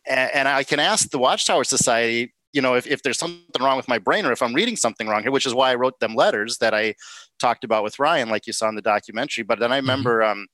And, 0.07 0.31
and 0.33 0.47
I 0.47 0.63
can 0.63 0.79
ask 0.79 1.11
the 1.11 1.19
Watchtower 1.19 1.63
Society, 1.63 2.33
you 2.51 2.61
know, 2.61 2.73
if, 2.73 2.87
if 2.87 3.03
there's 3.03 3.19
something 3.19 3.61
wrong 3.61 3.77
with 3.77 3.87
my 3.87 3.99
brain 3.99 4.25
or 4.25 4.31
if 4.31 4.41
I'm 4.41 4.55
reading 4.55 4.75
something 4.75 5.07
wrong 5.07 5.21
here, 5.21 5.31
which 5.31 5.45
is 5.45 5.53
why 5.53 5.71
I 5.71 5.75
wrote 5.75 5.99
them 5.99 6.15
letters 6.15 6.57
that 6.57 6.73
I 6.73 6.95
talked 7.37 7.63
about 7.63 7.83
with 7.83 7.99
Ryan, 7.99 8.29
like 8.29 8.47
you 8.47 8.53
saw 8.53 8.67
in 8.67 8.75
the 8.75 8.81
documentary. 8.81 9.43
But 9.43 9.59
then 9.59 9.71
I 9.71 9.77
remember, 9.77 10.23
um, 10.23 10.47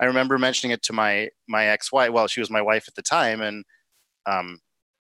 I 0.00 0.04
remember 0.04 0.38
mentioning 0.38 0.72
it 0.72 0.82
to 0.84 0.92
my 0.92 1.28
my 1.48 1.66
ex-wife. 1.66 2.12
Well, 2.12 2.28
she 2.28 2.40
was 2.40 2.50
my 2.50 2.62
wife 2.62 2.84
at 2.88 2.94
the 2.94 3.02
time, 3.02 3.40
and 3.42 3.64
um, 4.24 4.60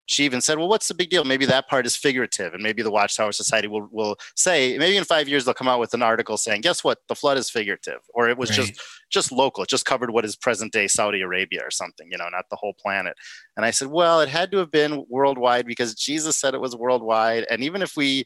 she 0.10 0.26
even 0.26 0.42
said, 0.42 0.58
"Well, 0.58 0.68
what's 0.68 0.88
the 0.88 0.96
big 0.96 1.12
deal? 1.12 1.24
Maybe 1.24 1.46
that 1.46 1.70
part 1.70 1.86
is 1.86 1.96
figurative, 1.96 2.56
and 2.56 2.64
maybe 2.64 2.82
the 2.82 2.90
Watchtower 2.90 3.32
Society 3.32 3.68
will 3.68 3.88
will 3.92 4.18
say 4.36 4.76
maybe 4.80 4.98
in 4.98 5.04
five 5.04 5.30
years 5.30 5.46
they'll 5.46 5.54
come 5.54 5.68
out 5.68 5.80
with 5.80 5.94
an 5.94 6.02
article 6.02 6.36
saying, 6.36 6.62
guess 6.62 6.84
what, 6.84 6.98
the 7.08 7.14
flood 7.14 7.38
is 7.38 7.48
figurative, 7.50 8.00
or 8.16 8.28
it 8.28 8.36
was 8.36 8.50
just 8.50 8.82
just 9.12 9.32
local, 9.32 9.64
it 9.64 9.70
just 9.70 9.86
covered 9.86 10.10
what 10.10 10.26
is 10.26 10.36
present 10.36 10.74
day 10.74 10.88
Saudi 10.88 11.22
Arabia 11.22 11.62
or 11.64 11.70
something, 11.70 12.10
you 12.12 12.18
know, 12.18 12.28
not 12.30 12.46
the 12.50 12.56
whole 12.56 12.74
planet." 12.74 13.16
And 13.56 13.66
I 13.66 13.72
said, 13.72 13.90
"Well, 13.90 14.20
it 14.22 14.30
had 14.30 14.50
to 14.52 14.58
have 14.58 14.72
been 14.72 15.06
worldwide 15.10 15.68
because 15.68 15.94
Jesus 15.94 16.38
said 16.38 16.56
it 16.56 16.62
was 16.62 16.76
worldwide, 16.76 17.46
and 17.50 17.64
even 17.64 17.84
if 17.84 17.96
we." 17.96 18.26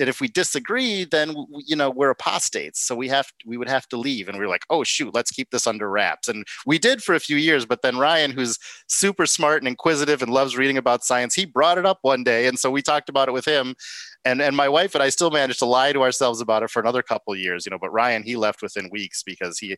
And 0.00 0.08
if 0.08 0.20
we 0.20 0.28
disagree, 0.28 1.04
then 1.04 1.28
w- 1.28 1.46
you 1.66 1.76
know 1.76 1.90
we're 1.90 2.10
apostates, 2.10 2.80
so 2.80 2.94
we 2.94 3.08
have 3.08 3.30
we 3.46 3.56
would 3.56 3.68
have 3.68 3.86
to 3.88 3.96
leave. 3.96 4.28
And 4.28 4.38
we 4.38 4.44
are 4.44 4.48
like, 4.48 4.64
oh 4.70 4.84
shoot, 4.84 5.14
let's 5.14 5.30
keep 5.30 5.50
this 5.50 5.66
under 5.66 5.90
wraps. 5.90 6.28
And 6.28 6.46
we 6.66 6.78
did 6.78 7.02
for 7.02 7.14
a 7.14 7.20
few 7.20 7.36
years, 7.36 7.66
but 7.66 7.82
then 7.82 7.98
Ryan, 7.98 8.30
who's 8.30 8.58
super 8.86 9.26
smart 9.26 9.60
and 9.62 9.68
inquisitive 9.68 10.22
and 10.22 10.32
loves 10.32 10.56
reading 10.56 10.78
about 10.78 11.04
science, 11.04 11.34
he 11.34 11.44
brought 11.44 11.78
it 11.78 11.86
up 11.86 11.98
one 12.02 12.24
day, 12.24 12.46
and 12.46 12.58
so 12.58 12.70
we 12.70 12.82
talked 12.82 13.08
about 13.08 13.28
it 13.28 13.32
with 13.32 13.44
him. 13.44 13.74
And 14.24 14.40
and 14.40 14.56
my 14.56 14.68
wife 14.68 14.94
and 14.94 15.02
I 15.02 15.08
still 15.08 15.30
managed 15.30 15.58
to 15.58 15.66
lie 15.66 15.92
to 15.92 16.00
ourselves 16.02 16.40
about 16.40 16.62
it 16.62 16.70
for 16.70 16.80
another 16.80 17.02
couple 17.02 17.34
years, 17.36 17.66
you 17.66 17.70
know. 17.70 17.78
But 17.80 17.90
Ryan, 17.92 18.22
he 18.22 18.36
left 18.36 18.62
within 18.62 18.88
weeks 18.90 19.22
because 19.22 19.58
he 19.58 19.76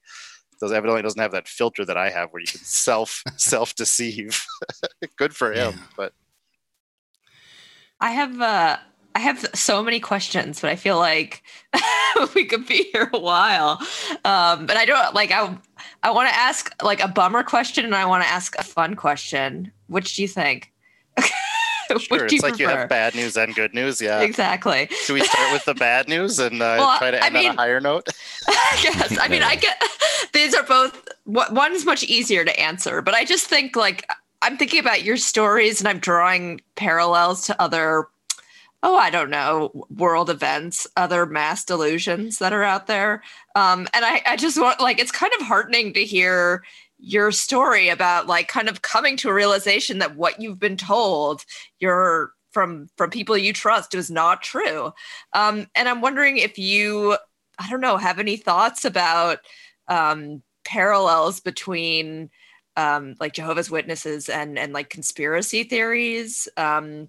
does 0.61 0.71
evidently 0.71 1.03
doesn't 1.03 1.21
have 1.21 1.33
that 1.33 1.49
filter 1.49 1.85
that 1.85 1.97
I 1.97 2.11
have, 2.11 2.29
where 2.31 2.41
you 2.41 2.47
can 2.47 2.61
self 2.63 3.23
self 3.37 3.75
deceive. 3.75 4.41
Good 5.17 5.35
for 5.35 5.53
him, 5.53 5.73
Yeah. 5.75 5.83
but 5.97 6.13
I 8.01 8.11
have 8.11 8.41
uh 8.41 8.77
I 9.15 9.21
have 9.21 9.47
so 9.55 9.83
many 9.83 10.01
questions, 10.01 10.61
but 10.61 10.71
I 10.71 10.77
feel 10.77 10.99
like 10.99 11.43
we 12.35 12.45
could 12.45 12.67
be 12.67 12.91
here 12.93 13.11
a 13.13 13.19
while. 13.19 13.79
Um, 14.25 14.67
but 14.67 14.77
I 14.77 14.85
don't 14.85 15.15
like 15.15 15.31
I 15.31 15.57
I 16.03 16.11
want 16.11 16.29
to 16.29 16.35
ask 16.35 16.75
like 16.83 17.01
a 17.01 17.09
bummer 17.09 17.43
question 17.43 17.85
and 17.85 17.95
I 17.95 18.07
want 18.07 18.25
to 18.25 18.29
ask 18.29 18.57
a 18.59 18.65
fun 18.65 18.97
question. 18.97 19.71
Which 19.87 20.17
do 20.17 20.23
you 20.23 20.29
think? 20.29 20.73
Sure, 21.99 22.27
do 22.27 22.35
you 22.35 22.39
it's 22.39 22.43
like 22.43 22.59
you 22.59 22.67
have 22.67 22.89
bad 22.89 23.15
news 23.15 23.37
and 23.37 23.55
good 23.55 23.75
news. 23.75 24.01
Yeah. 24.01 24.21
Exactly. 24.21 24.89
Should 24.91 25.13
we 25.13 25.23
start 25.23 25.53
with 25.53 25.67
the 25.67 25.75
bad 25.75 26.09
news 26.09 26.39
and 26.39 26.55
uh, 26.63 26.77
Well, 26.79 26.99
try 26.99 27.11
to 27.11 27.23
I 27.23 27.27
end 27.27 27.37
on 27.37 27.45
a 27.45 27.53
higher 27.53 27.79
note? 27.79 28.09
yes. 28.83 29.19
I 29.21 29.29
mean, 29.29 29.43
I 29.43 29.57
get 29.57 29.83
these 30.33 30.55
are 30.55 30.63
both 30.63 31.07
one's 31.27 31.85
much 31.85 32.03
easier 32.05 32.45
to 32.45 32.59
answer, 32.59 33.03
but 33.03 33.15
I 33.15 33.27
just 33.27 33.47
think 33.47 33.77
like 33.77 34.09
I'm 34.43 34.57
thinking 34.57 34.81
about 34.81 35.05
your 35.05 35.17
stories 35.19 35.81
and 35.81 35.87
I'm 35.87 35.99
drawing 35.99 36.63
parallels 36.75 37.47
to 37.47 37.63
other 37.63 38.09
oh, 38.85 38.97
I 38.97 39.09
don't 39.09 39.31
know, 39.31 39.87
world 39.89 40.29
events, 40.29 40.87
other 40.95 41.25
mass 41.25 41.65
delusions 41.65 42.39
that 42.39 42.53
are 42.53 42.63
out 42.63 42.87
there. 42.87 43.23
Um, 43.55 43.89
and 43.95 44.05
I, 44.05 44.21
I 44.27 44.37
just 44.37 44.61
want 44.61 44.79
like 44.79 45.01
it's 45.01 45.11
kind 45.11 45.33
of 45.41 45.47
heartening 45.47 45.95
to 45.95 46.05
hear 46.05 46.63
your 46.99 47.33
story 47.33 47.89
about 47.89 48.27
like 48.27 48.47
kind 48.47 48.69
of 48.69 48.83
coming 48.83 49.17
to 49.17 49.31
a 49.31 49.35
realization 49.35 49.99
that 49.99 50.17
what 50.17 50.41
you've 50.41 50.61
been 50.61 50.77
told 50.77 51.45
you're 51.81 52.33
from 52.53 52.89
from 52.97 53.11
people 53.11 53.37
you 53.37 53.53
trust 53.53 53.95
is 53.95 54.11
not 54.11 54.43
true 54.43 54.93
um, 55.33 55.67
and 55.75 55.89
i'm 55.89 56.01
wondering 56.01 56.39
if 56.39 56.57
you 56.57 57.17
i 57.59 57.69
don't 57.69 57.81
know 57.81 57.97
have 57.97 58.19
any 58.19 58.37
thoughts 58.37 58.85
about 58.85 59.39
um, 59.89 60.43
parallels 60.65 61.41
between 61.41 62.31
um, 62.77 63.17
like 63.21 63.35
jehovah's 63.35 63.71
witnesses 63.71 64.29
and 64.29 64.59
and 64.59 64.73
like 64.73 64.89
conspiracy 64.89 65.65
theories 65.65 66.49
um, 66.57 67.09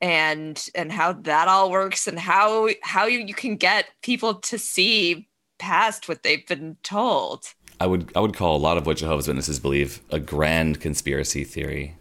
and 0.00 0.66
and 0.74 0.92
how 0.92 1.12
that 1.12 1.48
all 1.48 1.70
works 1.70 2.06
and 2.06 2.18
how 2.18 2.68
how 2.82 3.06
you, 3.06 3.20
you 3.20 3.34
can 3.34 3.56
get 3.56 3.86
people 4.02 4.34
to 4.34 4.58
see 4.58 5.28
past 5.58 6.08
what 6.08 6.22
they've 6.22 6.46
been 6.46 6.76
told 6.82 7.54
I 7.80 7.86
would 7.86 8.10
I 8.16 8.20
would 8.20 8.34
call 8.34 8.56
a 8.56 8.58
lot 8.58 8.78
of 8.78 8.86
what 8.86 8.96
Jehovah's 8.98 9.28
Witnesses 9.28 9.60
believe 9.60 10.00
a 10.10 10.18
grand 10.18 10.80
conspiracy 10.80 11.44
theory. 11.44 11.96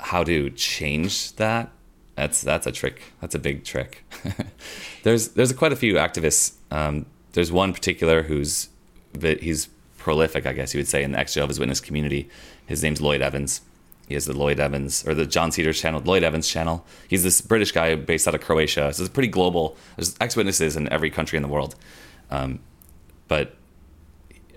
How 0.00 0.24
to 0.24 0.50
change 0.50 1.34
that? 1.36 1.70
That's 2.14 2.42
that's 2.42 2.66
a 2.66 2.72
trick. 2.72 3.00
That's 3.20 3.34
a 3.34 3.38
big 3.38 3.64
trick. 3.64 4.04
there's 5.02 5.28
there's 5.28 5.52
quite 5.52 5.72
a 5.72 5.76
few 5.76 5.94
activists. 5.94 6.54
Um, 6.70 7.06
there's 7.32 7.50
one 7.50 7.72
particular 7.72 8.22
who's 8.22 8.68
he's 9.20 9.68
prolific, 9.96 10.46
I 10.46 10.52
guess 10.52 10.74
you 10.74 10.78
would 10.78 10.88
say, 10.88 11.02
in 11.02 11.12
the 11.12 11.18
ex 11.18 11.34
Jehovah's 11.34 11.58
Witness 11.58 11.80
community. 11.80 12.28
His 12.66 12.82
name's 12.82 13.00
Lloyd 13.00 13.22
Evans. 13.22 13.62
He 14.08 14.14
has 14.14 14.26
the 14.26 14.36
Lloyd 14.36 14.60
Evans 14.60 15.06
or 15.06 15.14
the 15.14 15.26
John 15.26 15.52
Cedars 15.52 15.80
channel, 15.80 16.00
Lloyd 16.04 16.22
Evans 16.22 16.48
channel. 16.48 16.84
He's 17.08 17.22
this 17.22 17.40
British 17.40 17.72
guy 17.72 17.94
based 17.94 18.28
out 18.28 18.34
of 18.34 18.40
Croatia. 18.40 18.92
So 18.92 19.02
it's 19.02 19.12
pretty 19.12 19.28
global. 19.28 19.76
There's 19.96 20.14
ex 20.20 20.36
witnesses 20.36 20.76
in 20.76 20.88
every 20.92 21.10
country 21.10 21.36
in 21.36 21.42
the 21.42 21.48
world. 21.48 21.74
Um, 22.30 22.60
but 23.28 23.56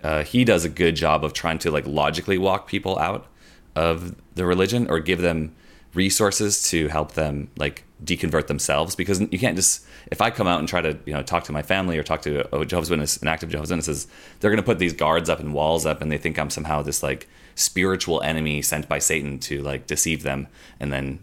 uh, 0.03 0.23
he 0.23 0.43
does 0.43 0.65
a 0.65 0.69
good 0.69 0.95
job 0.95 1.23
of 1.23 1.33
trying 1.33 1.59
to 1.59 1.71
like 1.71 1.87
logically 1.87 2.37
walk 2.37 2.67
people 2.67 2.99
out 2.99 3.27
of 3.75 4.15
the 4.35 4.45
religion 4.45 4.87
or 4.89 4.99
give 4.99 5.21
them 5.21 5.55
resources 5.93 6.69
to 6.69 6.87
help 6.89 7.13
them 7.13 7.49
like 7.57 7.85
deconvert 8.03 8.47
themselves 8.47 8.95
because 8.95 9.21
you 9.21 9.39
can't 9.39 9.55
just 9.55 9.85
if 10.11 10.21
I 10.21 10.29
come 10.29 10.47
out 10.47 10.59
and 10.59 10.67
try 10.67 10.81
to 10.81 10.97
you 11.05 11.13
know 11.13 11.23
talk 11.23 11.45
to 11.45 11.51
my 11.51 11.61
family 11.61 11.97
or 11.97 12.03
talk 12.03 12.21
to 12.23 12.55
a 12.55 12.65
Jehovah's 12.65 12.89
Witness, 12.89 13.17
an 13.17 13.27
active 13.27 13.49
Jehovah's 13.49 13.69
Witnesses, 13.69 14.07
they're 14.39 14.51
going 14.51 14.61
to 14.61 14.65
put 14.65 14.79
these 14.79 14.93
guards 14.93 15.29
up 15.29 15.39
and 15.39 15.53
walls 15.53 15.85
up, 15.85 16.01
and 16.01 16.11
they 16.11 16.17
think 16.17 16.37
I'm 16.37 16.49
somehow 16.49 16.81
this 16.81 17.01
like 17.01 17.27
spiritual 17.55 18.21
enemy 18.21 18.61
sent 18.61 18.87
by 18.87 18.99
Satan 18.99 19.39
to 19.39 19.61
like 19.61 19.87
deceive 19.87 20.23
them, 20.23 20.47
and 20.79 20.91
then 20.91 21.19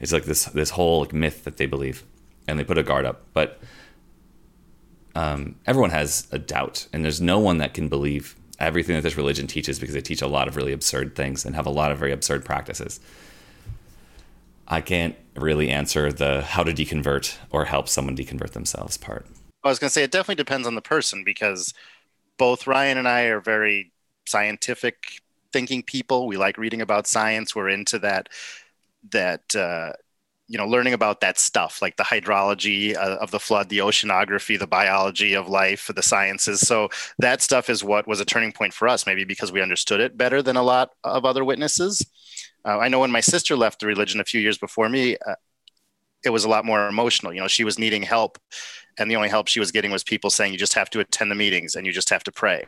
it's 0.00 0.12
like 0.12 0.24
this 0.24 0.44
this 0.46 0.70
whole 0.70 1.00
like, 1.00 1.12
myth 1.12 1.44
that 1.44 1.56
they 1.56 1.66
believe, 1.66 2.04
and 2.46 2.58
they 2.58 2.64
put 2.64 2.78
a 2.78 2.82
guard 2.82 3.04
up, 3.04 3.22
but 3.32 3.60
um, 5.14 5.56
everyone 5.66 5.90
has 5.90 6.26
a 6.32 6.38
doubt, 6.38 6.86
and 6.92 7.04
there's 7.04 7.20
no 7.20 7.38
one 7.38 7.58
that 7.58 7.74
can 7.74 7.88
believe 7.88 8.36
everything 8.58 8.94
that 8.94 9.02
this 9.02 9.16
religion 9.16 9.46
teaches 9.46 9.78
because 9.78 9.94
they 9.94 10.00
teach 10.00 10.22
a 10.22 10.26
lot 10.26 10.48
of 10.48 10.56
really 10.56 10.72
absurd 10.72 11.16
things 11.16 11.44
and 11.44 11.54
have 11.54 11.66
a 11.66 11.70
lot 11.70 11.90
of 11.92 11.98
very 11.98 12.12
absurd 12.12 12.44
practices. 12.44 13.00
I 14.66 14.80
can't 14.80 15.16
really 15.36 15.70
answer 15.70 16.12
the 16.12 16.42
how 16.42 16.62
to 16.62 16.72
deconvert 16.72 17.36
or 17.50 17.66
help 17.66 17.88
someone 17.88 18.16
deconvert 18.16 18.52
themselves 18.52 18.96
part. 18.96 19.26
I 19.62 19.68
was 19.68 19.78
going 19.78 19.88
to 19.88 19.92
say 19.92 20.02
it 20.02 20.10
definitely 20.10 20.36
depends 20.36 20.66
on 20.66 20.74
the 20.74 20.82
person 20.82 21.24
because 21.24 21.74
both 22.38 22.66
Ryan 22.66 22.98
and 22.98 23.08
I 23.08 23.22
are 23.22 23.40
very 23.40 23.92
scientific 24.26 25.22
thinking 25.54 25.84
people. 25.84 26.26
We 26.26 26.36
like 26.36 26.58
reading 26.58 26.82
about 26.82 27.06
science. 27.06 27.54
We're 27.54 27.68
into 27.68 28.00
that 28.00 28.28
that 29.12 29.54
uh, 29.54 29.92
you 30.48 30.58
know 30.58 30.66
learning 30.66 30.92
about 30.92 31.20
that 31.20 31.38
stuff 31.38 31.80
like 31.80 31.96
the 31.96 32.02
hydrology 32.02 32.96
uh, 32.96 33.16
of 33.20 33.30
the 33.30 33.40
flood 33.40 33.68
the 33.68 33.78
oceanography 33.78 34.58
the 34.58 34.66
biology 34.66 35.34
of 35.34 35.48
life 35.48 35.90
the 35.94 36.02
sciences 36.02 36.60
so 36.60 36.88
that 37.18 37.40
stuff 37.40 37.70
is 37.70 37.82
what 37.82 38.06
was 38.06 38.20
a 38.20 38.24
turning 38.24 38.52
point 38.52 38.74
for 38.74 38.86
us 38.88 39.06
maybe 39.06 39.24
because 39.24 39.52
we 39.52 39.62
understood 39.62 40.00
it 40.00 40.18
better 40.18 40.42
than 40.42 40.56
a 40.56 40.62
lot 40.62 40.90
of 41.02 41.24
other 41.24 41.44
witnesses 41.44 42.04
uh, 42.66 42.78
i 42.78 42.88
know 42.88 43.00
when 43.00 43.10
my 43.10 43.20
sister 43.20 43.56
left 43.56 43.80
the 43.80 43.86
religion 43.86 44.20
a 44.20 44.24
few 44.24 44.40
years 44.40 44.58
before 44.58 44.88
me 44.88 45.16
uh, 45.26 45.34
it 46.24 46.30
was 46.30 46.44
a 46.44 46.48
lot 46.48 46.64
more 46.64 46.88
emotional 46.88 47.32
you 47.32 47.40
know 47.40 47.48
she 47.48 47.64
was 47.64 47.78
needing 47.78 48.02
help 48.02 48.38
and 48.98 49.10
the 49.10 49.16
only 49.16 49.30
help 49.30 49.48
she 49.48 49.60
was 49.60 49.72
getting 49.72 49.90
was 49.90 50.04
people 50.04 50.30
saying 50.30 50.52
you 50.52 50.58
just 50.58 50.74
have 50.74 50.90
to 50.90 51.00
attend 51.00 51.30
the 51.30 51.34
meetings 51.34 51.74
and 51.74 51.86
you 51.86 51.92
just 51.92 52.10
have 52.10 52.24
to 52.24 52.32
pray 52.32 52.64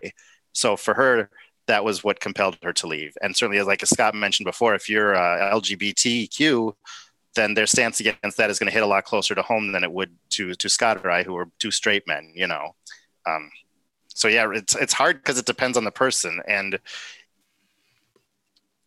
so 0.52 0.76
for 0.76 0.94
her 0.94 1.28
that 1.66 1.84
was 1.84 2.04
what 2.04 2.20
compelled 2.20 2.56
her 2.62 2.72
to 2.72 2.86
leave 2.86 3.16
and 3.22 3.36
certainly 3.36 3.58
as 3.58 3.66
like 3.66 3.82
as 3.82 3.90
scott 3.90 4.14
mentioned 4.14 4.44
before 4.44 4.74
if 4.74 4.88
you're 4.88 5.14
uh, 5.14 5.54
lgbtq 5.54 6.74
then 7.36 7.54
their 7.54 7.66
stance 7.66 8.00
against 8.00 8.36
that 8.38 8.50
is 8.50 8.58
going 8.58 8.66
to 8.66 8.72
hit 8.72 8.82
a 8.82 8.86
lot 8.86 9.04
closer 9.04 9.34
to 9.34 9.42
home 9.42 9.70
than 9.70 9.84
it 9.84 9.92
would 9.92 10.10
to 10.30 10.54
to 10.54 10.68
Scott 10.68 11.04
or 11.04 11.10
I, 11.10 11.22
who 11.22 11.36
are 11.36 11.48
two 11.60 11.70
straight 11.70 12.06
men. 12.08 12.32
You 12.34 12.48
know, 12.48 12.74
um, 13.26 13.50
so 14.08 14.26
yeah, 14.26 14.50
it's 14.52 14.74
it's 14.74 14.92
hard 14.92 15.18
because 15.18 15.38
it 15.38 15.46
depends 15.46 15.76
on 15.76 15.84
the 15.84 15.92
person 15.92 16.40
and 16.48 16.80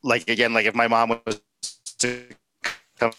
like 0.03 0.27
again, 0.27 0.53
like 0.53 0.65
if 0.65 0.75
my 0.75 0.88
mom 0.88 1.21
was 1.25 1.41
to 1.99 2.25
come 2.99 3.13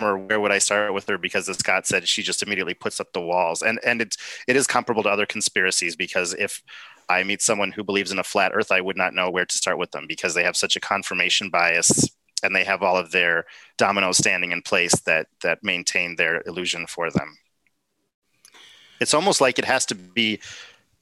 or 0.00 0.16
where 0.16 0.40
would 0.40 0.52
I 0.52 0.58
start 0.58 0.94
with 0.94 1.08
her? 1.08 1.18
Because 1.18 1.48
as 1.48 1.58
Scott 1.58 1.86
said, 1.86 2.08
she 2.08 2.22
just 2.22 2.42
immediately 2.42 2.74
puts 2.74 3.00
up 3.00 3.12
the 3.12 3.20
walls, 3.20 3.62
and 3.62 3.80
and 3.84 4.00
it's 4.00 4.16
it 4.46 4.56
is 4.56 4.66
comparable 4.66 5.02
to 5.02 5.08
other 5.08 5.26
conspiracies 5.26 5.96
because 5.96 6.34
if 6.34 6.62
I 7.10 7.24
meet 7.24 7.42
someone 7.42 7.72
who 7.72 7.82
believes 7.82 8.12
in 8.12 8.20
a 8.20 8.24
flat 8.24 8.52
Earth, 8.54 8.70
I 8.70 8.80
would 8.80 8.96
not 8.96 9.14
know 9.14 9.30
where 9.30 9.44
to 9.44 9.56
start 9.56 9.78
with 9.78 9.90
them 9.90 10.06
because 10.06 10.34
they 10.34 10.44
have 10.44 10.56
such 10.56 10.76
a 10.76 10.80
confirmation 10.80 11.50
bias 11.50 12.08
and 12.42 12.54
they 12.54 12.62
have 12.64 12.82
all 12.82 12.96
of 12.96 13.10
their 13.10 13.46
dominoes 13.76 14.16
standing 14.16 14.52
in 14.52 14.62
place 14.62 14.98
that 15.00 15.26
that 15.42 15.62
maintain 15.62 16.16
their 16.16 16.42
illusion 16.46 16.86
for 16.86 17.10
them. 17.10 17.36
It's 19.00 19.12
almost 19.12 19.40
like 19.40 19.58
it 19.58 19.64
has 19.64 19.84
to 19.86 19.94
be 19.96 20.40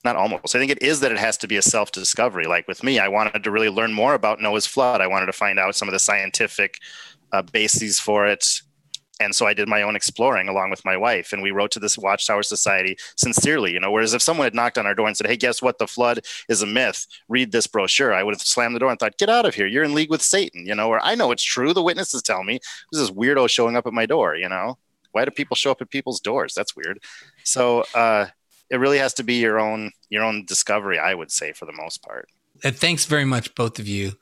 not 0.03 0.17
almost. 0.17 0.57
I 0.57 0.59
think 0.59 0.71
it 0.71 0.83
is 0.83 1.01
that 1.01 1.13
it 1.13 1.19
has 1.19 1.37
to 1.39 1.49
be 1.49 1.57
a 1.57 1.63
self 1.63 1.93
discovery. 1.93 2.47
Like 2.47 2.67
with 2.67 2.83
me, 2.83 2.99
I 2.99 3.09
wanted 3.09 3.45
to 3.45 3.51
really 3.51 3.69
learn 3.69 3.93
more 3.93 4.15
about 4.15 4.41
Noah's 4.41 4.67
flood. 4.67 5.01
I 5.03 5.07
wanted 5.07 5.27
to 5.27 5.33
find 5.33 5.59
out 5.59 5.77
some 5.77 5.89
of 5.89 5.93
the 5.93 5.99
scientific 5.99 6.79
uh, 7.33 7.43
bases 7.43 8.01
for 8.01 8.27
it 8.27 8.63
and 9.21 9.35
so 9.35 9.47
I 9.47 9.55
did 9.55 9.69
my 9.69 9.83
own 9.83 9.97
exploring 9.97 10.49
along 10.49 10.71
with 10.71 10.85
my 10.85 10.97
wife, 10.97 11.33
and 11.33 11.43
we 11.43 11.51
wrote 11.51 11.71
to 11.73 11.81
this 11.81 11.99
Watchtower 11.99 12.43
Society 12.43 12.97
sincerely. 13.17 13.73
You 13.73 13.81
know, 13.81 13.91
whereas 13.91 14.15
if 14.15 14.23
someone 14.23 14.45
had 14.45 14.55
knocked 14.55 14.79
on 14.79 14.87
our 14.87 14.95
door 14.95 15.07
and 15.09 15.17
said, 15.17 15.27
"Hey, 15.27 15.37
guess 15.37 15.61
what? 15.61 15.79
The 15.79 15.87
flood 15.87 16.21
is 16.49 16.63
a 16.63 16.67
myth. 16.67 17.07
Read 17.29 17.53
this 17.53 17.67
brochure," 17.67 18.15
I 18.15 18.23
would 18.23 18.35
have 18.35 18.43
slammed 18.43 18.75
the 18.75 18.81
door 18.81 18.91
and 18.91 18.99
thought, 18.99 19.19
"Get 19.19 19.31
out 19.31 19.47
of 19.47 19.55
here! 19.55 19.67
You're 19.67 19.85
in 19.85 19.95
league 19.95 20.11
with 20.11 20.23
Satan." 20.23 20.67
You 20.67 20.75
know, 20.75 20.89
or 20.89 21.01
I 21.05 21.15
know 21.15 21.33
it's 21.33 21.43
true. 21.43 21.73
The 21.73 21.83
witnesses 21.83 22.23
tell 22.23 22.45
me. 22.45 22.61
This 22.93 23.01
is 23.01 23.11
weirdo 23.11 23.49
showing 23.51 23.77
up 23.77 23.87
at 23.87 23.93
my 23.93 24.07
door. 24.07 24.37
You 24.37 24.49
know, 24.49 24.79
why 25.13 25.25
do 25.25 25.31
people 25.31 25.57
show 25.57 25.71
up 25.71 25.83
at 25.83 25.91
people's 25.91 26.21
doors? 26.21 26.55
That's 26.55 26.77
weird. 26.77 27.01
So 27.45 27.85
uh, 27.95 28.27
it 28.71 28.77
really 28.77 28.99
has 28.99 29.15
to 29.15 29.25
be 29.25 29.35
your 29.35 29.59
own 29.59 29.93
your 30.11 30.23
own 30.23 30.45
discovery. 30.45 30.99
I 30.99 31.15
would 31.15 31.33
say 31.33 31.53
for 31.53 31.67
the 31.67 31.73
most 31.73 32.03
part. 32.03 32.29
And 32.65 32.77
thanks 32.77 33.05
very 33.05 33.25
much, 33.25 33.55
both 33.55 33.79
of 33.79 33.87
you 33.87 34.17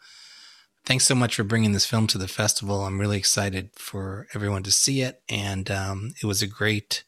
thanks 0.86 1.04
so 1.04 1.14
much 1.14 1.34
for 1.34 1.44
bringing 1.44 1.72
this 1.72 1.84
film 1.84 2.06
to 2.06 2.18
the 2.18 2.28
festival. 2.28 2.84
I'm 2.84 3.00
really 3.00 3.18
excited 3.18 3.70
for 3.74 4.28
everyone 4.34 4.62
to 4.62 4.72
see 4.72 5.02
it. 5.02 5.20
And 5.28 5.70
um, 5.70 6.14
it 6.22 6.26
was 6.26 6.40
a 6.40 6.46
great 6.46 7.04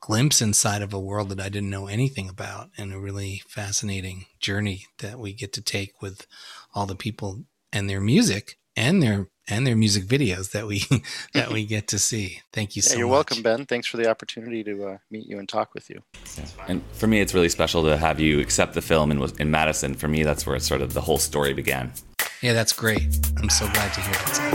glimpse 0.00 0.42
inside 0.42 0.82
of 0.82 0.92
a 0.92 1.00
world 1.00 1.30
that 1.30 1.40
I 1.40 1.48
didn't 1.48 1.70
know 1.70 1.86
anything 1.86 2.28
about 2.28 2.70
and 2.76 2.92
a 2.92 2.98
really 2.98 3.42
fascinating 3.48 4.26
journey 4.40 4.86
that 4.98 5.18
we 5.18 5.32
get 5.32 5.52
to 5.54 5.62
take 5.62 6.02
with 6.02 6.26
all 6.74 6.86
the 6.86 6.96
people 6.96 7.44
and 7.72 7.88
their 7.88 8.00
music 8.00 8.58
and 8.76 9.02
their 9.02 9.28
and 9.50 9.66
their 9.66 9.76
music 9.76 10.04
videos 10.04 10.52
that 10.52 10.66
we 10.66 10.82
that 11.34 11.50
we 11.50 11.64
get 11.64 11.88
to 11.88 11.98
see. 11.98 12.42
Thank 12.52 12.76
you 12.76 12.82
yeah, 12.84 12.90
so 12.90 12.98
you're 12.98 13.06
much. 13.06 13.14
welcome, 13.14 13.42
Ben. 13.42 13.66
Thanks 13.66 13.86
for 13.86 13.96
the 13.96 14.08
opportunity 14.08 14.62
to 14.64 14.84
uh, 14.84 14.98
meet 15.10 15.26
you 15.26 15.38
and 15.38 15.48
talk 15.48 15.74
with 15.74 15.88
you. 15.88 16.02
Yeah. 16.36 16.44
And 16.68 16.82
for 16.92 17.06
me, 17.06 17.20
it's 17.20 17.34
really 17.34 17.48
special 17.48 17.82
to 17.84 17.96
have 17.96 18.20
you 18.20 18.40
accept 18.40 18.74
the 18.74 18.82
film 18.82 19.10
in, 19.10 19.22
in 19.40 19.50
Madison. 19.50 19.94
For 19.94 20.06
me, 20.06 20.22
that's 20.22 20.46
where 20.46 20.58
sort 20.60 20.82
of 20.82 20.94
the 20.94 21.00
whole 21.00 21.18
story 21.18 21.54
began. 21.54 21.92
Yeah, 22.40 22.52
that's 22.52 22.72
great. 22.72 23.02
I'm 23.38 23.50
so 23.50 23.66
glad 23.68 23.92
to 23.94 24.00
hear 24.00 24.12
that. 24.12 24.48